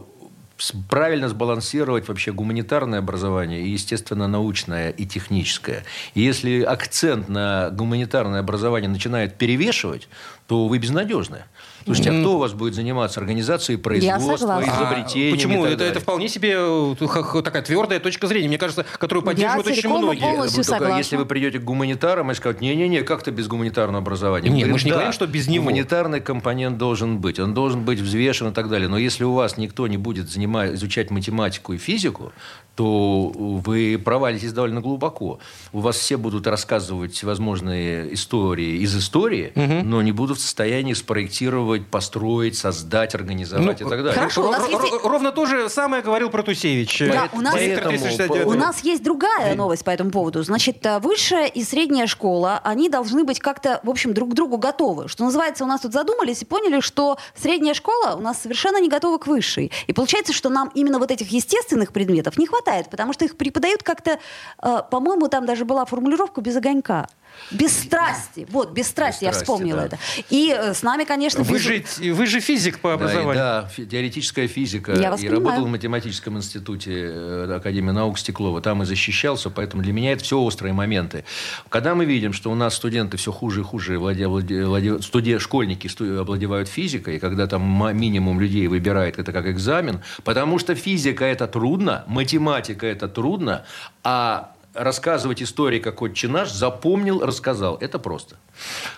правильно 0.90 1.28
сбалансировать 1.28 2.08
вообще 2.08 2.32
гуманитарное 2.32 3.00
образование 3.00 3.62
и, 3.62 3.70
естественно, 3.70 4.28
научное 4.28 4.90
и 4.92 5.06
техническое. 5.06 5.84
И 6.14 6.22
если 6.22 6.62
акцент 6.62 7.28
на 7.28 7.70
гуманитарное 7.72 8.40
образование 8.40 8.90
начинает 8.90 9.36
перевешивать, 9.36 10.08
то 10.48 10.68
вы 10.68 10.78
безнадежны. 10.78 11.46
Слушайте, 11.86 12.12
а 12.12 12.19
кто 12.19 12.36
у 12.36 12.38
вас 12.39 12.54
будет 12.54 12.74
заниматься 12.74 13.19
организацией 13.19 13.78
производства. 13.78 14.58
А 14.58 14.63
изобретениями? 14.63 15.36
почему? 15.36 15.54
и 15.54 15.63
так 15.63 15.67
Это, 15.67 15.78
далее? 15.78 15.91
это 15.91 16.00
вполне 16.00 16.28
себе 16.28 16.56
э, 16.58 17.41
такая 17.43 17.62
твердая 17.62 18.00
точка 18.00 18.28
зрения, 18.28 18.48
мне 18.48 18.58
кажется, 18.58 18.86
которую 18.98 19.24
поддерживают 19.24 19.67
очень 19.67 19.89
многие. 19.89 20.19
полностью 20.19 20.63
Ну, 20.65 20.78
только 20.78 20.98
если 20.98 21.15
вы 21.15 21.26
придете 21.26 21.60
к 21.60 21.63
гуманитарам 21.63 22.32
и 22.32 22.34
скажете, 22.34 22.65
не-не-не, 22.65 23.04
как 23.04 23.24
то 23.24 23.32
без 23.32 23.48
гуманитарного 23.48 24.00
образования? 24.00 24.50
Не, 24.50 24.56
мы 24.56 24.60
говорим, 24.62 24.78
же 24.80 24.86
не 24.86 24.91
«Да, 24.91 24.95
говорим, 24.95 25.13
что 25.13 25.28
без 25.28 25.48
него». 25.48 25.65
Гуманитарный 25.65 26.21
компонент 26.21 26.78
должен 26.78 27.19
быть, 27.19 27.39
он 27.39 27.54
должен 27.54 27.84
быть 27.84 28.00
взвешен 28.00 28.48
и 28.48 28.52
так 28.52 28.69
далее. 28.69 28.88
Но 28.88 28.98
если 28.98 29.24
у 29.24 29.34
вас 29.34 29.58
никто 29.58 29.88
не 29.88 29.98
будет 29.98 30.30
занимать, 30.30 30.74
изучать 30.74 31.12
математику 31.12 31.74
и 31.74 31.78
физику, 31.78 32.34
то 32.76 33.32
вы 33.34 34.02
провалитесь 34.04 34.52
довольно 34.52 34.82
глубоко. 34.82 35.39
У 35.71 35.80
вас 35.80 35.98
все 35.98 36.17
будут 36.17 36.45
рассказывать 36.45 37.13
всевозможные 37.13 38.13
истории 38.13 38.80
из 38.80 38.95
истории, 38.95 39.54
но 39.56 40.02
не 40.02 40.12
будут 40.12 40.38
в 40.39 40.41
состоянии 40.41 40.93
спроектировать, 40.93 41.75
построить, 41.84 42.58
создать, 42.58 43.16
организовать 43.16 43.66
Ну, 43.82 43.88
и 43.88 43.90
так 43.90 44.00
далее. 44.00 44.14
Хорошо, 44.14 44.48
у 44.48 44.52
нас 44.52 44.68
есть- 44.68 44.82
ро- 44.82 45.08
Ровно 45.08 45.32
то 45.32 45.46
же 45.46 45.70
самое 45.70 46.02
говорил 46.02 46.30
про 46.30 46.44
Тусевич. 46.44 47.00
Да, 47.00 47.30
у 47.34 47.42
нас- 47.42 47.56
Директор 47.56 47.86
Поэтому 47.90 48.10
369. 48.10 48.48
У 48.48 48.54
нас 48.54 48.80
есть 48.84 49.04
другая 49.04 49.56
новость 49.56 49.84
по 49.84 49.90
этому 49.90 50.12
поводу. 50.12 50.44
Значит, 50.44 50.86
э, 50.86 51.00
высшая 51.00 51.46
и 51.48 51.64
средняя 51.64 52.08
школа, 52.08 52.60
они 52.64 52.90
должны 52.90 53.24
быть 53.24 53.40
как-то, 53.40 53.80
в 53.84 53.90
общем, 53.90 54.14
друг 54.14 54.32
к 54.32 54.34
другу 54.34 54.58
готовы. 54.58 55.08
Что 55.08 55.24
называется, 55.26 55.64
у 55.64 55.68
нас 55.68 55.82
тут 55.82 55.94
задумались 55.94 56.42
и 56.42 56.46
поняли, 56.46 56.80
что 56.80 57.18
средняя 57.36 57.74
школа 57.74 58.16
у 58.18 58.22
нас 58.22 58.42
совершенно 58.42 58.80
не 58.80 58.90
готова 58.90 59.18
к 59.18 59.28
высшей. 59.28 59.72
И 59.88 59.94
получается, 59.94 60.34
что 60.34 60.50
нам 60.50 60.72
именно 60.74 61.00
вот 61.00 61.12
этих 61.12 61.30
естественных 61.32 61.92
предметов 61.94 62.38
не 62.38 62.48
хватает, 62.48 62.90
потому 62.90 63.14
что 63.14 63.26
их 63.26 63.38
преподают 63.38 63.84
как-то, 63.84 64.20
э, 64.62 64.78
по-моему, 64.92 65.28
там 65.28 65.46
даже 65.46 65.66
была 65.66 65.86
формулировка 65.86 66.42
без 66.42 66.56
огонька. 66.56 67.08
Без 67.52 67.78
страсти. 67.78 68.48
Вот, 68.50 68.71
без 68.71 68.88
страсти, 68.88 69.24
я 69.26 69.32
вспомнила 69.32 69.82
да. 69.82 69.86
это. 69.86 70.00
И 70.30 70.54
э, 70.58 70.74
с 70.74 70.84
нами, 70.84 71.04
конечно, 71.04 71.43
Вы 71.43 71.56
без- 71.58 71.62
же, 72.00 72.13
вы 72.13 72.26
же 72.26 72.39
физик 72.39 72.80
по 72.80 72.89
Да, 72.89 72.93
и 72.93 72.98
образованию. 72.98 73.36
Да, 73.36 73.67
фи- 73.67 73.86
теоретическая 73.86 74.48
физика. 74.48 74.93
Я 74.93 75.12
вас 75.12 75.19
и 75.21 75.28
понимаю. 75.28 75.45
работал 75.45 75.65
в 75.65 75.69
математическом 75.71 76.38
институте 76.38 76.91
э, 76.93 77.56
Академии 77.56 77.91
наук 77.91 78.17
Стеклова. 78.19 78.62
Там 78.62 78.82
и 78.84 78.86
защищался, 78.86 79.50
поэтому 79.50 79.84
для 79.84 79.93
меня 79.93 80.12
это 80.13 80.24
все 80.24 80.39
острые 80.39 80.74
моменты. 80.74 81.24
Когда 81.69 81.93
мы 81.95 82.06
видим, 82.06 82.34
что 82.34 82.52
у 82.52 82.56
нас 82.56 82.74
студенты 82.76 83.17
все 83.17 83.32
хуже 83.32 83.62
и 83.62 83.63
хуже, 83.63 83.98
владе- 83.98 84.28
владе- 84.28 84.63
владе- 84.65 85.02
студе- 85.02 85.39
школьники 85.39 85.88
сту- 85.88 86.19
овладевают 86.21 86.67
физикой, 86.67 87.17
и 87.17 87.19
когда 87.19 87.48
там 87.48 87.62
минимум 87.98 88.39
людей 88.39 88.67
выбирает 88.67 89.19
это 89.19 89.32
как 89.32 89.48
экзамен, 89.48 90.02
потому 90.24 90.58
что 90.60 90.76
физика 90.76 91.26
это 91.26 91.48
трудно, 91.48 92.04
математика 92.08 92.86
это 92.88 93.08
трудно, 93.08 93.65
а 94.04 94.55
рассказывать 94.76 95.42
истории, 95.42 95.80
как 95.80 96.02
отче 96.02 96.28
наш, 96.28 96.52
запомнил, 96.52 97.22
рассказал. 97.22 97.78
Это 97.78 98.00
просто. 98.00 98.36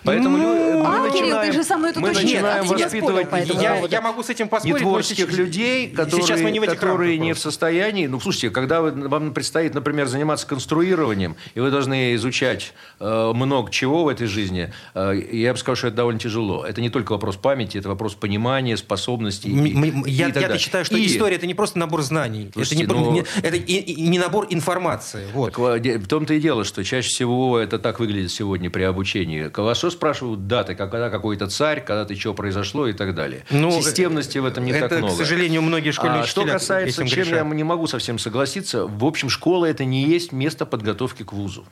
Поэтому 0.04 0.38
Ну, 0.38 0.44
мы 0.82 0.86
а, 0.86 1.10
Кирилл, 1.10 1.22
начинаем, 1.26 1.50
ты 1.52 1.58
же 1.58 1.64
со 1.64 1.76
мной 1.76 1.92
тут 1.92 2.02
мы 2.02 2.12
начинаем 2.12 2.66
воспитывать 2.66 3.26
спорил 3.26 3.60
Я, 3.60 3.76
я 3.90 4.00
могу 4.00 4.22
с 4.22 4.30
этим 4.30 4.48
поспорить. 4.48 4.74
но 4.74 4.78
нетворческих 4.78 5.32
людей, 5.32 5.88
которые, 5.90 6.22
сейчас 6.26 6.40
мы 6.40 6.50
не 6.50 6.60
в 6.60 6.62
этих 6.62 6.78
которые 6.78 7.10
рамках 7.12 7.26
не 7.26 7.32
в 7.34 7.38
состоянии... 7.38 8.06
Ну, 8.06 8.20
слушайте, 8.20 8.50
когда 8.50 8.80
вы- 8.80 9.08
вам 9.08 9.34
предстоит, 9.34 9.74
например, 9.74 10.06
заниматься 10.06 10.46
конструированием, 10.46 11.36
и 11.54 11.60
вы 11.60 11.70
должны 11.70 12.14
изучать 12.14 12.72
э, 13.00 13.32
много 13.34 13.70
чего 13.70 14.04
в 14.04 14.08
этой 14.08 14.26
жизни, 14.26 14.72
э, 14.94 15.20
я 15.32 15.52
бы 15.52 15.58
сказал, 15.58 15.76
что 15.76 15.88
это 15.88 15.96
довольно 15.96 16.20
тяжело. 16.20 16.64
Это 16.64 16.80
не 16.80 16.90
только 16.90 17.12
вопрос 17.12 17.36
памяти, 17.36 17.78
это 17.78 17.88
вопрос 17.88 18.14
понимания, 18.14 18.76
способностей. 18.76 19.48
и- 19.50 19.52
М- 19.74 19.82
м- 19.84 20.02
и 20.06 20.10
Я, 20.10 20.26
так 20.26 20.36
я 20.36 20.42
далее. 20.42 20.58
считаю, 20.58 20.84
что 20.84 20.96
И- 20.96 21.06
история 21.06 21.36
это 21.36 21.46
не 21.46 21.54
просто 21.54 21.78
набор 21.78 22.02
знаний. 22.02 22.50
Слушайте, 22.52 22.84
это 22.84 22.94
не, 22.94 23.00
ну- 23.04 23.12
не- 23.12 23.24
это 23.42 23.56
и- 23.56 23.60
и 23.74 24.08
не 24.08 24.18
набор 24.18 24.46
информации. 24.50 25.26
Вот. 25.34 25.54
Так, 25.54 25.80
де- 25.82 25.98
в 25.98 26.06
том-то 26.06 26.34
и 26.34 26.40
дело, 26.40 26.64
что 26.64 26.84
чаще 26.84 27.08
всего 27.08 27.58
это 27.58 27.78
так 27.78 28.00
выглядит 28.00 28.30
сегодня 28.30 28.70
при 28.70 28.82
обучении. 28.82 29.47
Вас 29.56 29.78
что 29.78 29.90
спрашивают 29.90 30.46
даты, 30.46 30.74
когда 30.74 31.08
какой-то 31.10 31.46
царь, 31.48 31.82
когда 31.84 32.04
ты 32.04 32.14
что 32.16 32.34
произошло 32.34 32.86
и 32.86 32.92
так 32.92 33.14
далее. 33.14 33.44
Ну, 33.50 33.70
Системности 33.80 34.38
в 34.38 34.44
этом 34.44 34.64
не 34.64 34.72
это, 34.72 34.88
так 34.88 34.98
много. 34.98 35.14
к 35.14 35.16
сожалению, 35.16 35.62
многие 35.62 35.90
школьные 35.92 36.22
А 36.22 36.26
что 36.26 36.44
касается, 36.44 37.02
этим 37.04 37.08
чем 37.24 37.34
я 37.34 37.42
не 37.56 37.64
могу 37.64 37.86
совсем 37.86 38.18
согласиться, 38.18 38.86
в 38.86 39.04
общем, 39.04 39.30
школа 39.30 39.64
это 39.66 39.84
не 39.84 40.04
есть 40.04 40.32
место 40.32 40.66
подготовки 40.66 41.22
к 41.22 41.32
вузу. 41.32 41.64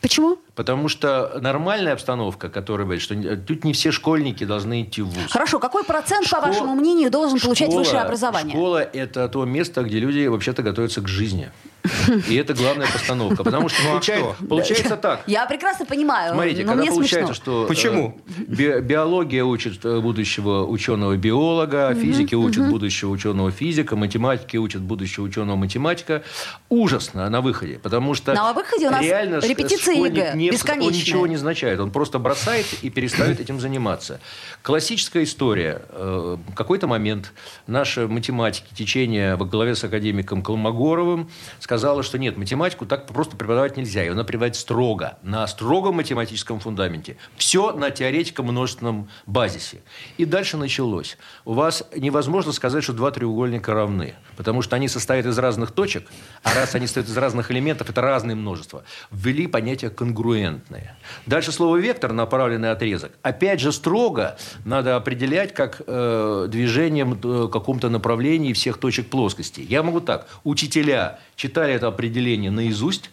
Почему? 0.00 0.38
Потому 0.54 0.88
что 0.88 1.38
нормальная 1.40 1.92
обстановка, 1.92 2.48
которая 2.48 2.84
говорит, 2.84 3.02
что 3.02 3.16
не- 3.16 3.34
тут 3.34 3.64
не 3.64 3.72
все 3.72 3.90
школьники 3.90 4.44
должны 4.44 4.82
идти 4.82 5.02
в 5.02 5.08
вуз. 5.08 5.30
Хорошо, 5.32 5.58
какой 5.58 5.82
процент, 5.82 6.24
Школа- 6.24 6.42
по 6.42 6.46
вашему 6.48 6.76
мнению, 6.76 7.10
должен 7.10 7.40
получать 7.40 7.66
Школа- 7.68 7.80
высшее 7.80 8.02
образование? 8.02 8.54
Школа– 8.54 8.78
это 8.92 9.28
то 9.28 9.44
место, 9.44 9.82
где 9.82 9.98
люди 9.98 10.24
вообще-то 10.28 10.62
готовятся 10.62 11.00
к 11.00 11.08
жизни. 11.08 11.50
И 12.28 12.34
это 12.36 12.54
главная 12.54 12.86
постановка. 12.86 13.44
Потому 13.44 13.68
что 13.68 13.82
Ну, 13.82 13.88
а 13.88 13.92
получается, 13.92 14.34
что? 14.38 14.46
получается 14.46 14.96
так. 14.96 15.22
Я 15.26 15.46
прекрасно 15.46 15.86
понимаю, 15.86 16.34
Смотрите, 16.34 16.62
но 16.62 16.68
когда 16.68 16.82
мне 16.82 16.90
получается, 16.92 17.34
смешно. 17.34 17.42
что... 17.42 17.64
э, 17.64 17.68
Почему? 17.68 18.20
би- 18.46 18.80
биология 18.80 19.44
учит 19.44 19.84
э, 19.84 20.00
будущего 20.00 20.64
ученого-биолога, 20.66 21.94
физики 21.94 22.34
учат 22.34 22.68
будущего 22.68 23.10
ученого-физика, 23.10 23.96
математики 23.96 24.56
учат 24.56 24.82
будущего 24.82 25.24
ученого-математика. 25.24 26.22
Ужасно 26.68 27.28
на 27.30 27.40
выходе, 27.40 27.78
потому 27.82 28.14
что... 28.14 28.34
На 28.34 28.52
выходе 28.52 28.88
у 28.88 28.90
нас 28.90 29.02
реально 29.02 29.36
репетиции 29.40 29.96
ЕГЭ 30.04 30.32
не- 30.34 30.50
Он 30.50 30.92
ничего 30.92 31.26
не 31.26 31.36
означает. 31.36 31.80
Он 31.80 31.90
просто 31.90 32.18
бросает 32.18 32.66
и 32.82 32.90
перестает 32.90 33.40
этим 33.40 33.60
заниматься. 33.60 34.20
Классическая 34.62 35.24
история. 35.24 35.82
Э, 35.90 36.36
В 36.48 36.54
какой-то 36.54 36.86
момент 36.86 37.32
наши 37.66 38.06
математики, 38.06 38.66
течение 38.74 39.36
во 39.36 39.46
главе 39.46 39.74
с 39.74 39.84
академиком 39.84 40.42
Колмогоровым, 40.42 41.30
сказала, 41.60 42.02
что 42.02 42.18
нет, 42.18 42.36
математику 42.36 42.84
так 42.84 43.06
просто 43.06 43.36
преподавать 43.36 43.76
нельзя. 43.76 44.02
Ее 44.02 44.10
надо 44.10 44.24
преподавать 44.24 44.56
строго, 44.56 45.18
на 45.22 45.46
строгом 45.46 45.96
математическом 45.96 46.60
фундаменте. 46.60 47.16
Все 47.36 47.72
на 47.72 47.90
теоретико-множественном 47.90 49.08
базисе. 49.26 49.80
И 50.16 50.24
дальше 50.24 50.56
началось. 50.56 51.16
У 51.44 51.54
вас 51.54 51.84
невозможно 51.96 52.52
сказать, 52.52 52.82
что 52.84 52.92
два 52.92 53.10
треугольника 53.10 53.72
равны, 53.72 54.14
потому 54.36 54.62
что 54.62 54.76
они 54.76 54.88
состоят 54.88 55.26
из 55.26 55.38
разных 55.38 55.70
точек, 55.70 56.08
а 56.42 56.54
раз 56.54 56.74
они 56.74 56.86
состоят 56.86 57.08
из 57.08 57.16
разных 57.16 57.50
элементов, 57.50 57.88
это 57.88 58.00
разные 58.00 58.34
множества. 58.34 58.84
Ввели 59.10 59.46
понятие 59.46 59.90
конгруентное. 59.90 60.98
Дальше 61.26 61.52
слово 61.52 61.76
вектор, 61.76 62.12
направленный 62.12 62.70
отрезок. 62.70 63.12
Опять 63.22 63.60
же, 63.60 63.72
строго 63.72 64.36
надо 64.64 64.96
определять 64.96 65.54
как 65.54 65.82
э, 65.86 66.46
движением 66.48 67.14
э, 67.14 67.16
в 67.44 67.48
каком-то 67.48 67.88
направлении 67.88 68.52
всех 68.52 68.78
точек 68.78 69.08
плоскости. 69.08 69.64
Я 69.68 69.82
могу 69.82 70.00
так. 70.00 70.28
Учителя 70.44 71.20
читали 71.36 71.72
это 71.74 71.88
определение 71.88 72.50
наизусть, 72.50 73.10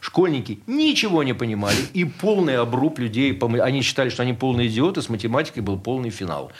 Школьники 0.00 0.60
ничего 0.66 1.22
не 1.22 1.34
понимали, 1.34 1.76
и 1.92 2.04
полный 2.04 2.56
обруб 2.56 2.98
людей. 2.98 3.38
Они 3.38 3.82
считали, 3.82 4.08
что 4.08 4.22
они 4.22 4.32
полные 4.32 4.68
идиоты, 4.68 5.02
с 5.02 5.10
математикой 5.10 5.62
был 5.62 5.78
полный 5.78 6.08
финал. 6.08 6.50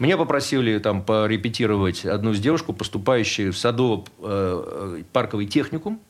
Меня 0.00 0.16
попросили 0.16 0.78
там 0.78 1.02
порепетировать 1.02 2.04
одну 2.04 2.32
из 2.32 2.40
девушку, 2.40 2.72
поступающую 2.72 3.52
в 3.52 3.56
садово-парковый 3.56 5.46
техникум. 5.46 6.00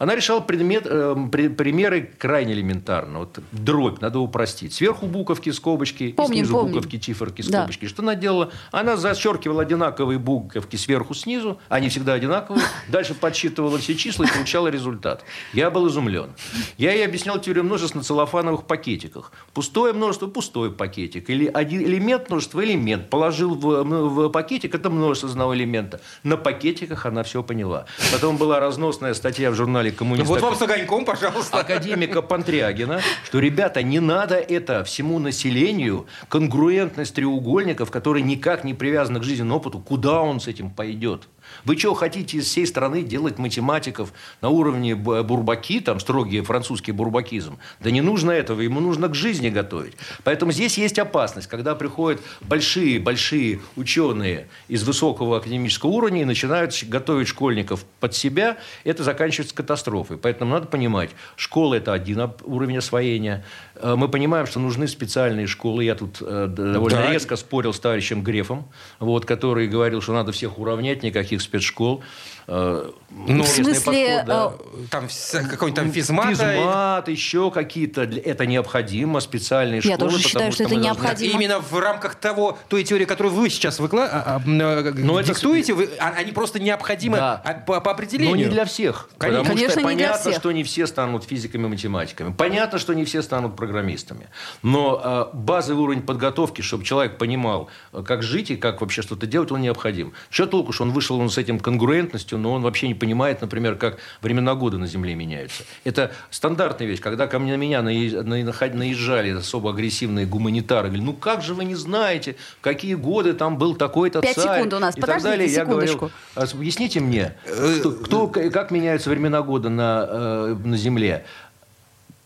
Она 0.00 0.14
решала 0.16 0.40
предмет, 0.40 0.86
э, 0.86 1.14
при- 1.30 1.48
примеры 1.48 2.10
крайне 2.18 2.54
элементарно. 2.54 3.18
Вот 3.18 3.38
дробь 3.52 4.00
надо 4.00 4.18
упростить. 4.18 4.72
Сверху 4.72 5.04
буковки, 5.06 5.50
скобочки, 5.50 6.12
Помним, 6.12 6.36
снизу 6.46 6.54
помним. 6.54 6.72
буковки, 6.72 6.96
циферки, 6.96 7.42
Да. 7.42 7.58
скобочки. 7.58 7.86
Что 7.86 8.00
она 8.02 8.14
делала? 8.14 8.50
Она 8.72 8.96
зачеркивала 8.96 9.60
одинаковые 9.60 10.18
буковки 10.18 10.76
сверху, 10.76 11.12
снизу. 11.12 11.58
Они 11.68 11.90
всегда 11.90 12.14
одинаковые. 12.14 12.64
Дальше 12.88 13.12
подсчитывала 13.12 13.76
все 13.76 13.94
числа 13.94 14.24
и 14.24 14.28
получала 14.32 14.68
результат. 14.68 15.22
Я 15.52 15.70
был 15.70 15.86
изумлен. 15.88 16.30
Я 16.78 16.94
ей 16.94 17.04
объяснял 17.04 17.38
теорию 17.38 17.64
множеств 17.64 17.94
на 17.94 18.02
целлофановых 18.02 18.64
пакетиках. 18.64 19.32
Пустое 19.52 19.92
множество– 19.92 20.26
пустой 20.28 20.72
пакетик. 20.72 21.28
Или 21.28 21.46
один 21.46 21.82
элемент 21.82 22.30
множества– 22.30 22.64
элемент. 22.64 23.10
Положил 23.10 23.54
в, 23.54 23.82
в 23.84 24.28
пакетик– 24.30 24.74
это 24.76 24.88
множество 24.88 25.28
одного 25.28 25.54
элемента. 25.54 26.00
На 26.22 26.38
пакетиках 26.38 27.04
она 27.04 27.22
все 27.22 27.42
поняла. 27.42 27.84
Потом 28.12 28.38
была 28.38 28.60
разносная 28.60 29.12
статья 29.12 29.50
в 29.50 29.54
журнале 29.54 29.89
«Коммунист». 29.92 30.28
Вот 30.28 30.40
вам 30.40 30.54
с 30.54 30.62
огоньком, 30.62 31.04
пожалуйста. 31.04 31.58
академика 31.58 32.22
Пантрягина, 32.22 33.00
что, 33.24 33.38
ребята, 33.38 33.82
не 33.82 34.00
надо 34.00 34.36
это 34.36 34.84
всему 34.84 35.18
населению, 35.18 36.06
конгруентность 36.28 37.14
треугольников, 37.14 37.90
который 37.90 38.22
никак 38.22 38.64
не 38.64 38.74
привязан 38.74 39.20
к 39.20 39.24
жизненному 39.24 39.56
опыту, 39.56 39.78
куда 39.80 40.20
он 40.22 40.40
с 40.40 40.48
этим 40.48 40.70
пойдет? 40.70 41.28
Вы 41.64 41.76
что, 41.78 41.94
хотите 41.94 42.38
из 42.38 42.46
всей 42.46 42.66
страны 42.66 43.02
делать 43.02 43.38
математиков 43.38 44.12
на 44.40 44.48
уровне 44.48 44.94
бурбаки, 44.94 45.80
там 45.80 46.00
строгий 46.00 46.40
французский 46.40 46.92
бурбакизм? 46.92 47.58
Да 47.80 47.90
не 47.90 48.00
нужно 48.00 48.30
этого, 48.30 48.60
ему 48.60 48.80
нужно 48.80 49.08
к 49.08 49.14
жизни 49.14 49.50
готовить. 49.50 49.94
Поэтому 50.24 50.52
здесь 50.52 50.78
есть 50.78 50.98
опасность, 50.98 51.48
когда 51.48 51.74
приходят 51.74 52.20
большие-большие 52.40 53.60
ученые 53.76 54.48
из 54.68 54.82
высокого 54.84 55.38
академического 55.38 55.90
уровня 55.90 56.22
и 56.22 56.24
начинают 56.24 56.74
готовить 56.84 57.28
школьников 57.28 57.84
под 58.00 58.14
себя, 58.14 58.58
это 58.84 59.04
заканчивается 59.04 59.54
катастрофой. 59.54 60.16
Поэтому 60.16 60.52
надо 60.52 60.66
понимать, 60.66 61.10
школа– 61.36 61.74
это 61.76 61.92
один 61.92 62.30
уровень 62.44 62.78
освоения. 62.78 63.44
Э, 63.82 63.94
Мы 63.96 64.08
понимаем, 64.08 64.46
что 64.46 64.60
нужны 64.60 64.86
специальные 64.88 65.46
школы. 65.46 65.84
Я 65.84 65.94
тут 65.94 66.18
э, 66.20 66.46
довольно 66.48 66.98
Да. 66.98 67.12
резко 67.12 67.36
спорил 67.36 67.72
с 67.72 67.80
товарищем 67.80 68.22
Грефом, 68.22 68.68
вот, 68.98 69.24
который 69.24 69.68
говорил, 69.68 70.00
что 70.02 70.12
надо 70.12 70.32
всех 70.32 70.58
уравнять, 70.58 71.02
никаких 71.02 71.40
спецшкол. 71.42 72.02
Э, 72.50 72.90
Ну, 73.12 73.42
В 73.42 73.48
интересный 73.48 73.74
смысле, 73.74 74.22
подход, 74.24 74.26
да. 74.26 74.52
э, 74.82 74.86
Там 74.88 75.08
какой-нибудь 75.50 75.74
там 75.74 75.92
физмат. 75.92 76.28
Физмат, 76.30 77.08
еще 77.08 77.50
какие-то. 77.50 78.06
для- 78.06 78.22
Это 78.22 78.46
необходимо, 78.46 79.18
специальные 79.20 79.80
Я 79.82 79.94
школы. 79.96 80.10
тоже 80.10 80.18
считаю, 80.22 80.32
потому 80.50 80.52
что 80.52 80.62
это 80.64 80.74
мы 80.76 80.80
должны- 80.82 81.00
необходимо. 81.02 81.34
Именно 81.34 81.58
в 81.60 81.78
рамках 81.80 82.14
того, 82.14 82.56
той 82.68 82.84
теории, 82.84 83.04
которую 83.06 83.34
вы 83.34 83.50
сейчас 83.50 83.80
выкла... 83.80 84.04
а, 84.04 84.36
а, 84.36 84.40
э, 84.40 84.92
Но 84.94 85.18
это 85.18 85.28
диктуете, 85.30 85.74
вы, 85.74 85.90
а- 85.98 86.14
они 86.16 86.30
просто 86.30 86.60
необходимы 86.60 87.16
Да. 87.16 87.42
а, 87.44 87.54
по, 87.54 87.80
по 87.80 87.90
определению. 87.90 88.30
Но 88.30 88.36
не 88.36 88.44
для 88.48 88.64
всех. 88.64 89.08
Конечно. 89.18 89.40
Потому 89.40 89.56
Конечно, 89.56 89.80
что 89.80 89.80
не 89.90 89.96
для 89.96 90.04
понятно, 90.06 90.30
всех. 90.30 90.40
что 90.40 90.52
не 90.52 90.62
все 90.62 90.86
станут 90.86 91.24
физиками 91.24 91.64
и 91.64 91.68
математиками. 91.68 92.32
Понятно, 92.32 92.78
что 92.78 92.94
не 92.94 93.04
все 93.04 93.22
станут 93.22 93.56
программистами. 93.56 94.28
Но 94.62 95.00
э, 95.32 95.36
базовый 95.36 95.82
уровень 95.82 96.02
подготовки, 96.02 96.62
чтобы 96.62 96.84
человек 96.84 97.18
понимал, 97.18 97.68
как 98.06 98.22
жить 98.22 98.50
и 98.52 98.56
как 98.56 98.80
вообще 98.82 99.02
что-то 99.02 99.26
делать, 99.26 99.50
он 99.50 99.60
необходим. 99.62 100.12
Что 100.30 100.46
толку, 100.46 100.72
что 100.72 100.84
он 100.84 100.92
вышел 100.92 101.18
он 101.18 101.28
с 101.28 101.36
этим 101.38 101.58
конгруентностью, 101.58 102.38
но 102.40 102.52
он 102.52 102.62
вообще 102.62 102.88
не 102.88 102.94
понимает, 102.94 103.40
например, 103.40 103.76
как 103.76 103.98
времена 104.22 104.54
года 104.54 104.78
на 104.78 104.86
Земле 104.86 105.14
меняются. 105.14 105.62
Это 105.84 106.10
стандартная 106.30 106.86
вещь. 106.86 107.00
Когда 107.00 107.26
ко 107.26 107.38
мне 107.38 107.52
на 107.56 107.60
меня 107.60 107.82
наезжали 107.82 109.30
особо 109.30 109.70
агрессивные 109.70 110.26
гуманитары, 110.26 110.88
говорили, 110.88 111.04
ну 111.06 111.12
как 111.14 111.42
же 111.42 111.54
вы 111.54 111.64
не 111.64 111.74
знаете, 111.74 112.36
в 112.58 112.60
какие 112.62 112.94
годы 112.94 113.32
там 113.34 113.58
был 113.58 113.74
такой-то 113.74 114.20
Пять 114.20 114.36
царь 114.36 114.56
секунд 114.58 114.74
у 114.74 114.78
нас. 114.78 114.96
и 114.96 115.00
так 115.00 115.06
Подождите 115.08 115.30
далее. 115.30 115.52
Я 115.52 115.64
говорил, 115.64 115.92
секундочку. 115.94 116.18
а 116.34 116.42
Объясните 116.56 117.00
мне, 117.00 117.34
кто, 117.80 117.92
кто- 117.92 118.26
как 118.28 118.70
меняются 118.70 119.10
времена 119.10 119.42
года 119.42 119.68
на, 119.68 120.06
э, 120.08 120.56
на 120.64 120.76
Земле? 120.76 121.24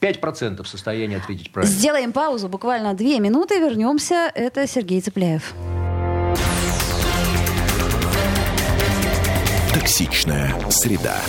5% 0.01 0.63
в 0.63 0.69
состоянии 0.69 1.17
ответить 1.17 1.51
правильно. 1.51 1.75
Сделаем 1.75 2.13
паузу, 2.13 2.49
буквально 2.49 2.93
две 2.95 3.19
минуты, 3.21 3.59
вернемся. 3.59 4.31
Это 4.35 4.67
Сергей 4.67 5.01
Цепляев. 5.01 5.55
Токсичная 9.85 10.51
среда. 10.71 11.21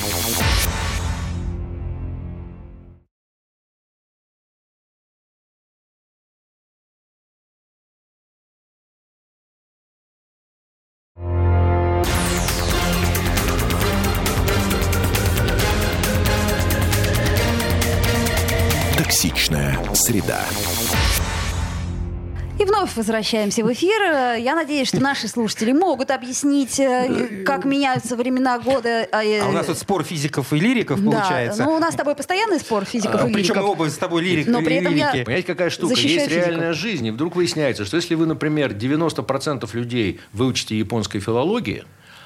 Токсичная 18.98 19.78
среда. 19.94 20.46
Вновь 22.76 22.96
возвращаемся 22.98 23.64
в 23.64 23.72
эфир. 23.72 24.02
Э, 24.02 24.36
Я 24.40 24.54
надеюсь, 24.54 24.90
что 24.90 25.00
наши 25.02 25.28
слушатели 25.30 25.72
могут 25.72 26.12
объяснить, 26.12 26.78
э, 26.80 27.44
как 27.46 27.64
меняются 27.64 28.18
времена 28.18 28.60
года. 28.60 29.08
А 29.14 29.24
у 29.48 29.52
нас 29.54 29.68
тут 29.68 29.78
спор 29.78 30.04
физиков 30.04 30.52
и 30.52 30.60
лириков 30.60 31.02
Да, 31.02 31.12
получается. 31.12 31.64
ну 31.64 31.72
у 31.76 31.80
нас 31.80 31.94
с 31.94 31.98
тобой 31.98 32.16
постоянный 32.16 32.60
спор 32.60 32.84
физиков 32.84 33.24
А, 33.24 33.30
и 33.30 33.34
Причем 33.34 33.56
мы 33.56 33.62
лириков. 33.62 33.80
оба 33.80 33.90
с 33.90 33.98
тобой 33.98 34.24
лирик, 34.24 34.48
Но 34.48 34.62
при 34.62 34.76
этом 34.76 34.94
я- 34.94 35.12
лирики. 35.14 35.24
Понимаете, 35.26 35.48
какая 35.48 35.70
штука? 35.70 35.94
Есть 35.94 36.26
физику. 36.26 36.34
реальная 36.36 36.74
жизнь, 36.74 37.06
и 37.08 37.12
вдруг 37.12 37.36
выясняется, 37.38 37.86
что 37.86 37.96
если 37.96 38.14
вы, 38.16 38.26
например, 38.26 38.74
90% 38.74 39.74
людей 39.74 40.20
выучите 40.34 40.78
японской 40.78 41.20
филологии, 41.20 41.86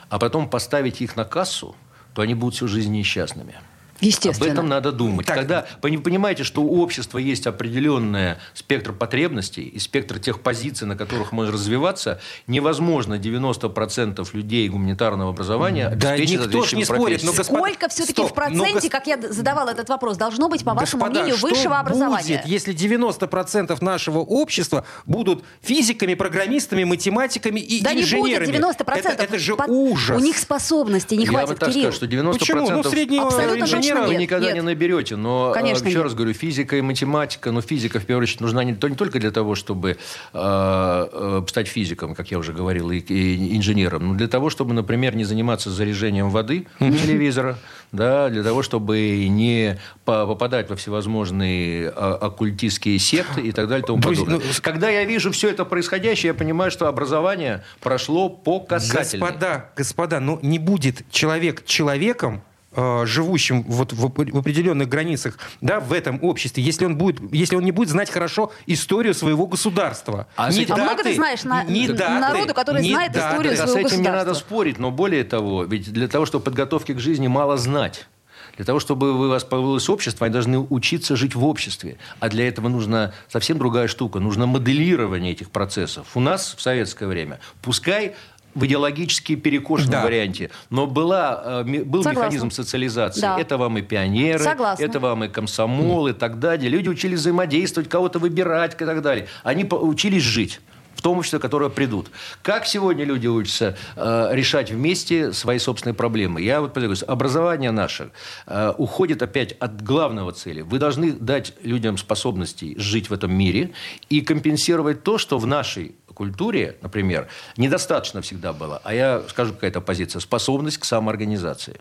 а 0.10 0.18
потом 0.18 0.50
поставите 0.50 1.04
их 1.04 1.16
на 1.16 1.26
кассу, 1.26 1.76
то 2.16 2.24
они 2.24 2.34
будут 2.34 2.56
всю 2.56 2.68
жизнь 2.68 2.92
несчастными. 2.92 3.54
Об 4.00 4.06
Естественно. 4.06 4.52
этом 4.52 4.68
надо 4.70 4.92
думать. 4.92 5.26
Так. 5.26 5.36
Когда 5.36 5.66
вы 5.82 5.98
понимаете, 6.00 6.44
что 6.44 6.62
у 6.62 6.82
общества 6.82 7.18
есть 7.18 7.48
определенный 7.48 8.36
спектр 8.54 8.94
потребностей 8.94 9.64
и 9.64 9.78
спектр 9.80 10.20
тех 10.20 10.40
позиций, 10.42 10.88
на 10.88 10.96
которых 10.96 11.32
можно 11.34 11.52
развиваться, 11.54 12.22
невозможно 12.48 13.16
90% 13.16 14.28
людей 14.34 14.70
гуманитарного 14.70 15.32
образования 15.32 15.90
Да 15.96 16.12
обеспечить 16.12 16.46
никто 16.46 16.76
не 16.78 16.86
спорит, 16.86 17.24
но 17.24 17.32
профессиями. 17.34 17.38
господа- 17.38 17.60
Сколько 17.60 17.90
все-таки 17.90 18.14
Стоп, 18.14 18.32
в 18.32 18.34
проценте, 18.34 18.58
ну, 18.74 18.80
гос- 18.80 18.90
как 18.90 19.08
я 19.08 19.18
задавала 19.22 19.70
этот 19.70 19.90
вопрос, 19.90 20.18
должно 20.18 20.48
быть, 20.50 20.64
по 20.64 20.74
вашему 20.74 21.02
Господа, 21.04 21.20
мнению, 21.22 21.38
что 21.38 21.48
высшего 21.48 21.80
образования? 21.80 22.38
будет, 22.38 22.46
если 22.46 22.74
90% 22.74 23.82
нашего 23.82 24.20
общества 24.20 24.86
будут 25.06 25.44
физиками, 25.62 26.14
программистами, 26.14 26.84
математиками 26.84 27.60
и 27.60 27.82
Да 27.82 27.94
не 27.94 28.02
инженерами? 28.04 28.46
будет 28.46 28.56
90%. 28.56 29.14
Это, 29.14 29.24
это 29.24 29.40
же 29.40 29.56
Под- 29.56 29.68
ужас. 29.70 30.18
У 30.18 30.24
них 30.24 30.38
способностей 30.38 31.18
не 31.18 31.26
Я 31.26 31.30
хватит, 31.32 31.50
бы 31.50 31.56
так 31.56 31.70
Кирилл. 31.70 31.92
сказал, 31.92 31.98
что 31.98 32.08
90% 32.08 32.40
Почему? 32.40 32.70
Ну, 32.72 32.84
среднего 32.84 33.28
Абсолютно 33.28 33.68
точно 33.94 34.08
вы 34.08 34.16
никогда 34.16 34.48
нет. 34.48 34.56
не 34.56 34.62
наберете. 34.62 35.16
Но, 35.16 35.52
э, 35.52 35.54
Конечно, 35.54 35.88
еще 35.88 35.98
нет. 35.98 36.04
раз 36.06 36.14
говорю, 36.14 36.34
физика 36.34 36.76
и 36.76 36.82
математика, 36.82 37.52
но 37.52 37.62
физика, 37.62 38.00
в 38.00 38.06
первую 38.06 38.24
очередь, 38.24 38.42
нужна 38.42 38.64
не, 38.64 38.72
не 38.72 38.96
только 38.96 39.20
для 39.20 39.32
того, 39.32 39.56
чтобы 39.56 39.92
э, 39.92 39.98
э, 40.34 41.42
стать 41.48 41.68
физиком, 41.68 42.16
как 42.16 42.32
я 42.32 42.38
уже 42.40 42.54
говорил, 42.54 42.92
и, 42.92 43.00
и 43.00 43.56
инженером, 43.58 44.10
но 44.10 44.14
для 44.16 44.28
того, 44.28 44.50
чтобы, 44.50 44.74
например, 44.74 45.16
не 45.16 45.24
заниматься 45.24 45.70
заряжением 45.70 46.30
воды 46.30 46.68
у 46.80 46.92
телевизора, 46.92 47.58
да, 47.92 48.30
для 48.30 48.44
того, 48.44 48.62
чтобы 48.62 49.28
не 49.28 49.80
по- 50.06 50.28
попадать 50.28 50.70
во 50.70 50.76
всевозможные 50.76 51.92
а, 51.96 52.16
оккультистские 52.22 53.00
секты 53.00 53.42
и 53.42 53.52
так 53.52 53.68
далее 53.68 53.84
и 53.84 53.88
тому 53.88 54.02
подобное. 54.02 54.38
ну, 54.38 54.42
Когда 54.62 54.90
я 54.90 55.06
вижу 55.06 55.32
все 55.32 55.50
это 55.50 55.66
происходящее, 55.66 56.30
я 56.30 56.34
понимаю, 56.34 56.72
что 56.72 56.88
образование 56.88 57.64
прошло 57.82 58.30
по 58.30 58.60
касательной. 58.60 59.26
Господа, 59.26 59.70
господа, 59.76 60.20
ну 60.20 60.40
не 60.42 60.60
будет 60.60 61.04
человек 61.12 61.66
человеком, 61.66 62.44
э, 62.76 63.06
живущим 63.06 63.64
вот 63.64 63.94
в, 63.94 64.06
оп- 64.06 64.20
в 64.32 64.38
определенных 64.38 64.88
границах, 64.90 65.38
да, 65.62 65.80
в 65.80 65.92
этом 65.94 66.24
обществе, 66.24 66.62
если 66.64 66.86
он 66.86 66.98
будет, 66.98 67.20
если 67.34 67.56
он 67.56 67.64
не 67.64 67.72
будет 67.72 67.90
знать 67.90 68.10
хорошо 68.10 68.52
историю 68.68 69.14
своего 69.14 69.48
государства. 69.48 70.28
А 70.36 70.52
Ни 70.52 70.62
этим- 70.62 70.74
А 70.76 70.78
много 70.78 70.98
даты, 70.98 71.04
ты 71.10 71.16
знаешь 71.16 71.44
на- 71.44 71.64
ни 71.64 71.88
н- 71.88 71.96
даты, 71.96 72.20
народу, 72.20 72.54
который 72.54 72.84
ни 72.84 72.92
знает 72.92 73.12
даты. 73.12 73.28
историю 73.34 73.58
Да, 73.58 73.68
своего 73.68 73.74
с 73.74 73.92
этим 73.92 73.98
не 74.00 74.04
государства. 74.04 74.26
надо 74.28 74.34
спорить, 74.40 74.80
но 74.80 74.92
более 74.92 75.24
того, 75.24 75.64
ведь 75.64 75.92
для 75.92 76.08
того, 76.08 76.26
чтобы 76.26 76.44
подготовки 76.46 76.94
к 76.94 77.00
жизни 77.00 77.28
мало 77.28 77.58
знать. 77.58 78.08
Для 78.56 78.66
того, 78.66 78.80
чтобы 78.82 79.14
у 79.14 79.30
вас 79.30 79.46
появилось 79.46 79.88
общество, 79.88 80.26
они 80.26 80.34
должны 80.34 80.60
учиться 80.60 81.16
жить 81.16 81.34
в 81.34 81.46
обществе. 81.46 81.98
А 82.20 82.28
для 82.28 82.46
этого 82.48 82.68
нужна 82.68 83.14
совсем 83.30 83.58
другая 83.58 83.88
штука. 83.88 84.20
Нужно 84.20 84.48
моделирование 84.48 85.32
этих 85.32 85.50
процессов. 85.50 86.08
У 86.16 86.20
нас 86.20 86.56
в 86.58 86.62
советское 86.62 87.08
время, 87.08 87.40
пускай 87.62 88.16
в 88.60 88.66
идеологически 88.66 89.36
перекошенном 89.36 89.92
Да. 89.92 90.04
варианте, 90.04 90.50
но 90.70 90.86
была, 90.88 91.64
э, 91.66 91.84
был 91.84 92.04
Согласна. 92.04 92.26
механизм 92.26 92.52
социализации. 92.52 93.22
Да. 93.22 93.40
Это 93.40 93.58
вам 93.58 93.78
и 93.78 93.82
пионеры, 93.82 94.40
Согласна. 94.44 94.84
это 94.84 95.00
вам 95.00 95.24
и 95.24 95.28
комсомол, 95.28 96.08
и 96.08 96.14
так 96.14 96.40
далее. 96.40 96.70
Люди 96.70 96.90
учились 96.90 97.20
взаимодействовать, 97.20 97.90
кого-то 97.90 98.20
выбирать 98.20 98.74
и 98.80 98.86
так 98.86 99.02
далее. 99.02 99.28
Они 99.44 99.64
учились 99.64 100.24
жить 100.24 100.60
в 100.96 101.02
том 101.02 101.18
обществе, 101.18 101.40
которое 101.40 101.70
придут. 101.70 102.12
Как 102.42 102.66
сегодня 102.66 103.06
люди 103.06 103.26
учатся 103.26 103.78
э, 103.96 104.30
решать 104.34 104.70
вместе 104.70 105.32
свои 105.32 105.58
собственные 105.58 105.94
проблемы? 105.96 106.42
Я 106.42 106.60
вот 106.60 106.76
говорю, 106.76 106.94
образование 107.08 107.72
наше 107.72 108.12
э, 108.48 108.74
уходит 108.78 109.22
опять 109.22 109.54
от 109.54 109.82
главного 109.82 110.34
цели. 110.34 110.60
Вы 110.60 110.78
должны 110.78 111.14
дать 111.14 111.54
людям 111.64 111.98
способности 111.98 112.76
жить 112.78 113.10
в 113.10 113.14
этом 113.14 113.34
мире 113.34 113.72
и 114.10 114.20
компенсировать 114.20 115.04
то, 115.04 115.18
что 115.18 115.38
в 115.38 115.48
нашей 115.48 115.96
культуре, 116.20 116.76
например, 116.82 117.28
недостаточно 117.56 118.20
всегда 118.22 118.52
было. 118.52 118.82
А 118.84 118.94
я 118.94 119.24
скажу, 119.30 119.54
какая-то 119.54 119.80
позиция. 119.80 120.20
Способность 120.20 120.78
к 120.78 120.84
самоорганизации. 120.86 121.80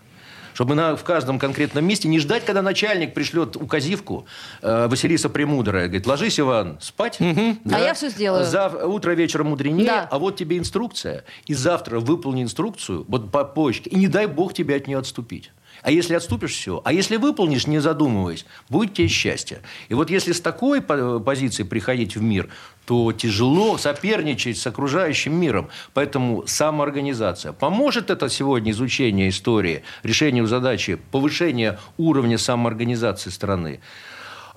Чтобы 0.54 0.74
на, 0.74 0.94
в 0.96 1.02
каждом 1.04 1.38
конкретном 1.38 1.84
месте 1.84 2.08
не 2.08 2.18
ждать, 2.20 2.44
когда 2.44 2.62
начальник 2.62 3.14
пришлет 3.14 3.56
указивку 3.56 4.26
э, 4.62 4.86
Василиса 4.88 5.28
Премудрая. 5.28 5.86
Говорит, 5.86 6.06
ложись, 6.06 6.38
Иван, 6.40 6.78
спать. 6.80 7.18
А 7.20 7.78
я 7.80 7.94
всё 7.94 8.08
сделаю. 8.10 8.44
Зав- 8.44 8.84
утро 8.84 9.12
вечером 9.12 9.48
мудренее, 9.48 9.86
Да. 9.86 10.08
а 10.10 10.18
вот 10.18 10.36
тебе 10.36 10.56
инструкция. 10.58 11.24
И 11.46 11.54
завтра 11.54 11.98
выполни 12.00 12.42
инструкцию 12.42 13.04
вот 13.08 13.30
по 13.32 13.44
почте. 13.44 13.90
И 13.90 13.96
не 13.96 14.06
дай 14.08 14.26
бог 14.26 14.54
тебе 14.54 14.76
от 14.76 14.86
нее 14.86 14.98
отступить. 14.98 15.50
А 15.82 15.90
если 15.90 16.14
отступишь, 16.14 16.52
все. 16.52 16.80
А 16.84 16.92
если 16.92 17.16
выполнишь, 17.16 17.66
не 17.66 17.78
задумываясь, 17.78 18.46
будет 18.68 18.94
тебе 18.94 19.08
счастье. 19.08 19.60
И 19.88 19.94
вот 19.94 20.10
если 20.10 20.32
с 20.32 20.40
такой 20.40 20.80
по- 20.82 21.20
позиции 21.20 21.62
приходить 21.62 22.16
в 22.16 22.22
мир, 22.22 22.48
то 22.84 23.12
тяжело 23.12 23.78
соперничать 23.78 24.58
с 24.58 24.66
окружающим 24.66 25.34
миром. 25.34 25.68
Поэтому 25.94 26.44
самоорганизация. 26.46 27.52
Поможет 27.52 28.10
это 28.10 28.28
сегодня 28.28 28.72
изучение 28.72 29.28
истории, 29.28 29.82
решению 30.02 30.46
задачи, 30.46 30.98
повышение 31.10 31.78
уровня 31.96 32.38
самоорганизации 32.38 33.30
страны? 33.30 33.80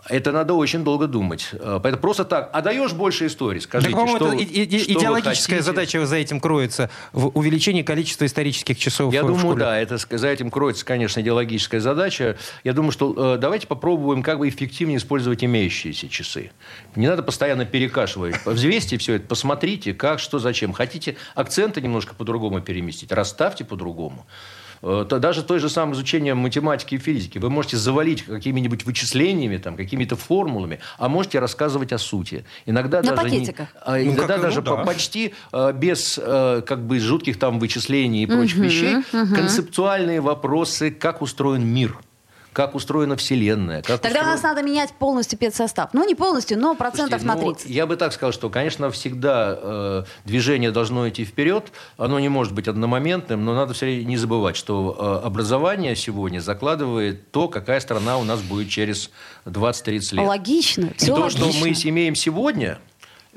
Это 0.10 0.32
надо 0.32 0.54
очень 0.56 0.84
долго 0.84 1.08
думать. 1.08 1.49
Э, 1.54 1.80
Поэтому 1.82 2.02
просто 2.02 2.26
так. 2.26 2.49
А 2.54 2.62
даешь 2.62 2.91
больше 2.93 3.28
истории, 3.28 3.60
скажите, 3.60 3.93
Так, 3.95 4.10
что, 4.10 4.34
это 4.34 4.36
и- 4.36 4.43
и- 4.43 4.80
что 4.80 4.93
вы 4.93 4.99
идеологическая 4.99 5.58
хотите? 5.58 5.62
задача 5.72 6.06
за 6.06 6.16
этим 6.16 6.39
кроется 6.39 6.89
в 7.14 7.28
увеличении 7.38 7.84
количества 7.84 8.26
исторических 8.26 8.80
часов 8.80 9.14
Я 9.14 9.24
в 9.24 9.28
думаю, 9.28 9.39
школе. 9.41 9.60
да, 9.60 9.78
это, 9.80 9.97
за 9.97 10.28
этим 10.28 10.49
кроется, 10.49 10.84
конечно, 10.86 11.20
идеологическая 11.22 11.80
задача. 11.80 12.38
Я 12.64 12.74
думаю, 12.74 12.91
что 12.91 13.36
э, 13.36 13.38
давайте 13.38 13.68
попробуем 13.68 14.24
как 14.24 14.39
бы 14.39 14.49
эффективнее 14.49 14.97
использовать 14.97 15.43
имеющиеся 15.43 16.10
часы. 16.10 16.52
Не 16.95 17.08
надо 17.08 17.22
постоянно 17.22 17.66
перекашивать. 17.66 18.36
Взвесьте 18.45 18.97
все 18.97 19.16
это, 19.16 19.28
посмотрите, 19.28 19.93
как, 19.93 20.20
что, 20.20 20.39
зачем. 20.39 20.74
Хотите 20.74 21.16
акценты 21.36 21.80
немножко 21.80 22.16
по-другому 22.16 22.60
переместить, 22.62 23.12
расставьте 23.12 23.64
по-другому. 23.66 24.26
Э, 24.82 25.05
то 25.07 25.19
даже 25.19 25.43
той 25.43 25.59
же 25.59 25.69
самым 25.69 25.93
изучением 25.95 26.38
математики 26.38 26.95
и 26.95 26.97
физики. 26.97 27.38
Вы 27.38 27.49
можете 27.49 27.77
завалить 27.77 28.23
какими-нибудь 28.23 28.86
вычислениями, 28.86 29.57
там, 29.57 29.75
какими-то 29.75 30.15
формулами, 30.15 30.79
а 30.97 31.09
можете 31.09 31.39
рассказывать 31.39 31.91
о 31.93 31.97
сути. 31.97 32.45
Иногда 32.65 33.01
На 33.01 33.15
даже, 33.15 33.29
не- 33.29 33.39
пакетиках. 33.39 33.67
а, 33.86 33.97
Ну, 33.97 34.03
иногда 34.03 34.27
как, 34.27 34.38
ну, 34.38 34.43
даже 34.43 34.61
да. 34.61 34.75
по- 34.75 34.86
почти 34.86 35.34
э, 35.53 35.73
без 35.73 36.19
э, 36.21 36.61
как 36.65 36.86
бы 36.86 36.99
жутких 36.99 37.38
там 37.39 37.59
вычислений 37.59 38.23
и 38.23 38.25
прочих 38.25 38.57
вещей, 38.57 38.97
концептуальные 39.11 40.21
вопросы, 40.21 40.91
как 40.91 41.21
устроен 41.21 41.65
мир, 41.65 41.97
как 42.54 42.76
устроена 42.76 43.16
Вселенная. 43.16 43.82
Как 43.82 44.02
Тогда 44.02 44.20
устроен- 44.20 44.32
нас 44.34 44.43
надо 44.43 44.62
менять 44.62 44.91
полностью 44.93 45.39
педсостав. 45.39 45.89
Ну, 45.93 46.06
не 46.06 46.16
полностью, 46.16 46.60
но 46.60 46.76
процентов 46.76 47.22
Слушайте, 47.22 47.28
на 47.28 47.36
ну, 47.47 47.54
30. 47.54 47.70
я 47.70 47.86
бы 47.86 47.95
так 47.95 48.12
сказал, 48.14 48.34
что, 48.34 48.49
конечно, 48.49 48.91
всегда 48.91 49.58
э, 49.62 50.04
движение 50.26 50.72
должно 50.72 51.08
идти 51.08 51.24
вперед. 51.24 51.72
Оно 51.97 52.20
не 52.20 52.30
может 52.30 52.54
быть 52.54 52.68
одномоментным, 52.68 53.45
но 53.45 53.56
надо 53.56 53.74
все 53.74 53.86
время 53.86 54.04
не 54.04 54.18
забывать, 54.18 54.58
что 54.58 55.22
э, 55.24 55.26
образование 55.26 55.95
сегодня 55.95 56.39
закладывает 56.39 57.32
то, 57.32 57.47
какая 57.47 57.80
страна 57.80 58.18
у 58.18 58.24
нас 58.24 58.41
будет 58.41 58.70
через 58.70 59.12
20-30 59.45 60.16
лет. 60.16 60.28
Логично. 60.28 60.86
И 60.88 60.93
Все 60.97 61.16
то, 61.16 61.22
логично. 61.22 61.52
что 61.52 61.60
мы 61.62 61.70
имеем 61.70 62.16
сегодня, 62.16 62.80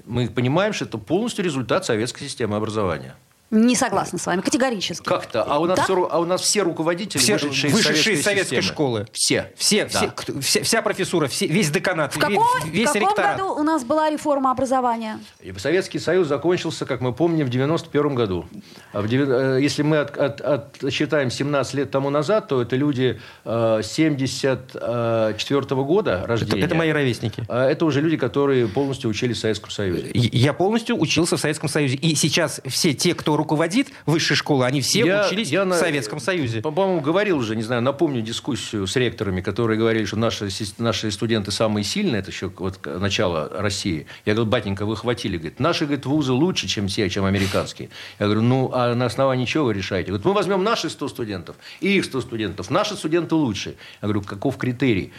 мы 0.05 0.29
понимаем, 0.29 0.73
что 0.73 0.87
это 0.87 0.99
полностью 0.99 1.45
результат 1.45 1.85
советской 1.85 2.25
системы 2.25 2.57
образования. 2.57 3.15
Не 3.51 3.76
согласна 3.76 4.18
с 4.18 4.24
вами, 4.26 4.40
категорически. 4.40 5.05
Как-то? 5.05 5.42
А 5.45 5.59
у 5.61 5.66
нас, 5.66 5.76
Да? 5.76 5.84
все, 5.84 6.09
а 6.11 6.18
у 6.18 6.24
нас 6.24 6.40
все 6.40 6.62
руководители, 6.62 7.20
Все 7.20 7.34
вышедшие, 7.34 7.72
вышедшие 7.72 8.16
из 8.16 8.24
советской 8.24 8.57
системы. 8.57 8.72
школы. 8.74 9.07
Все. 9.12 9.53
Все, 9.57 9.84
Да. 9.84 9.90
все, 9.99 10.09
кто- 10.09 10.40
вся, 10.40 10.62
вся 10.64 10.82
профессура, 10.82 11.28
все- 11.28 11.47
весь 11.47 11.70
деканат, 11.70 12.12
В 12.14 12.18
каком, 12.18 12.42
весь 12.66 12.88
в 12.90 12.95
каком 12.95 13.09
ректорат. 13.09 13.36
году 13.36 13.53
у 13.55 13.62
нас 13.62 13.84
была 13.84 14.11
реформа 14.11 14.51
образования? 14.51 15.20
И 15.40 15.53
Советский 15.57 16.01
Союз 16.01 16.26
закончился, 16.26 16.84
как 16.86 17.01
мы 17.01 17.12
помним, 17.12 17.47
в 17.47 17.51
91 17.51 18.14
году. 18.16 18.47
А 18.92 19.01
в 19.03 19.12
э, 19.12 19.61
Если 19.62 19.82
мы 19.82 19.99
от- 19.99 20.16
от- 20.18 20.40
отсчитаем 20.82 21.30
17 21.30 21.74
лет 21.74 21.90
тому 21.92 22.11
назад, 22.11 22.49
то 22.49 22.61
это 22.61 22.74
люди 22.76 23.20
74 23.45 25.84
года 25.84 26.11
Это, 26.18 26.26
рождения. 26.26 26.64
это 26.64 26.74
мои 26.74 26.90
ровесники. 26.90 27.45
А 27.49 27.68
Это 27.68 27.84
уже 27.84 28.01
люди, 28.01 28.16
которые 28.16 28.68
полностью 28.68 29.11
учились 29.11 29.38
в 29.38 29.40
Советском 29.40 29.70
Союзе. 29.70 30.11
Я 30.14 30.53
полностью 30.53 30.99
учился 31.01 31.36
в 31.36 31.40
Советском 31.40 31.68
Союзе. 31.68 31.97
И 31.97 32.14
сейчас 32.14 32.61
все 32.66 32.95
те, 32.95 33.14
кто 33.14 33.34
руководит 33.37 33.89
высшей 34.07 34.37
школой, 34.37 34.66
они 34.68 34.80
все 34.80 35.01
Я- 35.01 35.26
учились 35.26 35.51
я 35.51 35.64
в 35.64 35.66
на- 35.66 35.78
Советском 35.78 36.20
Союзе. 36.20 36.61
По- 36.61 36.70
По-моему, 36.70 37.01
говорил 37.01 37.39
уже, 37.39 37.57
не 37.57 37.62
знаю, 37.62 37.82
напомню 37.82 38.20
дискуссию 38.22 38.87
с 38.87 38.97
ректорами, 38.97 39.41
которые 39.41 39.78
говорили, 39.78 40.05
что 40.05 40.16
наши, 40.16 40.49
наши 40.78 41.11
студенты 41.11 41.51
самые 41.51 41.85
сильные, 41.85 42.20
это 42.20 42.30
еще 42.30 42.51
вот 42.57 42.78
начало 42.85 43.49
России. 43.53 44.07
Я 44.24 44.35
говорю, 44.35 44.51
батенька, 44.51 44.87
вы 44.87 44.97
хватили. 44.97 45.37
Говорит, 45.37 45.61
наши 45.61 45.85
говорит, 45.85 46.07
вузы 46.07 46.32
лучше, 46.32 46.66
чем 46.68 46.89
все, 46.89 47.09
чем 47.11 47.24
американские. 47.24 47.91
Я 48.18 48.26
говорю, 48.26 48.43
ну, 48.43 48.70
а 48.72 48.95
на 48.95 49.07
основании 49.07 49.45
чего 49.47 49.64
вы 49.66 49.74
решаете? 49.74 50.09
Говорит, 50.09 50.24
мы 50.26 50.32
возьмем 50.32 50.62
наши 50.64 50.91
100 50.91 51.09
студентов 51.09 51.57
и 51.80 51.97
их 51.97 52.05
100 52.05 52.20
студентов. 52.22 52.70
Наши 52.70 52.95
студенты 52.97 53.35
лучше. 53.35 53.70
Я 54.03 54.09
говорю, 54.09 54.22
каков 54.22 54.57
критерий? 54.57 55.12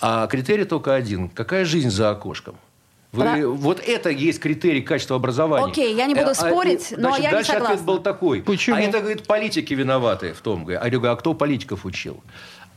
А 0.00 0.26
критерий 0.26 0.64
только 0.64 0.94
один. 0.94 1.28
Какая 1.28 1.64
жизнь 1.64 1.90
за 1.90 2.10
окошком? 2.10 2.56
Вы, 3.12 3.24
Про- 3.24 3.48
Вот 3.48 3.80
это 3.80 4.08
есть 4.08 4.40
критерий 4.40 4.80
качества 4.80 5.16
образования. 5.16 5.66
Окей, 5.66 5.94
я 5.94 6.06
не 6.06 6.14
буду 6.14 6.28
А- 6.28 6.30
а- 6.30 6.34
спорить, 6.34 6.92
но 6.96 7.08
значит, 7.10 7.24
я 7.24 7.28
не 7.28 7.34
дальше 7.36 7.52
согласна. 7.52 7.74
ответ 7.74 7.86
был 7.86 7.98
такой. 7.98 8.42
Почему? 8.42 8.76
А 8.76 8.80
это, 8.80 9.00
говорит, 9.00 9.26
политики 9.26 9.74
виноваты 9.74 10.32
в 10.32 10.40
том. 10.40 10.66
А 10.66 10.72
я 10.72 10.78
говорю, 10.90 11.12
а 11.12 11.16
кто 11.16 11.34
политиков 11.34 11.84
учил? 11.84 12.22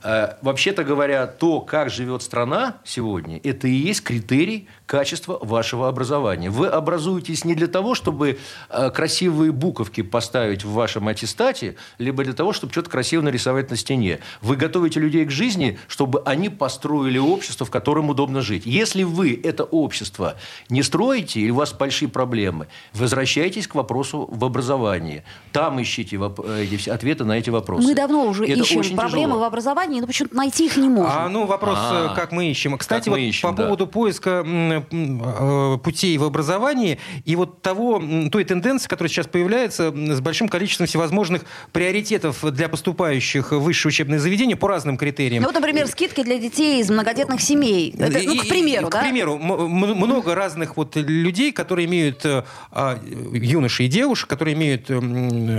Э, 0.03 0.36
Вообще-то 0.41 0.83
говоря, 0.83 1.25
то, 1.25 1.61
как 1.61 1.89
живет 1.89 2.21
страна 2.21 2.75
сегодня, 2.83 3.39
это 3.43 3.67
и 3.69 3.71
есть 3.71 4.03
критерий 4.03 4.67
качества 4.86 5.39
вашего 5.41 5.88
образования. 5.88 6.49
Вы 6.49 6.67
образуетесь 6.67 7.43
не 7.43 7.55
для 7.55 7.67
того, 7.67 7.95
чтобы 7.95 8.38
э, 8.69 8.89
красивые 8.91 9.51
буковки 9.51 10.01
поставить 10.01 10.63
в 10.63 10.71
вашем 10.71 11.07
аттестате, 11.07 11.75
либо 11.97 12.23
для 12.23 12.33
того, 12.33 12.53
чтобы 12.53 12.71
что-то 12.71 12.89
красиво 12.89 13.21
нарисовать 13.21 13.69
на 13.71 13.77
стене. 13.77 14.19
Вы 14.41 14.55
готовите 14.55 14.99
людей 14.99 15.25
к 15.25 15.31
жизни, 15.31 15.79
чтобы 15.88 16.21
они 16.25 16.49
построили 16.49 17.17
общество, 17.17 17.65
в 17.65 17.71
котором 17.71 18.09
удобно 18.09 18.41
жить. 18.41 18.63
Если 18.65 19.03
вы 19.03 19.39
это 19.43 19.63
общество 19.63 20.36
не 20.69 20.83
строите, 20.83 21.39
или 21.41 21.49
у 21.51 21.55
вас 21.55 21.73
большие 21.73 22.09
проблемы, 22.09 22.67
возвращайтесь 22.93 23.67
к 23.67 23.75
вопросу 23.75 24.27
в 24.31 24.45
образовании. 24.45 25.23
Там 25.51 25.81
ищите 25.81 26.17
воп- 26.17 26.45
э, 26.47 26.63
эти 26.65 26.77
все 26.77 26.91
ответы 26.91 27.23
на 27.25 27.33
эти 27.39 27.49
вопросы. 27.49 27.88
Мы 27.88 27.95
давно 27.95 28.25
уже 28.27 28.45
Это 28.45 28.61
ищем 28.61 28.79
очень 28.79 28.95
проблемы 28.95 29.25
тяжело. 29.33 29.39
в 29.39 29.43
образовании, 29.43 29.99
но 30.01 30.07
почему-то 30.07 30.36
найти 30.36 30.67
их 30.67 30.77
не 30.77 30.89
можем. 30.89 31.11
А, 31.11 31.27
ну, 31.29 31.45
вопрос, 31.45 31.77
А. 31.79 32.11
э, 32.11 32.15
как 32.15 32.31
мы 32.31 32.49
ищем. 32.51 32.77
Кстати, 32.77 33.05
Как 33.05 33.13
мы 33.13 33.19
вот 33.19 33.27
ищем, 33.29 33.49
по 33.49 33.55
да. 33.55 33.63
поводу 33.63 33.88
поиска 33.88 34.43
путей 34.82 36.17
в 36.17 36.23
образовании 36.23 36.99
и 37.23 37.36
вот 37.36 37.61
того, 37.61 38.01
той 38.32 38.43
тенденции, 38.43 38.88
которая 38.88 39.09
сейчас 39.09 39.28
появляется 39.28 39.91
с 39.91 40.19
большим 40.21 40.47
количеством 40.47 40.88
всевозможных 40.88 41.43
приоритетов 41.71 42.43
для 42.53 42.69
поступающих 42.69 43.51
в 43.51 43.59
высшее 43.59 43.89
учебное 43.89 44.19
заведение 44.19 44.55
по 44.55 44.67
разным 44.67 44.97
критериям. 44.97 45.43
Ну, 45.43 45.49
вот, 45.49 45.55
например, 45.55 45.88
скидки 45.88 46.23
для 46.23 46.38
детей 46.38 46.82
из 46.82 46.89
многодетных 46.89 47.41
семей. 47.41 47.93
Это, 47.97 48.19
ну, 48.23 48.38
к 48.38 48.47
примеру, 48.47 48.88
и- 48.88 48.91
да? 48.91 48.99
К 48.99 49.03
примеру, 49.03 49.38
много 49.38 50.36
разных 50.36 50.78
вот 50.78 50.95
людей, 50.95 51.51
которые 51.51 51.86
имеют, 51.86 52.26
э, 52.26 52.43
а, 52.71 52.99
юношей 53.34 53.86
и 53.86 53.89
девушек, 53.89 54.30
которые 54.30 54.55
имеют 54.55 54.88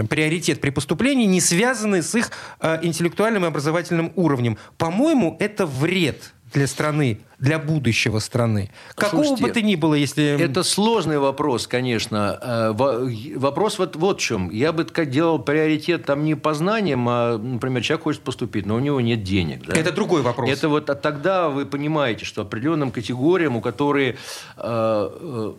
приоритет 0.09 0.61
при 0.61 0.71
поступлении, 0.71 1.27
не 1.27 1.41
связаны 1.41 2.03
с 2.03 2.14
их 2.14 2.31
а, 2.61 2.79
интеллектуальным 2.83 3.45
и 3.45 3.49
образовательным 3.49 4.12
уровнем. 4.17 4.59
По-моему, 4.79 5.37
это 5.41 5.67
вред 5.67 6.33
для 6.53 6.67
страны, 6.67 7.21
для 7.39 7.59
будущего 7.59 8.19
страны. 8.19 8.71
Какого 8.95 9.25
Слушайте, 9.25 9.43
бы 9.43 9.51
то 9.51 9.63
ни 9.63 9.75
было, 9.75 9.95
если... 9.95 10.41
Это 10.41 10.63
сложный 10.63 11.19
вопрос, 11.19 11.67
конечно. 11.67 12.39
Э, 12.41 12.73
во- 12.73 13.07
Вопрос 13.37 13.79
вот, 13.79 13.97
вот 13.97 14.21
в 14.21 14.25
чем. 14.25 14.51
Я 14.51 14.73
бы 14.73 14.87
делал 15.07 15.39
приоритет 15.39 16.05
там 16.05 16.25
не 16.25 16.35
по 16.35 16.55
знаниям, 16.55 17.07
а, 17.09 17.37
например, 17.37 17.83
человек 17.83 18.05
хочет 18.05 18.23
поступить, 18.23 18.65
но 18.67 18.77
у 18.77 18.79
него 18.79 19.01
нет 19.01 19.23
денег. 19.23 19.67
да. 19.67 19.75
Это 19.75 19.93
другой 19.93 20.23
вопрос. 20.23 20.49
Это 20.49 20.69
вот 20.69 20.89
а 20.89 20.95
тогда 20.95 21.49
вы 21.49 21.67
понимаете, 21.67 22.25
что 22.25 22.43
определенным 22.43 22.91
категориям, 22.91 23.57
у 23.57 23.61
которых 23.61 24.17
э, 24.57 25.11
э, 25.21 25.53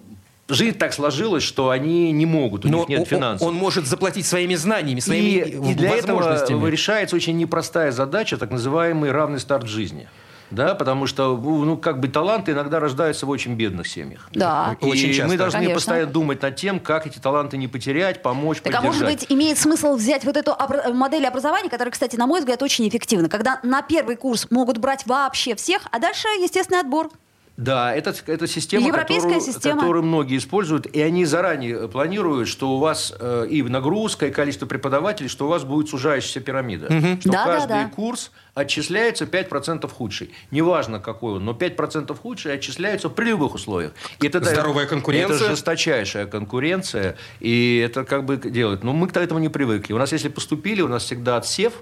жизнь 0.49 0.77
так 0.77 0.93
сложилась, 0.93 1.43
что 1.43 1.69
они 1.69 2.11
не 2.11 2.25
могут, 2.25 2.65
у 2.65 2.69
Но 2.69 2.79
них 2.79 2.89
нет 2.89 3.07
финансов. 3.07 3.47
Он 3.47 3.53
может 3.53 3.85
заплатить 3.85 4.25
своими 4.25 4.55
знаниями, 4.55 4.99
И, 4.99 5.01
своими 5.01 5.71
и 5.71 5.73
для 5.75 5.91
этого 5.91 6.67
решается 6.67 7.15
очень 7.15 7.37
непростая 7.37 7.91
задача, 7.91 8.37
так 8.37 8.51
называемый 8.51 9.11
равный 9.11 9.39
старт 9.39 9.67
жизни. 9.67 10.07
Да, 10.49 10.75
потому 10.75 11.07
что, 11.07 11.35
ну, 11.37 11.77
как 11.77 11.99
бы 11.99 12.07
таланты 12.07 12.51
иногда 12.53 12.79
рождаются 12.79 13.25
в 13.25 13.29
очень 13.29 13.55
бедных 13.55 13.87
семьях. 13.87 14.29
Да. 14.31 14.77
И 14.81 14.85
Очень 14.85 15.13
часто. 15.13 15.27
мы 15.31 15.37
должны 15.37 15.57
Конечно. 15.59 15.75
постоянно 15.75 16.11
думать 16.11 16.41
над 16.41 16.55
тем, 16.55 16.79
как 16.79 17.05
эти 17.05 17.19
таланты 17.19 17.57
не 17.57 17.67
потерять, 17.67 18.21
помочь, 18.21 18.61
Так 18.61 18.73
а 18.73 18.77
поддержать. 18.77 19.01
может 19.01 19.19
быть, 19.19 19.31
имеет 19.31 19.57
смысл 19.57 19.95
взять 19.95 20.23
вот 20.23 20.37
эту 20.37 20.55
модель 20.93 21.25
образования, 21.25 21.69
которая, 21.69 21.91
кстати, 21.91 22.15
на 22.15 22.27
мой 22.27 22.39
взгляд, 22.39 22.61
очень 22.63 22.87
эффективна, 22.87 23.27
когда 23.29 23.59
на 23.63 23.81
первый 23.81 24.15
курс 24.15 24.47
могут 24.49 24.77
брать 24.77 25.05
вообще 25.05 25.55
всех, 25.55 25.81
а 25.91 25.99
дальше 25.99 26.27
естественный 26.39 26.79
отбор. 26.79 27.09
Да, 27.57 27.93
это, 27.93 28.13
это 28.27 28.45
система, 28.45 28.85
Европейская 28.85 29.29
которую, 29.33 29.53
система. 29.53 29.79
которую 29.81 30.03
многие 30.03 30.37
используют, 30.37 30.85
и 30.85 31.01
они 31.01 31.25
заранее 31.25 31.87
планируют, 31.87 32.47
что 32.47 32.69
у 32.69 32.77
вас 32.77 33.11
э, 33.19 33.47
и 33.49 33.63
нагрузка, 33.63 34.27
и 34.27 34.31
количество 34.31 34.67
преподавателей, 34.67 35.27
что 35.27 35.47
у 35.47 35.49
вас 35.49 35.63
будет 35.63 35.89
сужающаяся 35.89 36.39
пирамида. 36.39 36.85
Что 36.85 37.31
Да, 37.31 37.31
да, 37.31 37.45
каждый 37.45 37.83
да. 37.83 37.89
курс 37.89 38.31
отчисляется 38.53 39.25
5% 39.25 39.89
худший. 39.91 40.31
Неважно, 40.51 40.99
какой 40.99 41.33
он, 41.33 41.45
но 41.45 41.53
5% 41.53 42.15
худший 42.15 42.53
отчисляются 42.53 43.09
при 43.09 43.25
любых 43.29 43.55
условиях. 43.55 43.93
И 44.21 44.27
это, 44.27 44.43
Здоровая 44.43 44.85
конкуренция. 44.85 45.35
Это 45.35 45.49
жесточайшая 45.49 46.27
конкуренция, 46.27 47.17
и 47.39 47.83
это 47.83 48.03
как 48.03 48.25
бы 48.25 48.37
делают. 48.37 48.83
Но 48.83 48.93
мы 48.93 49.07
к 49.07 49.17
этому 49.17 49.39
не 49.39 49.49
привыкли. 49.49 49.93
У 49.93 49.97
нас, 49.97 50.11
если 50.11 50.29
поступили, 50.29 50.81
у 50.81 50.87
нас 50.87 51.03
всегда 51.05 51.37
отсев, 51.37 51.73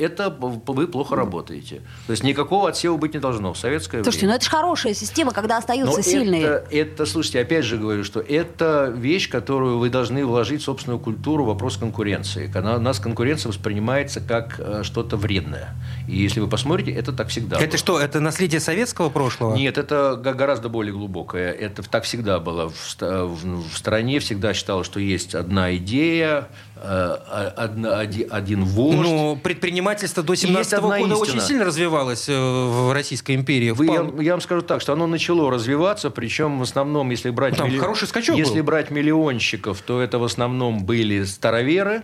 это 0.00 0.30
вы 0.30 0.86
плохо 0.88 1.14
работаете. 1.16 1.82
То 2.06 2.12
есть 2.12 2.22
никакого 2.24 2.68
отсева 2.68 2.96
быть 2.96 3.14
не 3.14 3.20
должно 3.20 3.52
в 3.52 3.58
советское 3.58 4.02
Слушайте, 4.02 4.26
время. 4.26 4.32
ну 4.32 4.36
это 4.36 4.44
же 4.44 4.50
хорошая 4.50 4.94
система, 4.94 5.32
когда 5.32 5.58
остаются 5.58 5.96
Но 5.98 6.02
сильные. 6.02 6.42
Это, 6.42 6.66
это, 6.70 7.06
слушайте, 7.06 7.40
опять 7.40 7.64
же 7.64 7.76
говорю, 7.78 8.04
что 8.04 8.20
это 8.20 8.92
вещь, 8.96 9.28
которую 9.30 9.78
вы 9.78 9.90
должны 9.90 10.24
вложить 10.24 10.62
в 10.62 10.64
собственную 10.64 10.98
культуру, 10.98 11.44
вопрос 11.44 11.76
конкуренции. 11.76 12.50
Когда 12.52 12.76
у 12.76 12.80
нас 12.80 12.98
конкуренция 12.98 13.50
воспринимается 13.50 14.20
как 14.20 14.56
э, 14.58 14.82
что-то 14.82 15.16
вредное. 15.16 15.74
И 16.08 16.16
если 16.16 16.40
вы 16.40 16.48
посмотрите, 16.48 16.92
это 16.92 17.12
так 17.12 17.28
всегда 17.28 17.56
Это 17.58 17.68
было. 17.68 17.78
что, 17.78 18.00
это 18.00 18.20
наследие 18.20 18.60
советского 18.60 19.10
прошлого? 19.10 19.54
Нет, 19.56 19.78
это 19.78 20.16
гораздо 20.16 20.68
более 20.68 20.92
глубокое. 20.92 21.50
Это 21.52 21.82
так 21.82 22.04
всегда 22.04 22.40
было. 22.40 22.70
В, 22.70 22.96
в- 23.00 23.68
в 23.70 23.76
стране 23.76 24.18
всегда 24.20 24.54
считалось, 24.54 24.86
что 24.86 25.00
есть 25.00 25.34
одна 25.34 25.74
идея, 25.76 26.48
одна- 26.82 27.98
оди- 28.00 28.26
один 28.30 28.64
вождь. 28.64 28.98
Ну, 28.98 29.36
предпринимательство 29.42 30.22
до 30.22 30.34
17 30.34 30.72
одна 30.74 30.98
года 30.98 31.14
истина. 31.14 31.18
очень 31.18 31.40
сильно 31.40 31.64
развивалось 31.64 32.28
э, 32.28 32.32
в 32.38 32.92
Российской 32.92 33.34
империи. 33.34 33.70
Вы, 33.70 33.86
я, 33.86 34.10
я 34.22 34.32
вам 34.32 34.40
скажу 34.40 34.62
так, 34.62 34.80
что 34.80 34.92
оно 34.92 35.06
начало 35.06 35.50
развиваться, 35.50 36.10
причем 36.10 36.58
в 36.58 36.62
основном, 36.62 37.10
если 37.10 37.30
брать, 37.30 37.56
Там 37.56 37.76
хороший 37.78 38.08
скачок 38.08 38.36
если 38.36 38.60
был. 38.60 38.66
брать 38.66 38.90
миллионщиков, 38.90 39.80
то 39.82 40.00
это 40.00 40.18
в 40.18 40.24
основном 40.24 40.84
были 40.84 41.24
староверы, 41.24 42.02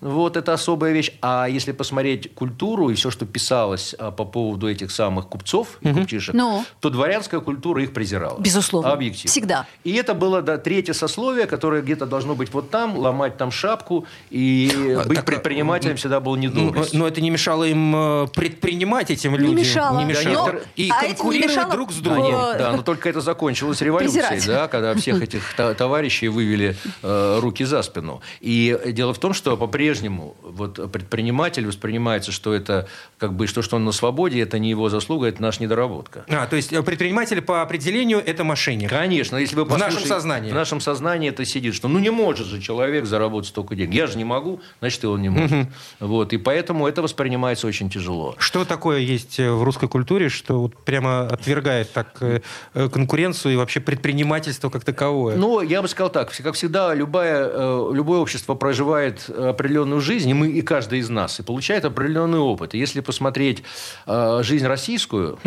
Вот 0.00 0.36
это 0.36 0.52
особая 0.52 0.92
вещь. 0.92 1.10
А 1.22 1.46
если 1.48 1.72
посмотреть 1.72 2.34
культуру 2.34 2.90
и 2.90 2.94
все, 2.94 3.10
что 3.10 3.24
писалось 3.26 3.94
а, 3.98 4.10
по 4.10 4.24
поводу 4.24 4.68
этих 4.68 4.90
самых 4.90 5.28
купцов 5.28 5.78
и 5.80 5.92
купчишек, 5.92 6.34
Ну. 6.34 6.64
то 6.80 6.90
дворянская 6.90 7.40
культура 7.40 7.82
их 7.82 7.92
презирала. 7.92 8.38
Безусловно. 8.38 8.92
Объективно. 8.92 9.30
Всегда. 9.30 9.66
И 9.84 9.92
это 9.94 10.14
было 10.14 10.42
да, 10.42 10.58
третье 10.58 10.92
сословие, 10.92 11.46
которое 11.46 11.82
где-то 11.82 12.06
должно 12.06 12.34
быть 12.34 12.52
вот 12.52 12.70
там, 12.70 12.96
ломать 12.98 13.36
там 13.36 13.50
шапку, 13.50 14.06
и 14.30 14.70
А, 14.98 15.08
быть 15.08 15.16
так, 15.18 15.24
предпринимателем 15.26 15.96
всегда 15.96 16.20
было 16.20 16.36
Ну, 16.36 16.42
недоблесть. 16.42 16.92
но 16.92 17.06
это 17.08 17.20
не 17.20 17.30
мешало 17.30 17.64
им 17.64 17.94
э, 17.96 18.26
предпринимать 18.34 19.10
этим 19.10 19.32
Не 19.32 19.38
людям. 19.38 19.56
мешало. 19.56 19.98
Не 19.98 20.04
мешало. 20.04 20.52
Но- 20.52 20.58
И 20.76 20.90
а 20.90 21.00
конкурировать 21.00 21.50
мешало, 21.56 21.72
друг 21.72 21.92
с 21.92 21.98
э, 21.98 22.02
другом. 22.02 22.32
Да, 22.58 22.72
но 22.76 22.82
только 22.82 23.08
это 23.08 23.20
закончилось 23.20 23.80
революцией, 23.80 24.26
Презирать. 24.28 24.46
да, 24.46 24.68
когда 24.68 24.94
всех 24.94 25.22
этих 25.22 25.54
товарищей 25.54 26.28
вывели 26.28 26.76
э, 27.02 27.38
руки 27.40 27.64
за 27.64 27.82
спину. 27.82 28.20
И 28.40 28.78
дело 28.92 29.14
в 29.14 29.18
том, 29.18 29.32
что 29.32 29.56
по-прежнему 29.86 30.36
вот 30.42 30.90
предприниматель 30.90 31.64
воспринимается, 31.64 32.32
что 32.32 32.52
это 32.52 32.88
как 33.18 33.34
бы 33.34 33.46
что, 33.46 33.62
что 33.62 33.76
он 33.76 33.84
на 33.84 33.92
свободе, 33.92 34.40
это 34.40 34.58
не 34.58 34.70
его 34.70 34.88
заслуга, 34.88 35.28
это 35.28 35.40
наша 35.40 35.62
недоработка. 35.62 36.24
А, 36.28 36.46
то 36.46 36.56
есть 36.56 36.72
э, 36.72 36.82
предприниматель 36.82 37.40
по 37.40 37.62
определению 37.62 38.18
это 38.18 38.42
мошенник. 38.42 38.90
Конечно, 38.90 39.36
если 39.36 39.54
вы 39.54 39.64
В 39.64 39.78
нашем 39.78 40.02
сознании. 40.02 40.50
В 40.50 40.54
нашем 40.54 40.80
сознании 40.80 41.28
это 41.28 41.44
сидит, 41.44 41.74
что 41.74 41.86
ну 41.86 42.00
не 42.00 42.10
может 42.10 42.48
же 42.48 42.60
человек 42.60 43.06
заработать 43.06 43.50
столько 43.50 43.76
денег. 43.76 43.94
Я 43.94 44.08
же 44.08 44.18
не 44.18 44.24
могу, 44.24 44.60
значит, 44.80 45.04
и 45.04 45.06
он 45.06 45.22
не 45.22 45.28
может. 45.28 45.68
Вот, 46.00 46.32
и 46.32 46.36
поэтому 46.36 46.88
это 46.88 47.02
воспринимается 47.02 47.66
очень 47.66 47.88
тяжело. 47.88 48.34
Что 48.38 48.64
такое 48.64 48.98
есть 48.98 49.38
э, 49.38 49.50
в 49.50 49.62
русской 49.62 49.88
культуре, 49.88 50.28
что 50.28 50.62
вот 50.62 50.76
прямо 50.84 51.26
отвергает 51.28 51.92
так 51.92 52.16
э, 52.20 52.40
конкуренцию 52.74 53.54
и 53.54 53.56
вообще 53.56 53.80
предпринимательство 53.80 54.68
как 54.68 54.84
таковое? 54.84 55.36
Ну, 55.36 55.60
я 55.60 55.80
бы 55.80 55.88
сказал 55.88 56.10
так, 56.10 56.32
как 56.36 56.54
всегда, 56.54 56.92
любое, 56.94 57.48
э, 57.52 57.90
любое 57.92 58.18
общество 58.18 58.54
проживает 58.54 59.30
определенную 59.76 60.00
жизнь, 60.00 60.30
и 60.30 60.34
мы, 60.34 60.48
и 60.48 60.62
каждый 60.62 61.00
из 61.00 61.08
нас, 61.10 61.38
и 61.40 61.42
получает 61.42 61.84
определенный 61.84 62.38
опыт. 62.38 62.74
И 62.74 62.78
если 62.78 63.00
посмотреть 63.00 63.62
э, 64.06 64.40
жизнь 64.42 64.66
российскую, 64.66 65.38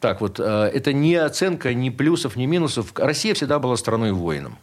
так 0.00 0.20
вот, 0.20 0.38
э, 0.38 0.70
это 0.74 0.92
не 0.92 1.16
оценка 1.16 1.74
ни 1.74 1.90
плюсов, 1.90 2.36
ни 2.36 2.46
минусов. 2.46 2.92
Россия 2.96 3.34
всегда 3.34 3.58
была 3.58 3.76
страной 3.76 4.12
воином. 4.12 4.56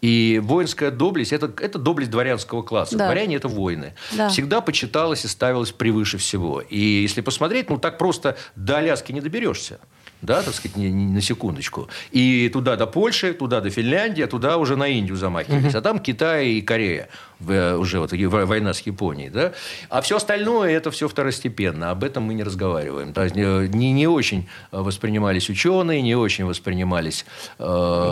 И 0.00 0.40
воинская 0.42 0.90
доблесть 0.90 1.32
это, 1.32 1.52
это 1.60 1.78
доблесть 1.78 2.10
дворянского 2.10 2.62
класса. 2.62 2.96
Да. 2.98 3.04
Дворяне 3.06 3.36
это 3.36 3.46
воины. 3.48 3.94
Да. 4.16 4.28
Всегда 4.28 4.60
почиталось 4.60 5.24
и 5.24 5.28
ставилось 5.28 5.70
превыше 5.70 6.18
всего. 6.18 6.60
И 6.60 6.78
если 6.78 7.20
посмотреть, 7.20 7.70
ну 7.70 7.78
так 7.78 7.98
просто 7.98 8.36
до 8.56 8.78
Аляски 8.78 9.12
не 9.12 9.20
доберешься. 9.20 9.78
Да, 10.20 10.40
так 10.42 10.54
сказать, 10.54 10.76
не- 10.76 10.90
не- 10.92 11.12
на 11.14 11.20
секундочку. 11.20 11.88
И 12.12 12.48
туда 12.52 12.76
до 12.76 12.86
Польши, 12.86 13.32
туда 13.32 13.60
до 13.60 13.70
Финляндии, 13.70 14.22
а 14.22 14.28
туда 14.28 14.56
уже 14.56 14.76
на 14.76 14.86
Индию 14.88 15.16
замахивались. 15.16 15.74
А 15.74 15.80
там 15.80 15.98
Китай 15.98 16.48
и 16.50 16.62
Корея. 16.62 17.08
В- 17.44 17.76
уже 17.78 17.98
вот 18.00 18.12
война 18.12 18.72
с 18.72 18.80
Японией. 18.80 19.30
Да? 19.30 19.52
А 19.88 20.00
все 20.00 20.16
остальное 20.16 20.70
это 20.70 20.90
все 20.90 21.08
второстепенно. 21.08 21.90
Об 21.90 22.04
этом 22.04 22.22
мы 22.24 22.34
не 22.34 22.42
разговариваем. 22.42 23.12
То 23.12 23.24
есть, 23.24 23.36
э, 23.36 23.68
не, 23.72 23.92
не 23.92 24.06
очень 24.06 24.48
воспринимались 24.70 25.48
ученые, 25.50 26.02
не 26.02 26.14
очень 26.14 26.44
воспринимались 26.44 27.24
э, 27.58 27.62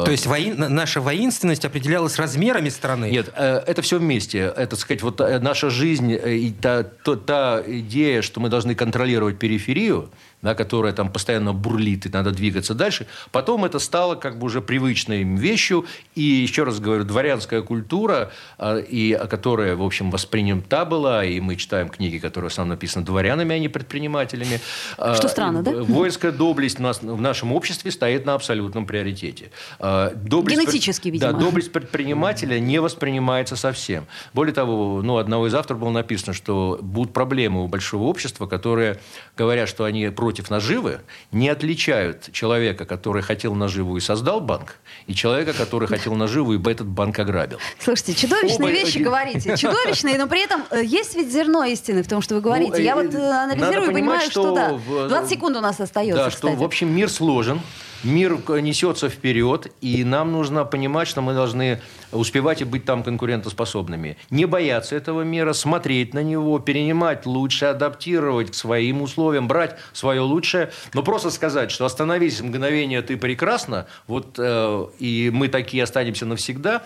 То 0.04 0.10
есть 0.10 0.26
воин- 0.26 0.58
на- 0.58 0.68
наша 0.68 1.00
воинственность 1.00 1.64
определялась 1.64 2.18
размерами 2.18 2.68
страны? 2.68 3.10
нет, 3.10 3.30
э, 3.36 3.62
это 3.66 3.82
все 3.82 3.98
вместе. 3.98 4.38
Это, 4.38 4.66
так 4.70 4.78
сказать, 4.80 5.02
вот 5.02 5.20
э, 5.20 5.38
наша 5.40 5.70
жизнь 5.70 6.12
э, 6.12 6.34
и 6.36 6.50
та, 6.52 6.82
то- 6.82 7.16
та 7.16 7.62
идея, 7.66 8.22
что 8.22 8.40
мы 8.40 8.48
должны 8.48 8.74
контролировать 8.74 9.38
периферию, 9.38 10.10
да, 10.42 10.54
которая 10.54 10.92
там 10.94 11.12
постоянно 11.12 11.52
бурлит, 11.52 12.06
и 12.06 12.08
надо 12.08 12.30
двигаться 12.30 12.74
дальше. 12.74 13.06
Потом 13.30 13.64
это 13.66 13.78
стало 13.78 14.14
как 14.14 14.38
бы 14.38 14.46
уже 14.46 14.60
привычной 14.62 15.20
им 15.22 15.36
вещью. 15.36 15.84
И, 16.14 16.22
еще 16.22 16.64
раз 16.64 16.80
говорю, 16.80 17.04
дворянская 17.04 17.60
культура, 17.62 18.30
э, 18.58 18.82
и, 18.88 19.12
э, 19.19 19.19
которая, 19.28 19.76
в 19.76 19.82
общем, 19.82 20.10
воспринята 20.10 20.84
была, 20.84 21.24
и 21.24 21.40
мы 21.40 21.56
читаем 21.56 21.88
книги, 21.88 22.18
которые 22.18 22.48
в 22.50 22.52
основном 22.52 22.70
написаны 22.76 23.04
дворянами, 23.04 23.54
а 23.54 23.58
не 23.58 23.68
предпринимателями. 23.68 24.60
Э, 24.98 25.14
Что 25.16 25.28
странно, 25.28 25.62
да? 25.62 25.72
Воинская 25.82 26.32
доблесть 26.32 26.80
у 26.80 26.82
нас, 26.82 27.02
в 27.02 27.20
нашем 27.20 27.52
обществе 27.52 27.90
стоит 27.90 28.26
на 28.26 28.34
абсолютном 28.34 28.86
приоритете. 28.86 29.50
Э, 29.78 30.12
доблесть 30.14 30.60
Генетически, 30.62 31.08
Да, 31.18 31.28
видимо. 31.28 31.32
доблесть 31.40 31.72
предпринимателя 31.72 32.58
не 32.58 32.80
воспринимается 32.80 33.56
совсем. 33.56 34.06
Более 34.34 34.54
того, 34.54 35.00
ну, 35.02 35.16
одного 35.18 35.46
из 35.46 35.54
авторов 35.54 35.80
было 35.80 35.90
написано, 35.90 36.32
что 36.32 36.78
будут 36.80 37.12
проблемы 37.12 37.64
у 37.64 37.68
большого 37.68 38.04
общества, 38.04 38.46
которые 38.46 38.98
говорят, 39.36 39.68
что 39.68 39.84
они 39.84 40.08
против 40.08 40.50
наживы, 40.50 41.00
не 41.32 41.48
отличают 41.48 42.30
человека, 42.32 42.84
который 42.84 43.22
хотел 43.22 43.54
наживу 43.54 43.96
и 43.96 44.00
создал 44.00 44.40
банк, 44.40 44.76
и 45.06 45.14
человека, 45.14 45.52
который 45.52 45.88
хотел 45.88 46.14
наживу 46.14 46.54
и 46.54 46.70
этот 46.70 46.86
банк 46.86 47.18
ограбил. 47.18 47.58
Слушайте, 47.78 48.14
чудовищные 48.14 48.68
Оба- 48.68 48.70
вещи 48.70 48.98
говорите. 49.10 49.56
Чудовищные, 49.56 50.16
но 50.18 50.26
при 50.26 50.44
этом 50.44 50.62
э, 50.70 50.82
есть 50.84 51.14
ведь 51.14 51.30
зерно 51.32 51.64
истины 51.64 52.02
в 52.02 52.08
том, 52.08 52.22
что 52.22 52.36
вы 52.36 52.40
говорите. 52.40 52.72
Ну, 52.72 52.78
Я 52.78 52.92
э, 52.92 53.02
вот 53.04 53.14
э, 53.14 53.30
анализирую 53.30 53.90
и 53.90 53.92
понимаю, 53.92 54.20
что, 54.22 54.30
что 54.30 54.54
да. 54.54 54.72
в- 54.72 55.08
20 55.08 55.30
секунд 55.30 55.56
у 55.56 55.60
нас 55.60 55.80
остается, 55.80 56.24
Да, 56.24 56.30
что, 56.30 56.38
кстати. 56.48 56.56
в 56.56 56.62
общем, 56.62 56.94
мир 56.94 57.10
сложен, 57.10 57.60
мир 58.04 58.38
несется 58.62 59.08
вперед, 59.08 59.72
и 59.80 60.04
нам 60.04 60.32
нужно 60.32 60.64
понимать, 60.64 61.08
что 61.08 61.20
мы 61.20 61.34
должны 61.34 61.80
успевать 62.12 62.60
и 62.60 62.64
быть 62.64 62.84
там 62.84 63.02
конкурентоспособными. 63.02 64.16
Не 64.30 64.46
бояться 64.46 64.96
этого 64.96 65.22
мира, 65.22 65.52
смотреть 65.52 66.14
на 66.14 66.22
него, 66.22 66.58
перенимать 66.58 67.26
лучше, 67.26 67.66
адаптировать 67.66 68.50
к 68.52 68.54
своим 68.54 69.02
условиям, 69.02 69.46
брать 69.48 69.76
свое 69.92 70.20
лучшее. 70.20 70.70
Но 70.94 71.02
просто 71.02 71.30
сказать, 71.30 71.70
что 71.70 71.84
остановись 71.84 72.40
мгновение, 72.40 73.02
ты 73.02 73.16
прекрасно, 73.16 73.86
вот, 74.06 74.36
э, 74.38 74.86
и 74.98 75.30
мы 75.32 75.48
такие 75.48 75.82
останемся 75.82 76.26
навсегда, 76.26 76.82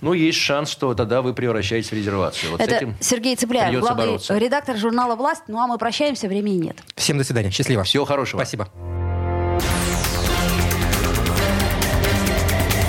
ну, 0.00 0.12
есть 0.12 0.38
шанс, 0.38 0.70
что 0.70 0.94
тогда 0.94 1.22
вы 1.22 1.34
превращаетесь 1.34 1.90
в 1.90 1.94
резервацию. 1.94 2.52
Вот 2.52 2.60
с 2.60 2.64
Это 2.64 2.76
этим 2.76 2.96
Сергей 3.00 3.36
Цыпляев, 3.36 3.68
придется 3.68 3.86
главный 3.86 4.06
бороться. 4.06 4.38
редактор 4.38 4.76
журнала 4.76 5.16
«Власть». 5.16 5.42
Ну, 5.48 5.58
а 5.58 5.66
мы 5.66 5.78
прощаемся, 5.78 6.28
времени 6.28 6.56
нет. 6.56 6.76
Всем 6.96 7.18
до 7.18 7.24
свидания. 7.24 7.50
Счастливо. 7.50 7.82
Всего 7.84 8.04
хорошего. 8.04 8.40
Спасибо. 8.40 8.68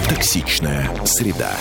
Токсичная 0.07 0.89
среда. 1.05 1.55